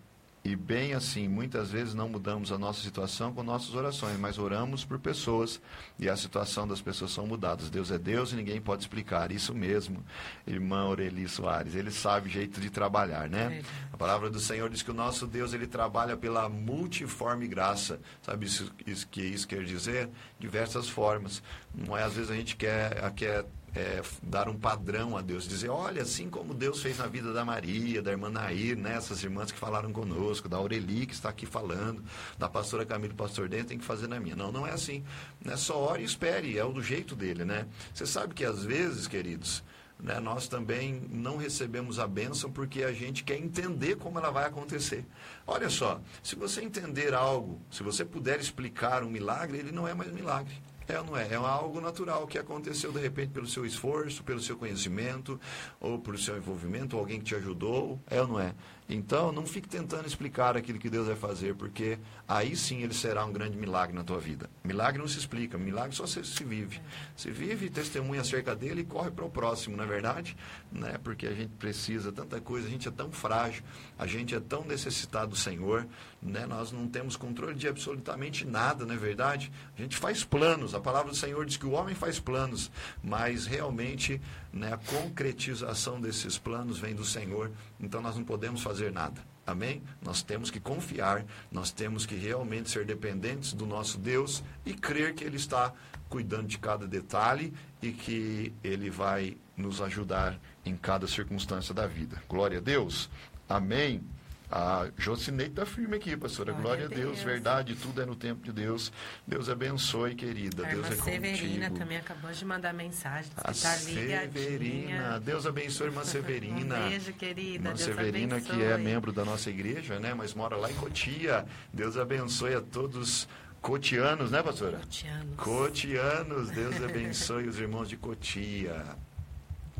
[0.46, 4.84] E bem assim, muitas vezes não mudamos a nossa situação com nossas orações, mas oramos
[4.84, 5.60] por pessoas
[5.98, 7.68] e a situação das pessoas são mudadas.
[7.68, 9.32] Deus é Deus e ninguém pode explicar.
[9.32, 10.04] Isso mesmo,
[10.46, 11.74] irmã Aureli Soares.
[11.74, 13.58] Ele sabe o jeito de trabalhar, né?
[13.60, 13.62] É.
[13.92, 17.98] A palavra do Senhor diz que o nosso Deus ele trabalha pela multiforme graça.
[18.22, 20.08] Sabe isso, isso que isso quer dizer?
[20.38, 21.42] Diversas formas.
[21.74, 23.44] Não é às vezes a gente quer, quer
[23.76, 27.44] é, dar um padrão a Deus, dizer, olha, assim como Deus fez na vida da
[27.44, 31.44] Maria, da irmã Nair, né, essas irmãs que falaram conosco, da Aureli que está aqui
[31.44, 32.02] falando,
[32.38, 34.34] da pastora Camila e pastor Dente, tem que fazer na minha.
[34.34, 35.04] Não, não é assim.
[35.44, 37.66] É só ore e espere, é o do jeito dele, né?
[37.92, 39.62] Você sabe que às vezes, queridos,
[40.00, 44.46] né, nós também não recebemos a bênção porque a gente quer entender como ela vai
[44.46, 45.04] acontecer.
[45.46, 49.92] Olha só, se você entender algo, se você puder explicar um milagre, ele não é
[49.92, 50.54] mais milagre.
[50.88, 51.28] É ou não é?
[51.28, 55.40] É algo natural que aconteceu de repente pelo seu esforço, pelo seu conhecimento,
[55.80, 58.00] ou pelo seu envolvimento, ou alguém que te ajudou.
[58.08, 58.54] É ou não é?
[58.88, 63.24] Então, não fique tentando explicar aquilo que Deus vai fazer, porque aí sim ele será
[63.24, 64.50] um grande milagre na tua vida.
[64.64, 66.80] Milagre não se explica, milagre só se, se vive.
[67.16, 70.36] Se vive, testemunha acerca dele e corre para o próximo, não é verdade?
[70.72, 70.98] Né?
[71.02, 73.62] Porque a gente precisa tanta coisa, a gente é tão frágil,
[73.98, 75.86] a gente é tão necessitado do Senhor,
[76.20, 76.46] né?
[76.46, 79.52] nós não temos controle de absolutamente nada, não é verdade?
[79.78, 82.70] A gente faz planos, a palavra do Senhor diz que o homem faz planos,
[83.02, 84.20] mas realmente
[84.52, 89.35] né, a concretização desses planos vem do Senhor, então nós não podemos fazer nada.
[89.46, 89.82] Amém?
[90.02, 95.14] Nós temos que confiar, nós temos que realmente ser dependentes do nosso Deus e crer
[95.14, 95.72] que Ele está
[96.08, 102.20] cuidando de cada detalhe e que Ele vai nos ajudar em cada circunstância da vida.
[102.28, 103.08] Glória a Deus.
[103.48, 104.02] Amém.
[104.50, 106.52] A Jocinei está firme aqui, pastora.
[106.52, 107.16] Glória, Glória a Deus.
[107.16, 107.24] Deus.
[107.24, 108.92] Verdade, tudo é no tempo de Deus.
[109.26, 110.64] Deus abençoe, querida.
[110.64, 111.78] A Deus irmã é Severina contigo.
[111.78, 113.30] também acabou de mandar mensagem.
[113.36, 115.18] A tá Severina.
[115.18, 116.78] Deus abençoe, irmã Severina.
[116.78, 117.54] Um beijo, querida.
[117.54, 118.56] Irmã Deus Severina, abençoe.
[118.56, 120.14] que é membro da nossa igreja, né?
[120.14, 121.44] Mas mora lá em Cotia.
[121.72, 123.28] Deus abençoe a todos
[123.60, 124.78] cotianos, né, pastora?
[124.78, 125.36] Cotianos.
[125.36, 126.50] Cotianos.
[126.50, 128.84] Deus abençoe os irmãos de Cotia.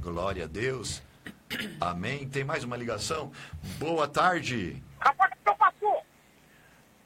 [0.01, 1.02] Glória a Deus.
[1.81, 2.28] Amém.
[2.28, 3.32] Tem mais uma ligação?
[3.78, 4.82] Boa tarde.
[4.98, 6.02] Rapaz, meu pastor.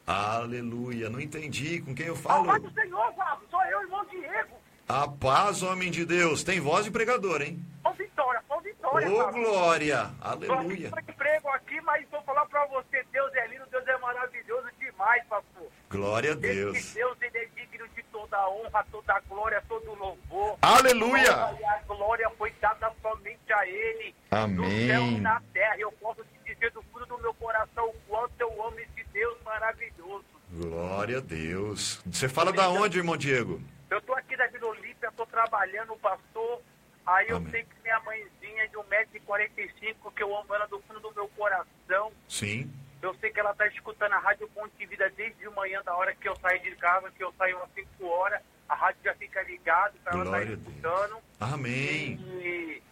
[0.06, 1.10] Aleluia.
[1.10, 1.80] Não entendi.
[1.80, 2.46] Com quem eu falo?
[2.46, 3.14] Rapaz do Senhor,
[3.50, 4.56] sou eu, irmão Diego.
[4.88, 6.42] A paz, homem de Deus.
[6.42, 7.64] Tem voz de pregador, hein?
[7.84, 9.08] Ô, Vitória, ô, Vitória.
[9.08, 10.10] Ô, glória.
[10.20, 10.86] Aleluia.
[10.86, 13.04] Estou emprego aqui, mas vou falar pra você.
[13.12, 15.68] Deus é lindo, Deus é maravilhoso demais, pastor.
[15.88, 16.76] Glória a Deus.
[16.76, 20.58] Esse Deus, ele é digno de toda honra, toda glória, todo louvor.
[20.60, 21.34] Aleluia.
[21.34, 24.14] A glória foi dada somente a ele.
[24.30, 24.56] Amém.
[24.56, 25.76] No céu e na terra.
[25.78, 29.36] Eu posso te dizer do fundo do meu coração o quanto eu amo esse Deus
[29.44, 30.24] maravilhoso.
[30.52, 32.00] Glória a Deus.
[32.06, 33.60] Você fala da onde, irmão Diego?
[33.88, 36.62] Eu estou aqui da Vila Olímpia, estou trabalhando, pastor.
[37.06, 37.50] Aí eu Amém.
[37.50, 41.28] sei que minha mãezinha é de 1,45m, que eu amo ela do fundo do meu
[41.28, 42.12] coração.
[42.28, 42.72] Sim.
[43.02, 45.94] Eu sei que ela está escutando a Rádio Ponte de Vida desde de manhã, da
[45.94, 48.40] hora que eu saí de casa, que eu saio às 5 horas.
[48.68, 51.16] A rádio já fica ligada, para ela tá escutando.
[51.40, 52.20] Amém.
[52.42, 52.82] E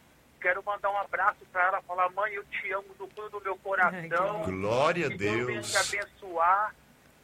[0.41, 3.57] quero mandar um abraço para ela, falar, mãe, eu te amo do fundo do meu
[3.59, 4.43] coração.
[4.45, 5.73] Glória a Deus.
[5.73, 6.75] Que te abençoar,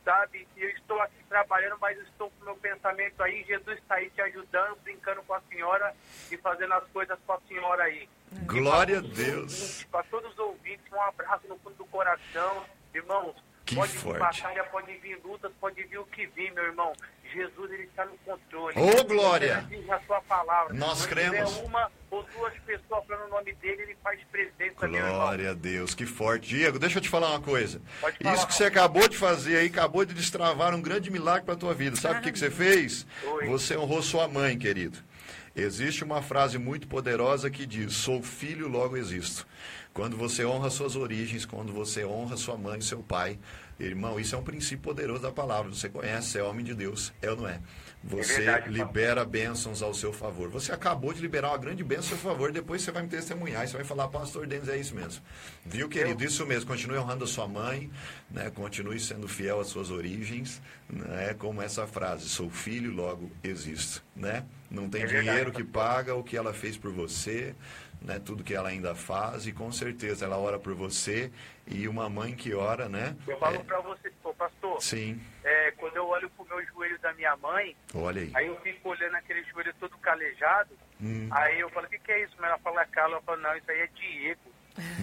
[0.04, 0.46] sabe?
[0.56, 3.44] Eu estou aqui trabalhando, mas estou com meu pensamento aí.
[3.44, 5.94] Jesus está aí te ajudando, brincando com a senhora
[6.30, 8.08] e fazendo as coisas com a senhora aí.
[8.46, 9.84] Glória a Deus.
[9.90, 12.64] Para todos os ouvintes, um abraço no fundo do coração.
[12.94, 13.34] Irmãos,
[13.64, 14.14] que pode forte.
[14.14, 16.92] vir batalha, pode vir lutas, pode vir o que vir, meu irmão.
[17.32, 18.78] Jesus, ele está no controle.
[18.78, 19.66] Ô, oh, glória!
[19.70, 20.72] Ele a sua palavra.
[20.72, 21.56] Nós Se cremos.
[21.58, 23.93] uma ou duas pessoas falando o nome dele, ele
[24.88, 26.48] Glória a Deus, que forte.
[26.48, 27.80] Diego, deixa eu te falar uma coisa.
[28.00, 28.34] Pode falar.
[28.34, 31.56] Isso que você acabou de fazer aí, acabou de destravar um grande milagre para a
[31.56, 31.96] tua vida.
[31.96, 33.06] Sabe o que, que você fez?
[33.24, 33.46] Oi.
[33.48, 34.98] Você honrou sua mãe, querido.
[35.56, 39.46] Existe uma frase muito poderosa que diz: Sou filho, logo existo.
[39.92, 43.38] Quando você honra suas origens, quando você honra sua mãe e seu pai,
[43.78, 45.72] irmão, isso é um princípio poderoso da palavra.
[45.72, 47.60] Você conhece, é homem de Deus, é ou não é?
[48.06, 50.50] Você é verdade, libera bênçãos ao seu favor.
[50.50, 53.66] Você acabou de liberar uma grande bênção ao seu favor, depois você vai me testemunhar,
[53.66, 55.22] você vai falar, pastor Denis, é isso mesmo.
[55.64, 56.22] Viu, querido?
[56.22, 56.66] Isso mesmo.
[56.66, 57.90] Continue honrando a sua mãe,
[58.30, 58.50] né?
[58.50, 61.34] continue sendo fiel às suas origens, né?
[61.38, 64.04] como essa frase, sou filho, logo existo.
[64.14, 64.44] Né?
[64.70, 67.54] Não tem é dinheiro verdade, que paga o que ela fez por você,
[68.04, 71.32] né, tudo que ela ainda faz, e com certeza ela ora por você,
[71.66, 73.16] e uma mãe que ora, né?
[73.26, 73.58] Eu falo é...
[73.60, 74.80] para você, pô, pastor.
[74.82, 75.18] Sim.
[75.42, 78.30] É, quando eu olho pro meu joelho da minha mãe, Olha aí.
[78.34, 81.28] aí eu fico olhando aquele joelho todo calejado, hum.
[81.30, 82.34] aí eu falo, o que, que é isso?
[82.38, 84.54] Ela fala, é Carla, eu falo, não, isso aí é Diego.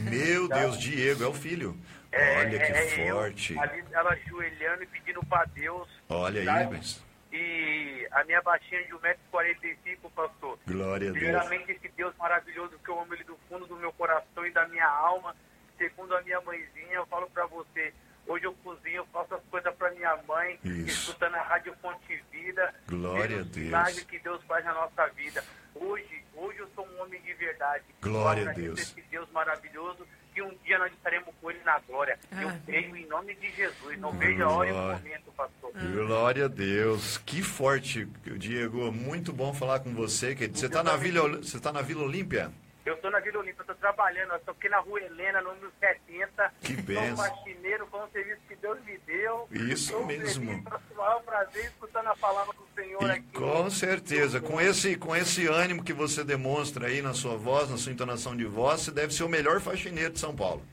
[0.10, 0.60] Meu tá?
[0.60, 1.78] Deus, Diego, é o filho.
[2.11, 3.53] É, Olha que é forte.
[3.53, 5.88] Eu, ali, ela ajoelhando e pedindo para Deus.
[6.10, 7.02] Olha aí, mas...
[7.32, 10.60] E a minha baixinha de 1,45m, pastor.
[10.68, 11.18] Glória a Deus.
[11.18, 14.68] Primeiramente, esse Deus maravilhoso que eu amo ele do fundo do meu coração e da
[14.68, 15.36] minha alma.
[15.78, 17.94] Segundo a minha mãezinha, eu falo para você,
[18.28, 21.10] hoje eu cozinho, eu faço as coisas para minha mãe, Isso.
[21.10, 22.74] escutando a Rádio Fonte Vida.
[22.88, 23.99] Glória a Deus.
[24.02, 25.44] que Deus faz na nossa vida.
[25.74, 27.86] Hoje, hoje eu sou um homem de verdade.
[28.02, 28.80] Glória a Deus.
[28.80, 32.18] Esse Deus maravilhoso que um dia nós estaremos com ele na glória.
[32.32, 33.99] Ah, eu creio em nome de Jesus.
[33.99, 35.72] Não vejo a hora e o momento, pastor.
[35.74, 37.18] Glória a Deus.
[37.20, 38.06] Que forte,
[38.38, 38.91] Diego.
[38.91, 40.36] Muito bom falar com você.
[40.36, 42.52] Você está na Vila, você tá na Vila Olímpia?
[42.84, 46.53] Eu estou na Vila Olímpia, estou trabalhando, estou aqui na Rua Helena, número 70.
[46.62, 47.18] Que Sou benção.
[47.18, 49.48] faxineiro, foi um serviço que Deus me deu.
[49.52, 50.45] Isso Estou mesmo.
[50.48, 53.28] Feliz, é o maior prazer escutando a palavra do Senhor E aqui.
[53.34, 57.78] com certeza, com esse, com esse ânimo que você demonstra aí na sua voz, na
[57.78, 60.66] sua entonação de voz, você deve ser o melhor faxineiro de São Paulo.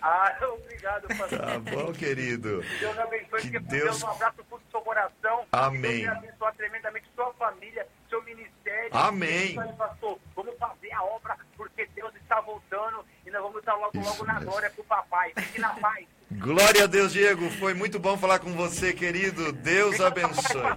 [0.00, 1.38] Ah, obrigado, pastor.
[1.38, 2.62] Tá bom, querido.
[2.78, 5.44] Deus abençoe, Que que Deus- um abraço pro seu coração.
[5.50, 6.04] Amém.
[6.04, 8.90] Deus abençoe tremendamente sua família, seu ministério.
[8.92, 9.54] Amém.
[9.76, 10.18] Pastor.
[10.34, 14.24] Vamos fazer a obra, porque Deus está voltando e nós vamos muda logo, Isso logo
[14.24, 15.32] na glória pro papai.
[15.36, 16.06] Fique na paz.
[16.30, 17.48] Glória a Deus, Diego.
[17.50, 19.52] Foi muito bom falar com você, querido.
[19.52, 20.76] Deus abençoe.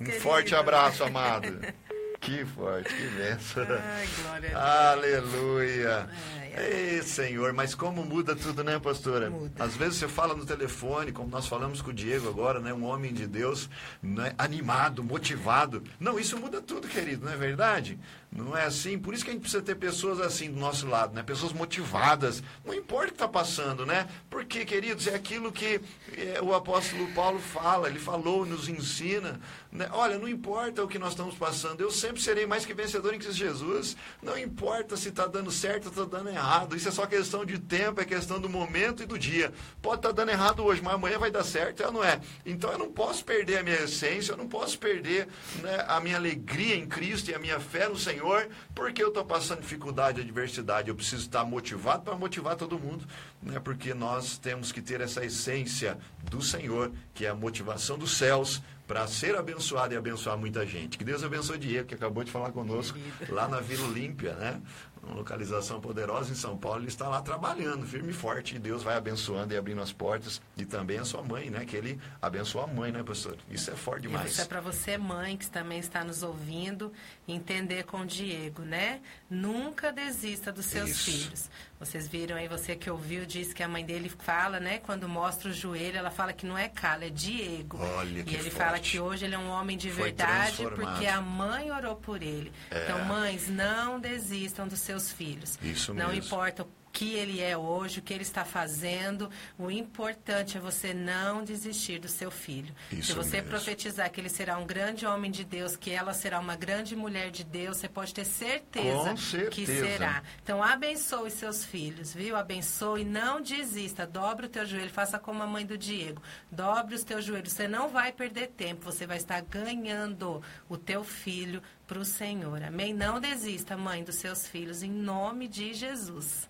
[0.00, 1.58] Um forte abraço, amado.
[2.18, 3.66] Que forte, que benção.
[3.70, 6.08] Ai, glória Aleluia.
[6.56, 9.28] Ei, Senhor, mas como muda tudo, né, pastora?
[9.30, 9.62] Muda.
[9.62, 12.72] Às vezes você fala no telefone, como nós falamos com o Diego agora, né?
[12.72, 13.68] Um homem de Deus,
[14.02, 15.84] né, animado, motivado.
[16.00, 17.96] Não, isso muda tudo, querido, não é verdade?
[18.36, 18.98] Não é assim?
[18.98, 21.22] Por isso que a gente precisa ter pessoas assim do nosso lado, né?
[21.22, 22.42] Pessoas motivadas.
[22.64, 24.06] Não importa o que está passando, né?
[24.28, 25.80] Porque, queridos, é aquilo que
[26.12, 29.40] é, o apóstolo Paulo fala, ele falou, nos ensina.
[29.72, 29.88] Né?
[29.90, 33.18] Olha, não importa o que nós estamos passando, eu sempre serei mais que vencedor em
[33.18, 33.96] Cristo Jesus.
[34.22, 36.76] Não importa se está dando certo ou está dando errado.
[36.76, 39.52] Isso é só questão de tempo, é questão do momento e do dia.
[39.80, 42.20] Pode estar tá dando errado hoje, mas amanhã vai dar certo, é ou não é?
[42.44, 45.26] Então eu não posso perder a minha essência, eu não posso perder
[45.62, 49.08] né, a minha alegria em Cristo e a minha fé no Senhor Senhor, porque eu
[49.08, 53.06] estou passando dificuldade, adversidade, eu preciso estar motivado para motivar todo mundo,
[53.40, 53.60] né?
[53.60, 55.96] porque nós temos que ter essa essência
[56.28, 60.96] do Senhor, que é a motivação dos céus, para ser abençoado e abençoar muita gente.
[60.96, 62.98] Que Deus abençoe o Diego, que acabou de falar conosco
[63.28, 64.60] lá na Vila Olímpia, né?
[65.06, 68.82] Uma localização poderosa em São Paulo, ele está lá trabalhando firme e forte, e Deus
[68.82, 71.64] vai abençoando e abrindo as portas, e também a sua mãe, né?
[71.64, 73.36] Que ele abençoa a mãe, né, pastor?
[73.50, 74.32] Isso é forte demais.
[74.32, 76.92] Isso é para você, mãe, que também está nos ouvindo,
[77.26, 79.00] entender com o Diego, né?
[79.30, 81.04] Nunca desista dos seus Isso.
[81.10, 81.50] filhos.
[81.78, 84.78] Vocês viram aí, você que ouviu, disse que a mãe dele fala, né?
[84.78, 87.76] Quando mostra o joelho, ela fala que não é Carla, é Diego.
[87.78, 88.56] Olha que E ele forte.
[88.56, 92.22] fala que hoje ele é um homem de Foi verdade porque a mãe orou por
[92.22, 92.50] ele.
[92.70, 92.84] É.
[92.84, 95.58] Então, mães, não desistam dos seus filhos.
[95.62, 96.24] Isso não mesmo.
[96.24, 96.66] importa o
[96.96, 99.28] que ele é hoje, o que ele está fazendo.
[99.58, 102.74] O importante é você não desistir do seu filho.
[102.90, 103.50] Isso Se você mesmo.
[103.50, 107.30] profetizar que ele será um grande homem de Deus, que ela será uma grande mulher
[107.30, 109.50] de Deus, você pode ter certeza, certeza.
[109.50, 110.22] que será.
[110.42, 112.34] Então abençoe seus filhos, viu?
[112.34, 114.06] Abençoe, não desista.
[114.06, 116.22] Dobre o teu joelho, faça como a mãe do Diego.
[116.50, 117.52] Dobre os teus joelhos.
[117.52, 122.62] Você não vai perder tempo, você vai estar ganhando o teu filho para o Senhor.
[122.62, 122.94] Amém?
[122.94, 126.48] Não desista, mãe, dos seus filhos, em nome de Jesus.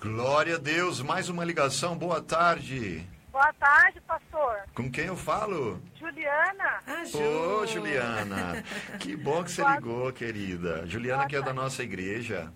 [0.00, 1.00] Glória a Deus.
[1.00, 1.96] Mais uma ligação.
[1.96, 3.06] Boa tarde.
[3.30, 4.58] Boa tarde, pastor.
[4.74, 5.80] Com quem eu falo?
[5.98, 6.80] Juliana.
[6.86, 7.18] Ah, Ju.
[7.18, 8.62] Ô, Juliana.
[9.00, 9.74] Que bom que você Boa...
[9.76, 10.86] ligou, querida.
[10.86, 12.52] Juliana, Boa que é da nossa igreja.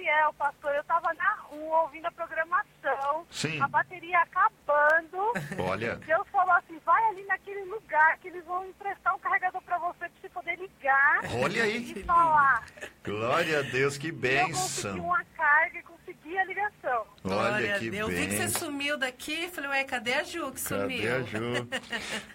[0.00, 0.74] Deus é fiel, pastor.
[0.74, 3.26] Eu estava na rua ouvindo a programação.
[3.30, 3.60] Sim.
[3.60, 5.32] A bateria acabando.
[5.58, 5.96] Olha.
[5.96, 9.98] Deus falou assim: vai ali naquele lugar que eles vão emprestar um carregador para você
[9.98, 11.20] para você poder ligar.
[11.42, 11.92] Olha aí.
[11.96, 12.64] E falar.
[13.04, 14.96] Glória a Deus, que bênção.
[14.96, 17.06] Eu consegui uma carga e consegui a ligação.
[17.24, 20.82] Olha que Eu vi que você sumiu daqui falei, ué, cadê a Ju que cadê
[20.82, 21.02] sumiu?
[21.02, 21.68] Cadê a Ju?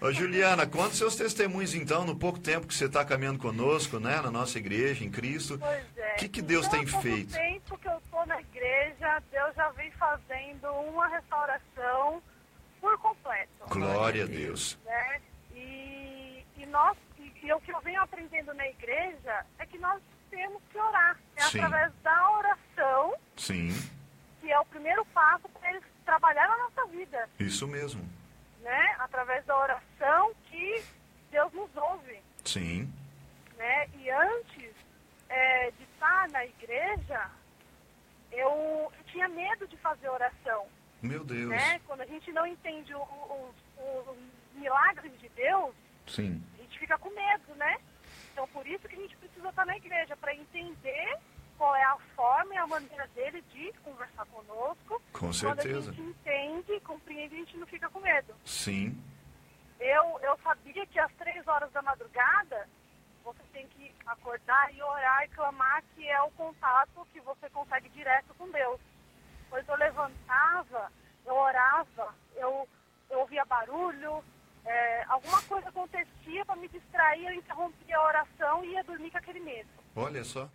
[0.00, 4.20] Ô, Juliana, conta seus testemunhos então, no pouco tempo que você está caminhando conosco, né,
[4.20, 5.58] na nossa igreja, em Cristo.
[5.58, 6.12] Pois é.
[6.12, 7.32] O que, que Deus então, tem feito?
[7.32, 12.22] No tempo que eu estou na igreja, Deus já vem fazendo uma restauração
[12.80, 13.64] por completo.
[13.68, 14.78] Glória a Deus.
[14.84, 15.22] Né?
[15.54, 20.60] E, e nós e o que eu venho aprendendo na igreja é que nós temos
[20.70, 21.16] que orar.
[21.36, 21.60] É Sim.
[21.60, 23.14] através da oração.
[23.36, 23.70] Sim.
[24.40, 27.28] Que é o primeiro passo para eles trabalhar na nossa vida.
[27.38, 28.02] Isso mesmo.
[28.60, 28.96] Né?
[28.98, 30.84] Através da oração que
[31.30, 32.20] Deus nos ouve.
[32.44, 32.92] Sim.
[33.56, 33.88] Né?
[33.94, 34.74] E antes
[35.28, 37.30] é, de estar na igreja,
[38.36, 40.66] eu, eu, tinha medo de fazer oração.
[41.02, 41.50] Meu Deus.
[41.50, 41.80] Né?
[41.86, 44.16] Quando a gente não entende os
[44.54, 45.74] milagres de Deus,
[46.06, 46.42] Sim
[46.76, 47.78] gente fica com medo, né?
[48.32, 51.18] Então, por isso que a gente precisa estar na igreja, para entender
[51.56, 55.02] qual é a forma e a maneira dele de conversar conosco.
[55.12, 55.64] Com certeza.
[55.64, 58.34] Quando a gente entende, compreende, a gente não fica com medo.
[58.44, 59.02] Sim.
[59.80, 62.68] Eu, eu sabia que às três horas da madrugada,
[63.26, 67.88] você tem que acordar e orar e clamar, que é o contato que você consegue
[67.88, 68.80] direto com Deus.
[69.50, 70.92] Pois eu levantava,
[71.24, 72.68] eu orava, eu,
[73.10, 74.24] eu ouvia barulho,
[74.64, 79.18] é, alguma coisa acontecia para me distrair, eu interrompia a oração e ia dormir com
[79.18, 79.68] aquele medo.
[79.96, 80.48] Olha só.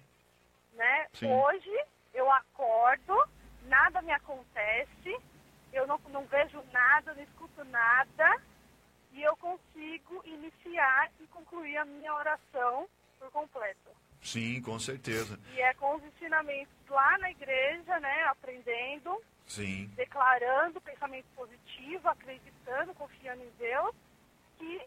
[0.74, 1.08] Né?
[1.14, 1.30] Sim.
[1.30, 3.22] Hoje eu acordo,
[3.64, 5.22] nada me acontece,
[5.74, 8.42] eu não, não vejo nada, não escuto nada,
[9.14, 12.88] e eu consigo iniciar e concluir a minha oração
[13.20, 13.90] por completo.
[14.22, 15.40] Sim, com certeza.
[15.54, 19.88] E é com os ensinamentos lá na igreja, né, aprendendo, Sim.
[19.96, 23.96] declarando pensamento positivo, acreditando, confiando em Deus,
[24.58, 24.82] que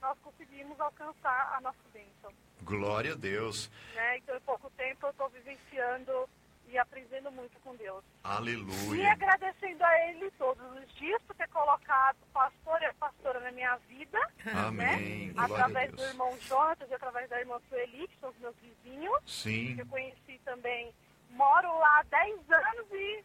[0.00, 2.32] nós conseguimos alcançar a nossa bênção.
[2.62, 3.70] Glória a Deus.
[3.94, 4.18] Né?
[4.18, 6.28] Então, em pouco tempo, eu estou vivenciando
[6.70, 8.04] e aprendendo muito com Deus.
[8.22, 9.02] Aleluia.
[9.02, 13.76] E agradecendo a Ele todos os dias por ter colocado pastor e pastora na minha
[13.88, 14.18] vida.
[14.66, 15.28] Amém.
[15.28, 15.34] Né?
[15.36, 19.18] Através do irmão Jonas e através da irmã Sueli, que são os meus vizinhos.
[19.26, 19.76] Sim.
[19.78, 20.92] Eu conheci também
[21.30, 23.24] moro lá há 10 anos e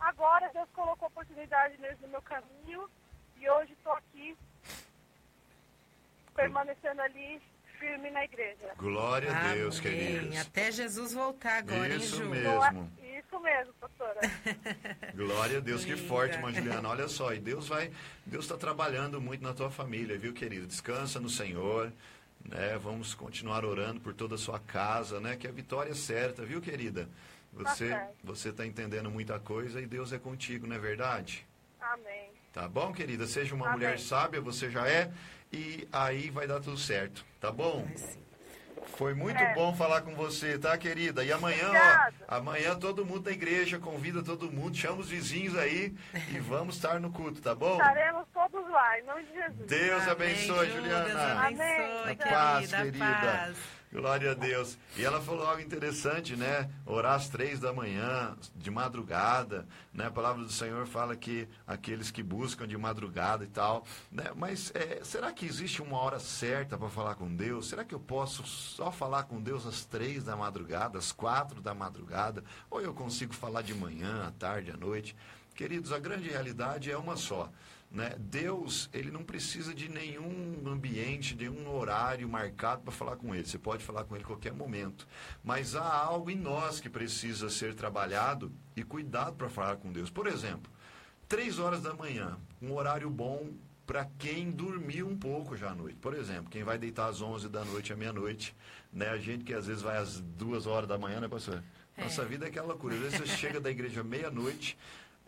[0.00, 2.90] agora Deus colocou oportunidade mesmo no meu caminho
[3.36, 4.36] e hoje estou aqui
[6.34, 7.42] permanecendo ali
[7.82, 8.72] firme na igreja.
[8.78, 10.38] Glória a Deus, queridos.
[10.38, 12.30] Até Jesus voltar agora, Isso hein, Ju?
[12.30, 12.92] mesmo.
[13.02, 14.20] Isso mesmo, pastora.
[15.16, 16.88] Glória a Deus, que forte, irmã Juliana.
[16.88, 17.90] Olha só, e Deus vai,
[18.24, 20.66] Deus está trabalhando muito na tua família, viu, querido?
[20.66, 21.92] Descansa no Senhor,
[22.44, 22.78] né?
[22.80, 25.34] Vamos continuar orando por toda a sua casa, né?
[25.36, 27.08] Que a vitória é certa, viu, querida?
[27.52, 28.14] Você, certo.
[28.22, 31.44] você está entendendo muita coisa e Deus é contigo, não é verdade?
[31.80, 32.30] Amém.
[32.52, 33.26] Tá bom, querida?
[33.26, 33.78] Seja uma Amém.
[33.78, 35.10] mulher sábia, você já é,
[35.52, 37.84] e aí vai dar tudo certo, tá bom?
[37.84, 38.22] Vai sim.
[38.96, 39.54] Foi muito É.
[39.54, 41.24] bom falar com você, tá, querida?
[41.24, 42.14] E amanhã, Obrigada.
[42.28, 45.94] ó, amanhã todo mundo da igreja, convida todo mundo, chama os vizinhos aí
[46.30, 47.72] e vamos estar no culto, tá bom?
[47.78, 49.66] Estaremos todos lá, em nome de Jesus.
[49.66, 51.04] Deus Amém, abençoe, Ju, Juliana.
[51.04, 51.64] Deus abençoe,
[52.02, 52.16] Amém.
[52.16, 52.36] querida.
[52.36, 52.98] Paz, querida.
[53.06, 53.56] Paz.
[53.92, 54.78] Glória a Deus.
[54.96, 56.70] E ela falou algo interessante, né?
[56.86, 60.06] Orar às três da manhã, de madrugada, né?
[60.06, 64.32] A palavra do Senhor fala que aqueles que buscam de madrugada e tal, né?
[64.34, 67.68] Mas é, será que existe uma hora certa para falar com Deus?
[67.68, 71.74] Será que eu posso só falar com Deus às três da madrugada, às quatro da
[71.74, 72.42] madrugada?
[72.70, 75.14] Ou eu consigo falar de manhã, à tarde, à noite?
[75.54, 77.52] Queridos, a grande realidade é uma só.
[77.92, 78.14] Né?
[78.18, 83.44] Deus, ele não precisa de nenhum ambiente, de nenhum horário marcado para falar com ele.
[83.44, 85.06] Você pode falar com ele a qualquer momento.
[85.44, 90.08] Mas há algo em nós que precisa ser trabalhado e cuidado para falar com Deus.
[90.08, 90.72] Por exemplo,
[91.28, 93.52] três horas da manhã, um horário bom
[93.86, 95.96] para quem dormiu um pouco já à noite.
[95.96, 98.56] Por exemplo, quem vai deitar às 11 da noite à meia-noite,
[98.90, 99.10] né?
[99.10, 101.62] A gente que às vezes vai às duas horas da manhã, né, pastor?
[101.98, 102.94] Nossa vida é aquela loucura.
[102.94, 104.78] Às vezes você chega da igreja meia-noite,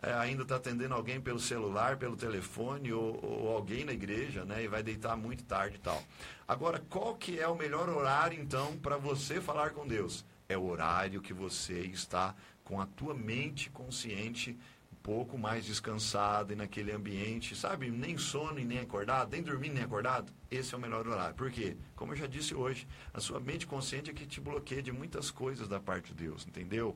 [0.05, 4.63] é, ainda está atendendo alguém pelo celular, pelo telefone ou, ou alguém na igreja, né?
[4.63, 6.01] E vai deitar muito tarde e tal.
[6.47, 10.23] Agora, qual que é o melhor horário, então, para você falar com Deus?
[10.47, 14.55] É o horário que você está com a tua mente consciente
[14.91, 17.89] um pouco mais descansada e naquele ambiente, sabe?
[17.89, 20.31] Nem sono e nem acordado, nem dormindo nem acordado.
[20.51, 21.33] Esse é o melhor horário.
[21.33, 21.77] Por quê?
[21.95, 25.31] Como eu já disse hoje, a sua mente consciente é que te bloqueia de muitas
[25.31, 26.95] coisas da parte de Deus, entendeu?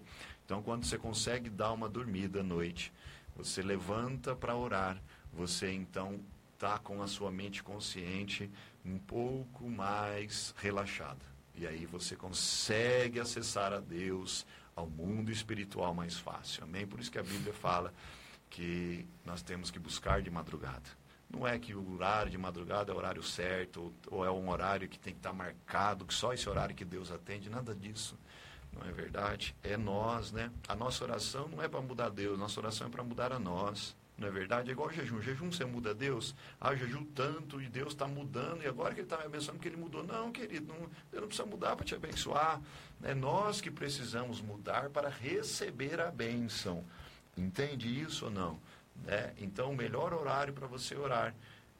[0.49, 2.91] Então, quando você consegue dar uma dormida à noite,
[3.35, 4.99] você levanta para orar,
[5.31, 6.19] você então
[6.55, 8.49] está com a sua mente consciente
[8.83, 11.23] um pouco mais relaxada.
[11.53, 14.43] E aí você consegue acessar a Deus,
[14.75, 16.63] ao mundo espiritual mais fácil.
[16.63, 16.87] Amém?
[16.87, 17.93] Por isso que a Bíblia fala
[18.49, 20.89] que nós temos que buscar de madrugada.
[21.29, 24.49] Não é que o horário de madrugada é o horário certo, ou, ou é um
[24.49, 28.17] horário que tem que estar marcado, que só esse horário que Deus atende, nada disso.
[28.73, 29.55] Não é verdade?
[29.63, 30.51] É nós, né?
[30.67, 33.95] A nossa oração não é para mudar Deus, nossa oração é para mudar a nós.
[34.19, 34.69] Não é verdade?
[34.69, 35.21] É igual jejum.
[35.21, 36.35] Jejum você muda Deus.
[36.59, 39.69] Ah, jejum tanto e Deus está mudando e agora que Ele está me abençoando porque
[39.69, 40.03] Ele mudou.
[40.03, 40.79] Não, querido, não,
[41.09, 42.61] Deus não precisa mudar para te abençoar.
[43.01, 46.83] É nós que precisamos mudar para receber a bênção.
[47.37, 48.59] Entende isso ou não?
[49.05, 49.33] Né?
[49.37, 51.33] Então, o melhor horário para você orar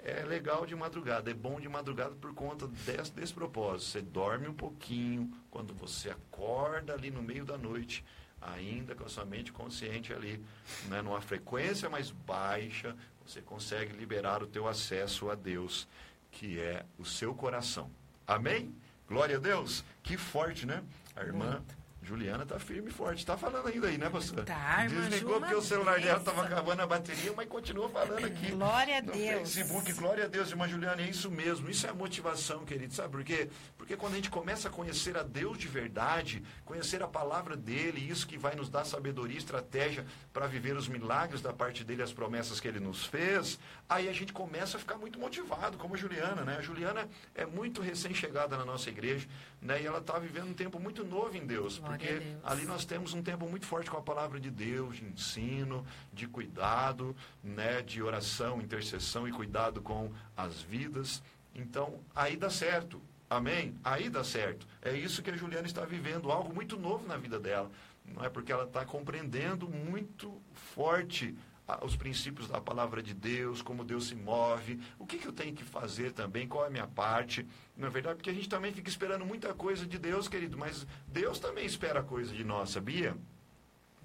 [0.03, 3.91] é legal de madrugada, é bom de madrugada por conta desse, desse propósito.
[3.91, 8.03] Você dorme um pouquinho, quando você acorda ali no meio da noite,
[8.41, 10.43] ainda com a sua mente consciente ali,
[10.87, 12.95] né, numa frequência mais baixa,
[13.25, 15.87] você consegue liberar o teu acesso a Deus,
[16.31, 17.91] que é o seu coração.
[18.25, 18.73] Amém?
[19.07, 19.83] Glória a Deus.
[20.01, 20.83] Que forte, né?
[21.15, 21.63] A irmã
[22.01, 23.25] Juliana tá firme e forte.
[23.25, 24.43] Tá falando ainda aí, né, pastor?
[24.45, 28.51] Tá, Desligou porque o celular dela tava acabando a bateria, mas continua falando aqui.
[28.51, 29.53] Glória a Deus.
[29.53, 29.93] Facebook.
[29.93, 31.69] Glória a Deus, irmã Juliana, é isso mesmo.
[31.69, 32.93] Isso é a motivação, querido.
[32.93, 33.49] Sabe por quê?
[33.77, 37.99] Porque quando a gente começa a conhecer a Deus de verdade, conhecer a palavra dele,
[38.09, 42.13] isso que vai nos dar sabedoria, estratégia para viver os milagres da parte dele, as
[42.13, 45.97] promessas que ele nos fez, aí a gente começa a ficar muito motivado, como a
[45.97, 46.57] Juliana, né?
[46.57, 49.27] A Juliana é muito recém-chegada na nossa igreja,
[49.61, 49.81] né?
[49.81, 53.21] E ela está vivendo um tempo muito novo em Deus, porque ali nós temos um
[53.21, 58.61] tempo muito forte com a palavra de Deus, de ensino, de cuidado, né, de oração,
[58.61, 61.23] intercessão e cuidado com as vidas.
[61.55, 63.01] Então, aí dá certo.
[63.29, 63.75] Amém?
[63.83, 64.67] Aí dá certo.
[64.81, 67.71] É isso que a Juliana está vivendo, algo muito novo na vida dela.
[68.05, 70.41] Não é porque ela está compreendendo muito
[70.73, 71.35] forte
[71.83, 75.53] os princípios da palavra de Deus, como Deus se move, o que, que eu tenho
[75.55, 77.45] que fazer também, qual é a minha parte.
[77.77, 78.15] Não é verdade?
[78.17, 82.01] Porque a gente também fica esperando muita coisa de Deus, querido, mas Deus também espera
[82.01, 83.15] coisa de nós, sabia?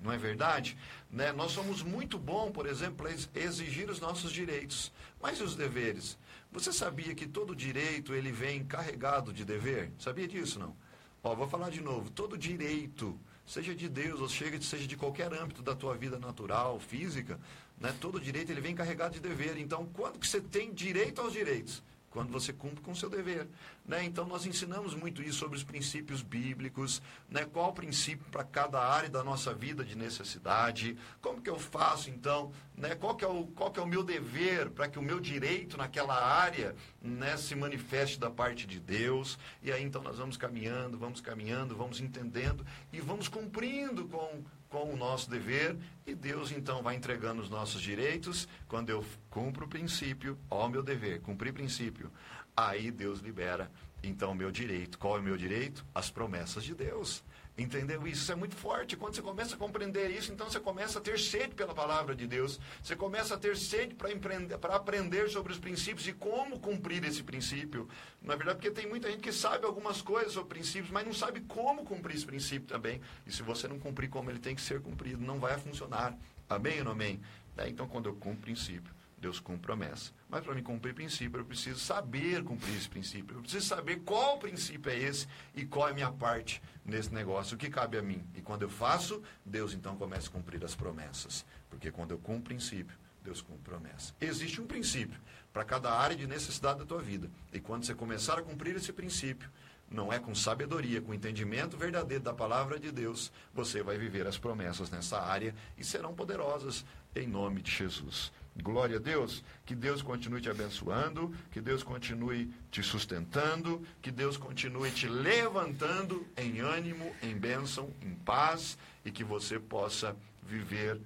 [0.03, 0.77] Não é verdade?
[1.11, 1.33] Né?
[1.33, 4.93] Nós somos muito bom, por exemplo, ex- exigir os nossos direitos.
[5.23, 6.19] Mas e os deveres?
[6.53, 9.91] Você sabia que todo direito ele vem carregado de dever?
[9.99, 10.77] Sabia disso, não?
[11.23, 12.11] Ó, vou falar de novo.
[12.11, 16.79] Todo direito, seja de Deus ou seja, seja de qualquer âmbito da tua vida natural,
[16.81, 17.39] física,
[17.79, 17.95] né?
[18.01, 19.57] todo direito ele vem carregado de dever.
[19.59, 21.83] Então, quando que você tem direito aos direitos?
[22.15, 23.49] Quando você cumpre com o seu dever.
[23.85, 24.05] Né?
[24.05, 27.45] Então, nós ensinamos muito isso sobre os princípios bíblicos, né?
[27.45, 32.09] qual o princípio para cada área da nossa vida de necessidade, como que eu faço,
[32.09, 32.95] então, né?
[32.95, 35.77] qual, que é o, qual que é o meu dever para que o meu direito
[35.77, 39.37] naquela área né, se manifeste da parte de Deus.
[39.61, 44.45] E aí, então, nós vamos caminhando, vamos caminhando, vamos entendendo e vamos cumprindo com
[44.75, 49.67] com o nosso dever e Deus então vai entregando os nossos direitos quando eu cumpro
[49.67, 52.11] o princípio, ó meu dever, cumprir princípio.
[52.57, 53.71] Aí Deus libera
[54.03, 54.99] então o meu direito.
[54.99, 55.87] Qual é o meu direito?
[55.95, 57.23] As promessas de Deus.
[57.57, 58.23] Entendeu isso?
[58.23, 58.97] Isso é muito forte.
[58.97, 62.27] Quando você começa a compreender isso, então você começa a ter sede pela palavra de
[62.27, 62.59] Deus.
[62.83, 67.89] Você começa a ter sede para aprender sobre os princípios e como cumprir esse princípio.
[68.21, 71.43] Na verdade, porque tem muita gente que sabe algumas coisas sobre princípios, mas não sabe
[71.43, 73.01] como cumprir esse princípio também.
[73.25, 76.19] E se você não cumprir como ele tem que ser cumprido, não vai funcionar.
[76.49, 77.21] Amém ou não amém?
[77.57, 80.11] É, então, quando eu cumpro o princípio, Deus cumpre promessa.
[80.35, 83.37] Mas para me cumprir princípio, eu preciso saber cumprir esse princípio.
[83.37, 87.55] Eu preciso saber qual princípio é esse e qual é a minha parte nesse negócio,
[87.55, 88.27] o que cabe a mim.
[88.35, 91.47] E quando eu faço, Deus então começa a cumprir as promessas.
[91.71, 94.13] Porque quando eu cumpro princípio, Deus cumpre promessa.
[94.21, 95.21] Existe um princípio
[95.53, 97.31] para cada área de necessidade da tua vida.
[97.53, 99.49] E quando você começar a cumprir esse princípio,
[99.89, 104.37] não é com sabedoria, com entendimento verdadeiro da palavra de Deus, você vai viver as
[104.37, 106.85] promessas nessa área e serão poderosas
[107.15, 108.33] em nome de Jesus.
[108.63, 109.43] Glória a Deus.
[109.67, 116.27] Que Deus continue te abençoando, que Deus continue te sustentando, que Deus continue te levantando
[116.37, 121.01] em ânimo, em bênção, em paz e que você possa viver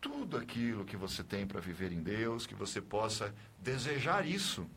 [0.00, 4.68] tudo aquilo que você tem para viver em Deus, que você possa desejar isso,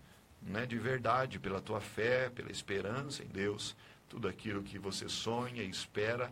[0.41, 3.75] né, de verdade, pela tua fé, pela esperança em Deus,
[4.07, 6.31] tudo aquilo que você sonha, espera,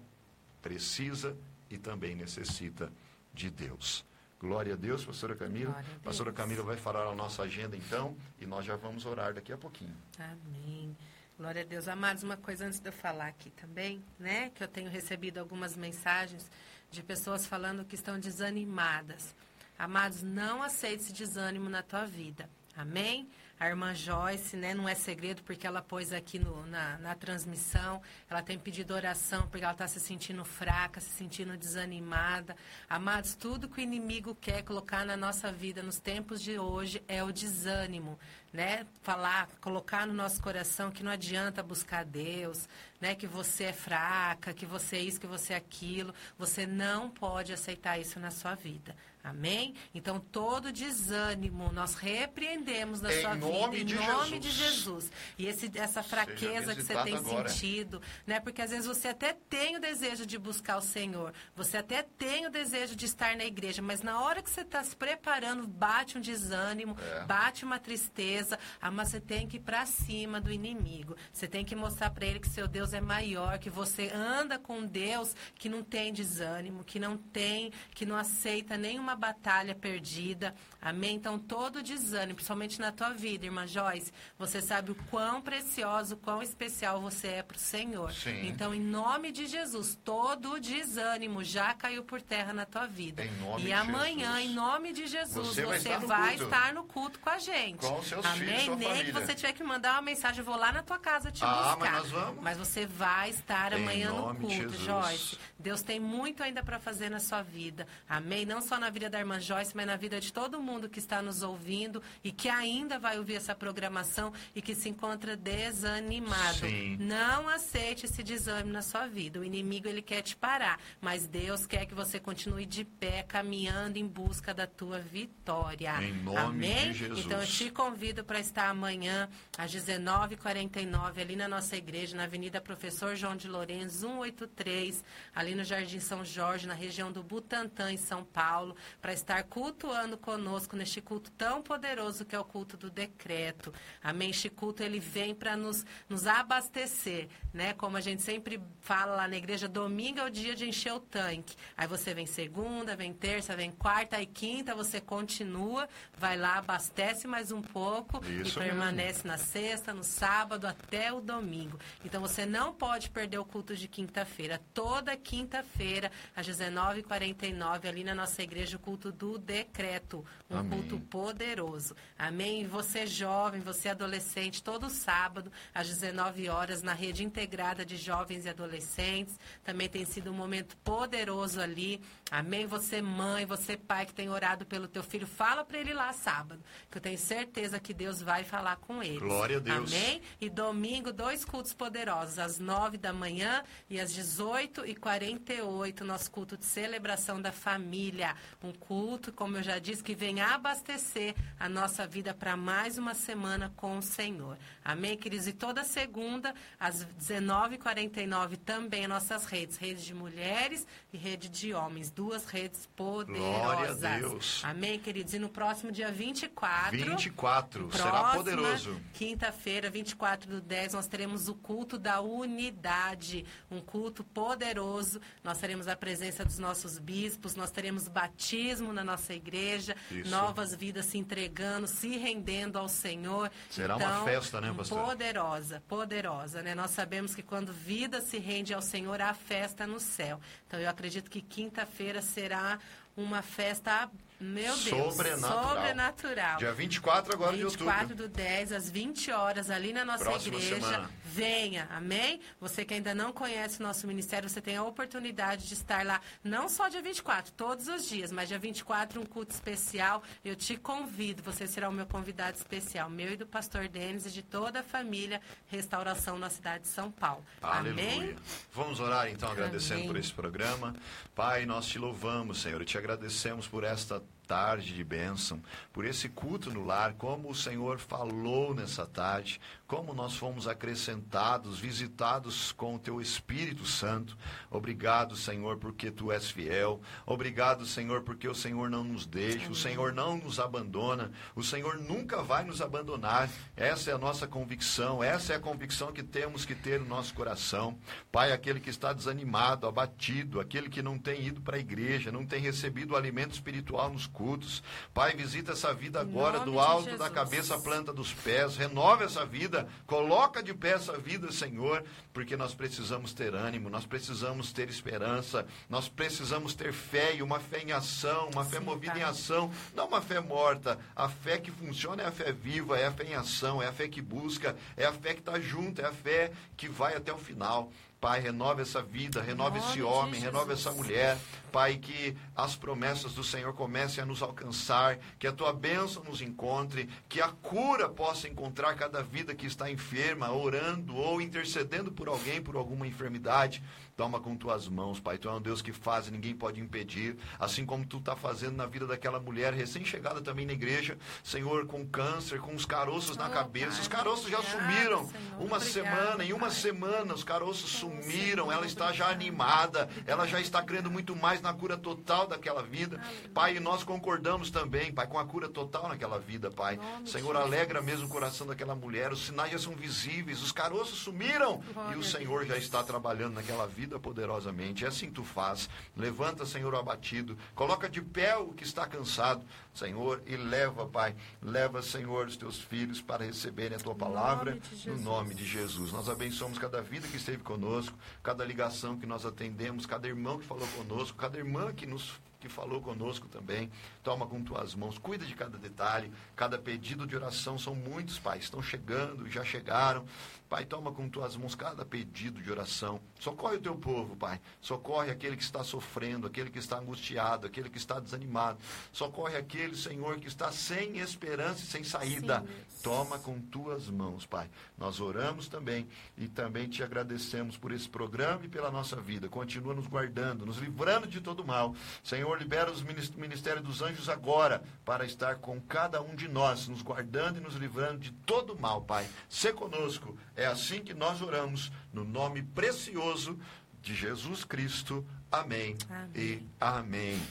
[0.62, 1.36] precisa
[1.70, 2.90] e também necessita
[3.34, 4.06] de Deus.
[4.46, 5.72] Glória a Deus, pastora Camila.
[5.72, 5.88] Deus.
[6.04, 9.58] Pastora Camila vai falar a nossa agenda então e nós já vamos orar daqui a
[9.58, 9.98] pouquinho.
[10.20, 10.96] Amém.
[11.36, 11.88] Glória a Deus.
[11.88, 14.52] Amados, uma coisa antes de eu falar aqui também, né?
[14.54, 16.48] Que eu tenho recebido algumas mensagens
[16.92, 19.34] de pessoas falando que estão desanimadas.
[19.80, 22.48] Amados, não aceite esse desânimo na tua vida.
[22.78, 23.28] Amém?
[23.58, 28.02] A irmã Joyce, né, não é segredo porque ela pôs aqui no, na, na transmissão,
[28.30, 32.54] ela tem pedido oração porque ela está se sentindo fraca, se sentindo desanimada.
[32.90, 37.24] Amados, tudo que o inimigo quer colocar na nossa vida nos tempos de hoje é
[37.24, 38.20] o desânimo,
[38.52, 38.86] né?
[39.02, 42.68] Falar, colocar no nosso coração que não adianta buscar Deus,
[43.00, 43.16] né?
[43.16, 46.14] Que você é fraca, que você é isso, que você é aquilo.
[46.38, 48.94] Você não pode aceitar isso na sua vida.
[49.26, 49.74] Amém?
[49.94, 54.42] Então, todo desânimo nós repreendemos na em sua nome vida, em nome Jesus.
[54.42, 55.12] de Jesus.
[55.38, 57.50] E esse, essa fraqueza que você tem agora.
[57.50, 58.40] sentido, né?
[58.40, 62.46] Porque às vezes você até tem o desejo de buscar o Senhor, você até tem
[62.46, 66.18] o desejo de estar na igreja, mas na hora que você está se preparando, bate
[66.18, 67.26] um desânimo, É.
[67.26, 71.16] bate uma tristeza, ah, mas você tem que ir para cima do inimigo.
[71.34, 74.86] Você tem que mostrar para ele que seu Deus é maior, que você anda com
[74.86, 80.54] Deus que não tem desânimo, que não tem, que não aceita nenhuma batalha perdida.
[80.82, 81.16] Amém?
[81.16, 86.18] Então, todo desânimo, principalmente na tua vida, irmã Joyce, você sabe o quão precioso, o
[86.18, 88.12] quão especial você é para o Senhor.
[88.14, 88.48] Sim.
[88.48, 93.24] Então, em nome de Jesus, todo desânimo já caiu por terra na tua vida.
[93.26, 94.52] Em nome e amanhã, Jesus.
[94.52, 97.40] em nome de Jesus, Você você, vai estar no vai estar no culto com a
[97.40, 97.80] gente.
[97.86, 98.48] Com seus Amém?
[98.48, 99.06] filhos, sua Nem família.
[99.06, 101.76] que você tiver que mandar uma mensagem, eu vou lá na tua casa te Ah,
[101.76, 101.78] buscar.
[101.80, 102.44] mas nós vamos.
[102.44, 104.80] Mas você vai estar Em amanhã no culto, Jesus.
[104.82, 105.38] Joyce.
[105.58, 107.88] Deus tem muito ainda para fazer na sua vida.
[108.08, 108.46] Amém?
[108.46, 111.22] Não só na vida da irmã Joyce, mas na vida de todo mundo que está
[111.22, 116.60] nos ouvindo e que ainda vai ouvir essa programação e que se encontra desanimado.
[116.60, 116.98] Sim.
[116.98, 119.40] Não aceite esse desânimo na sua vida.
[119.40, 123.98] O inimigo ele quer te parar, mas Deus quer que você continue de pé, caminhando
[123.98, 125.94] em busca da tua vitória.
[126.02, 126.92] Em nome Amém?
[126.92, 127.26] de Jesus.
[127.26, 132.60] Então eu te convido para estar amanhã às 19h49 ali na nossa igreja, na Avenida
[132.62, 135.04] Professor João de Lourenço, 183,
[135.34, 140.18] ali no Jardim São Jorge, na região do Butantã, em São Paulo, para estar cultuando
[140.18, 143.74] conosco neste culto tão poderoso que é o culto do decreto.
[144.04, 144.30] Amém?
[144.30, 147.74] Este culto ele vem para nos, nos abastecer, né?
[147.74, 151.00] Como a gente sempre fala lá na igreja, domingo é o dia de encher o
[151.00, 151.56] tanque.
[151.78, 157.28] Aí você vem segunda, vem terça, vem quarta e quinta, você continua, vai lá, abastece
[157.28, 161.80] mais um pouco Isso e permanece na sexta, no sábado até o domingo.
[162.04, 164.62] Então você não pode perder o culto de quinta-feira.
[164.74, 170.80] Toda quinta-feira, às 19h49, ali na nossa igreja, o culto do decreto, um Amém.
[170.80, 171.96] culto poderoso.
[172.18, 172.62] Amém?
[172.62, 178.46] E você jovem, você adolescente, todo sábado às 19 horas na rede integrada de jovens
[178.46, 179.40] e adolescentes.
[179.64, 182.00] Também tem sido um momento poderoso ali.
[182.30, 182.68] Amém?
[182.68, 186.64] Você mãe, você pai que tem orado pelo teu filho, fala para ele lá sábado,
[186.92, 189.20] que eu tenho certeza que Deus vai falar com ele.
[189.20, 189.92] Glória a Deus.
[189.92, 190.22] Amém?
[190.40, 196.30] E domingo, dois cultos poderosos, às 9 da manhã e às 18 e 48 nosso
[196.30, 198.36] culto de celebração da família.
[198.66, 203.14] Um culto, como eu já disse, que vem abastecer a nossa vida para mais uma
[203.14, 204.58] semana com o Senhor.
[204.84, 205.46] Amém, queridos?
[205.46, 212.10] E toda segunda, às 19h49, também nossas redes, redes de mulheres e rede de homens.
[212.10, 214.00] Duas redes poderosas.
[214.00, 214.62] Glória a Deus.
[214.66, 215.36] Amém, queridos?
[215.36, 216.98] E no próximo dia 24.
[216.98, 219.00] 24, será poderoso.
[219.14, 223.46] Quinta-feira, 24 do 10, nós teremos o culto da unidade.
[223.70, 225.22] Um culto poderoso.
[225.44, 228.55] Nós teremos a presença dos nossos bispos, nós teremos batismo
[228.94, 230.30] na nossa igreja, Isso.
[230.30, 233.52] novas vidas se entregando, se rendendo ao Senhor.
[233.70, 235.04] Será então, uma festa, né, pastor?
[235.04, 236.74] Poderosa, poderosa, né?
[236.74, 240.40] Nós sabemos que quando vida se rende ao Senhor, há festa no céu.
[240.68, 242.80] Então eu acredito que quinta-feira será
[243.16, 245.14] uma festa meu Deus.
[245.14, 245.70] Sobrenatural.
[245.70, 246.58] Sobrenatural.
[246.58, 247.94] Dia 24 agora 24 de outubro.
[247.94, 250.76] 24 do 10, às 20 horas, ali na nossa Próxima igreja.
[250.76, 251.10] Semana.
[251.24, 252.40] Venha, amém?
[252.62, 256.22] Você que ainda não conhece o nosso ministério, você tem a oportunidade de estar lá,
[256.44, 260.24] não só dia 24, todos os dias, mas dia 24, um culto especial.
[260.44, 264.32] Eu te convido, você será o meu convidado especial, meu e do pastor Denis e
[264.32, 267.44] de toda a família Restauração na cidade de São Paulo.
[267.62, 268.04] Aleluia.
[268.04, 268.36] Amém?
[268.74, 270.08] Vamos orar então, agradecendo amém.
[270.08, 270.96] por esse programa.
[271.34, 275.62] Pai, nós te louvamos, Senhor, e te agradecemos por esta tarde de bênção,
[275.92, 281.80] por esse culto no lar, como o Senhor falou nessa tarde, como nós fomos acrescentados,
[281.80, 284.36] visitados com o teu Espírito Santo.
[284.72, 287.02] Obrigado, Senhor, porque tu és fiel.
[287.26, 292.00] Obrigado, Senhor, porque o Senhor não nos deixa, o Senhor não nos abandona, o Senhor
[292.00, 293.50] nunca vai nos abandonar.
[293.76, 297.34] Essa é a nossa convicção, essa é a convicção que temos que ter no nosso
[297.34, 297.98] coração.
[298.32, 302.46] Pai, aquele que está desanimado, abatido, aquele que não tem ido para a igreja, não
[302.46, 304.84] tem recebido o alimento espiritual nos cultos.
[305.14, 309.46] Pai, visita essa vida agora, do alto da cabeça à planta dos pés, renova essa
[309.46, 312.04] vida, coloca de pé essa vida, Senhor,
[312.34, 317.60] porque nós precisamos ter ânimo, nós precisamos ter esperança, nós precisamos ter fé e uma
[317.60, 319.22] fé em ação, uma fé Sim, movida pai.
[319.22, 321.00] em ação, não uma fé morta.
[321.16, 323.94] A fé que funciona é a fé viva, é a fé em ação, é a
[323.94, 327.34] fé que busca, é a fé que está junto, é a fé que vai até
[327.34, 327.92] o final.
[328.26, 331.38] Pai, renova essa vida, renova esse homem, renova essa mulher.
[331.72, 336.42] Pai, que as promessas do Senhor comecem a nos alcançar, que a tua bênção nos
[336.42, 342.28] encontre, que a cura possa encontrar cada vida que está enferma, orando ou intercedendo por
[342.28, 343.84] alguém, por alguma enfermidade.
[344.16, 345.38] Toma com tuas mãos, Pai.
[345.38, 347.36] Tu é um Deus que faz e ninguém pode impedir.
[347.60, 352.08] Assim como tu está fazendo na vida daquela mulher recém-chegada também na igreja, Senhor, com
[352.08, 353.92] câncer, com os caroços oh, na cabeça.
[353.92, 355.28] Pai, os caroços já sumiram.
[355.28, 358.72] Senhor, uma obrigado, semana, em uma semana, os caroços sumiram.
[358.72, 360.10] Ela está já animada.
[360.26, 363.20] Ela já está crendo muito mais na cura total daquela vida.
[363.54, 366.98] Pai, e nós concordamos também, Pai, com a cura total naquela vida, Pai.
[367.26, 369.34] Senhor, alegra mesmo o coração daquela mulher.
[369.34, 370.62] Os sinais já são visíveis.
[370.62, 371.84] Os caroços sumiram.
[372.14, 375.04] E o Senhor já está trabalhando naquela vida vida poderosamente.
[375.04, 375.90] É assim que tu faz.
[376.16, 377.58] Levanta, Senhor, o abatido.
[377.74, 381.36] Coloca de pé o que está cansado, Senhor, e leva, Pai.
[381.62, 386.12] Leva, Senhor, os teus filhos para receberem a tua palavra no nome de Jesus.
[386.12, 390.66] Nós abençoamos cada vida que esteve conosco, cada ligação que nós atendemos, cada irmão que
[390.66, 393.92] falou conosco, cada irmã que nos que falou conosco também.
[394.24, 397.78] Toma com tuas mãos, cuida de cada detalhe, cada pedido de oração.
[397.78, 400.26] São muitos, Pai, estão chegando, já chegaram.
[400.68, 403.22] Pai, toma com tuas mãos cada pedido de oração.
[403.40, 404.60] Socorre o teu povo, Pai.
[404.82, 408.80] Socorre aquele que está sofrendo, aquele que está angustiado, aquele que está desanimado.
[409.12, 412.62] Socorre aquele, Senhor, que está sem esperança e sem saída.
[412.62, 414.68] Sim, toma com tuas mãos, Pai.
[414.98, 419.48] Nós oramos também e também te agradecemos por esse programa e pela nossa vida.
[419.48, 421.96] Continua nos guardando, nos livrando de todo mal.
[422.24, 427.04] Senhor, libera os ministérios dos anjos agora para estar com cada um de nós, nos
[427.04, 429.30] guardando e nos livrando de todo mal, Pai.
[429.48, 430.36] Se conosco
[430.66, 433.58] é assim que nós oramos, no nome precioso
[434.02, 435.24] de Jesus Cristo.
[435.52, 436.30] Amém, amém.
[436.36, 437.42] e amém.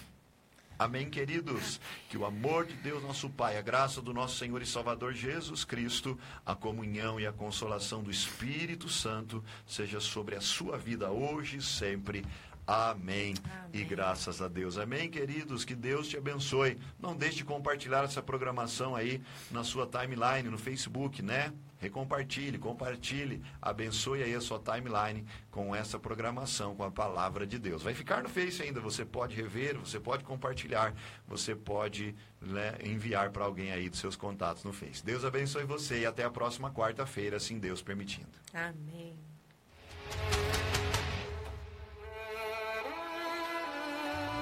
[0.77, 1.81] Amém, queridos.
[2.11, 5.65] Que o amor de Deus, nosso Pai, a graça do nosso Senhor e Salvador Jesus
[5.65, 11.59] Cristo, a comunhão e a consolação do Espírito Santo seja sobre a sua vida hoje
[11.59, 12.27] e sempre.
[12.66, 13.35] Amém.
[13.45, 13.69] Amém.
[13.73, 14.77] E graças a Deus.
[14.77, 15.65] Amém, queridos.
[15.65, 16.78] Que Deus te abençoe.
[16.99, 19.23] Não deixe de compartilhar essa programação aí
[19.53, 21.53] na sua timeline, no Facebook, né?
[21.85, 27.82] Recompartilhe, compartilhe, abençoe aí a sua timeline com essa programação, com a palavra de Deus.
[27.82, 30.94] Vai ficar no Face ainda, você pode rever, você pode compartilhar,
[31.28, 35.05] você pode né, enviar para alguém aí dos seus contatos no Face.
[35.05, 38.31] Deus abençoe você e até a próxima quarta-feira, assim Deus permitindo.
[38.55, 39.15] Amém.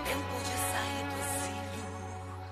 [0.05, 1.12] Tempo de sair.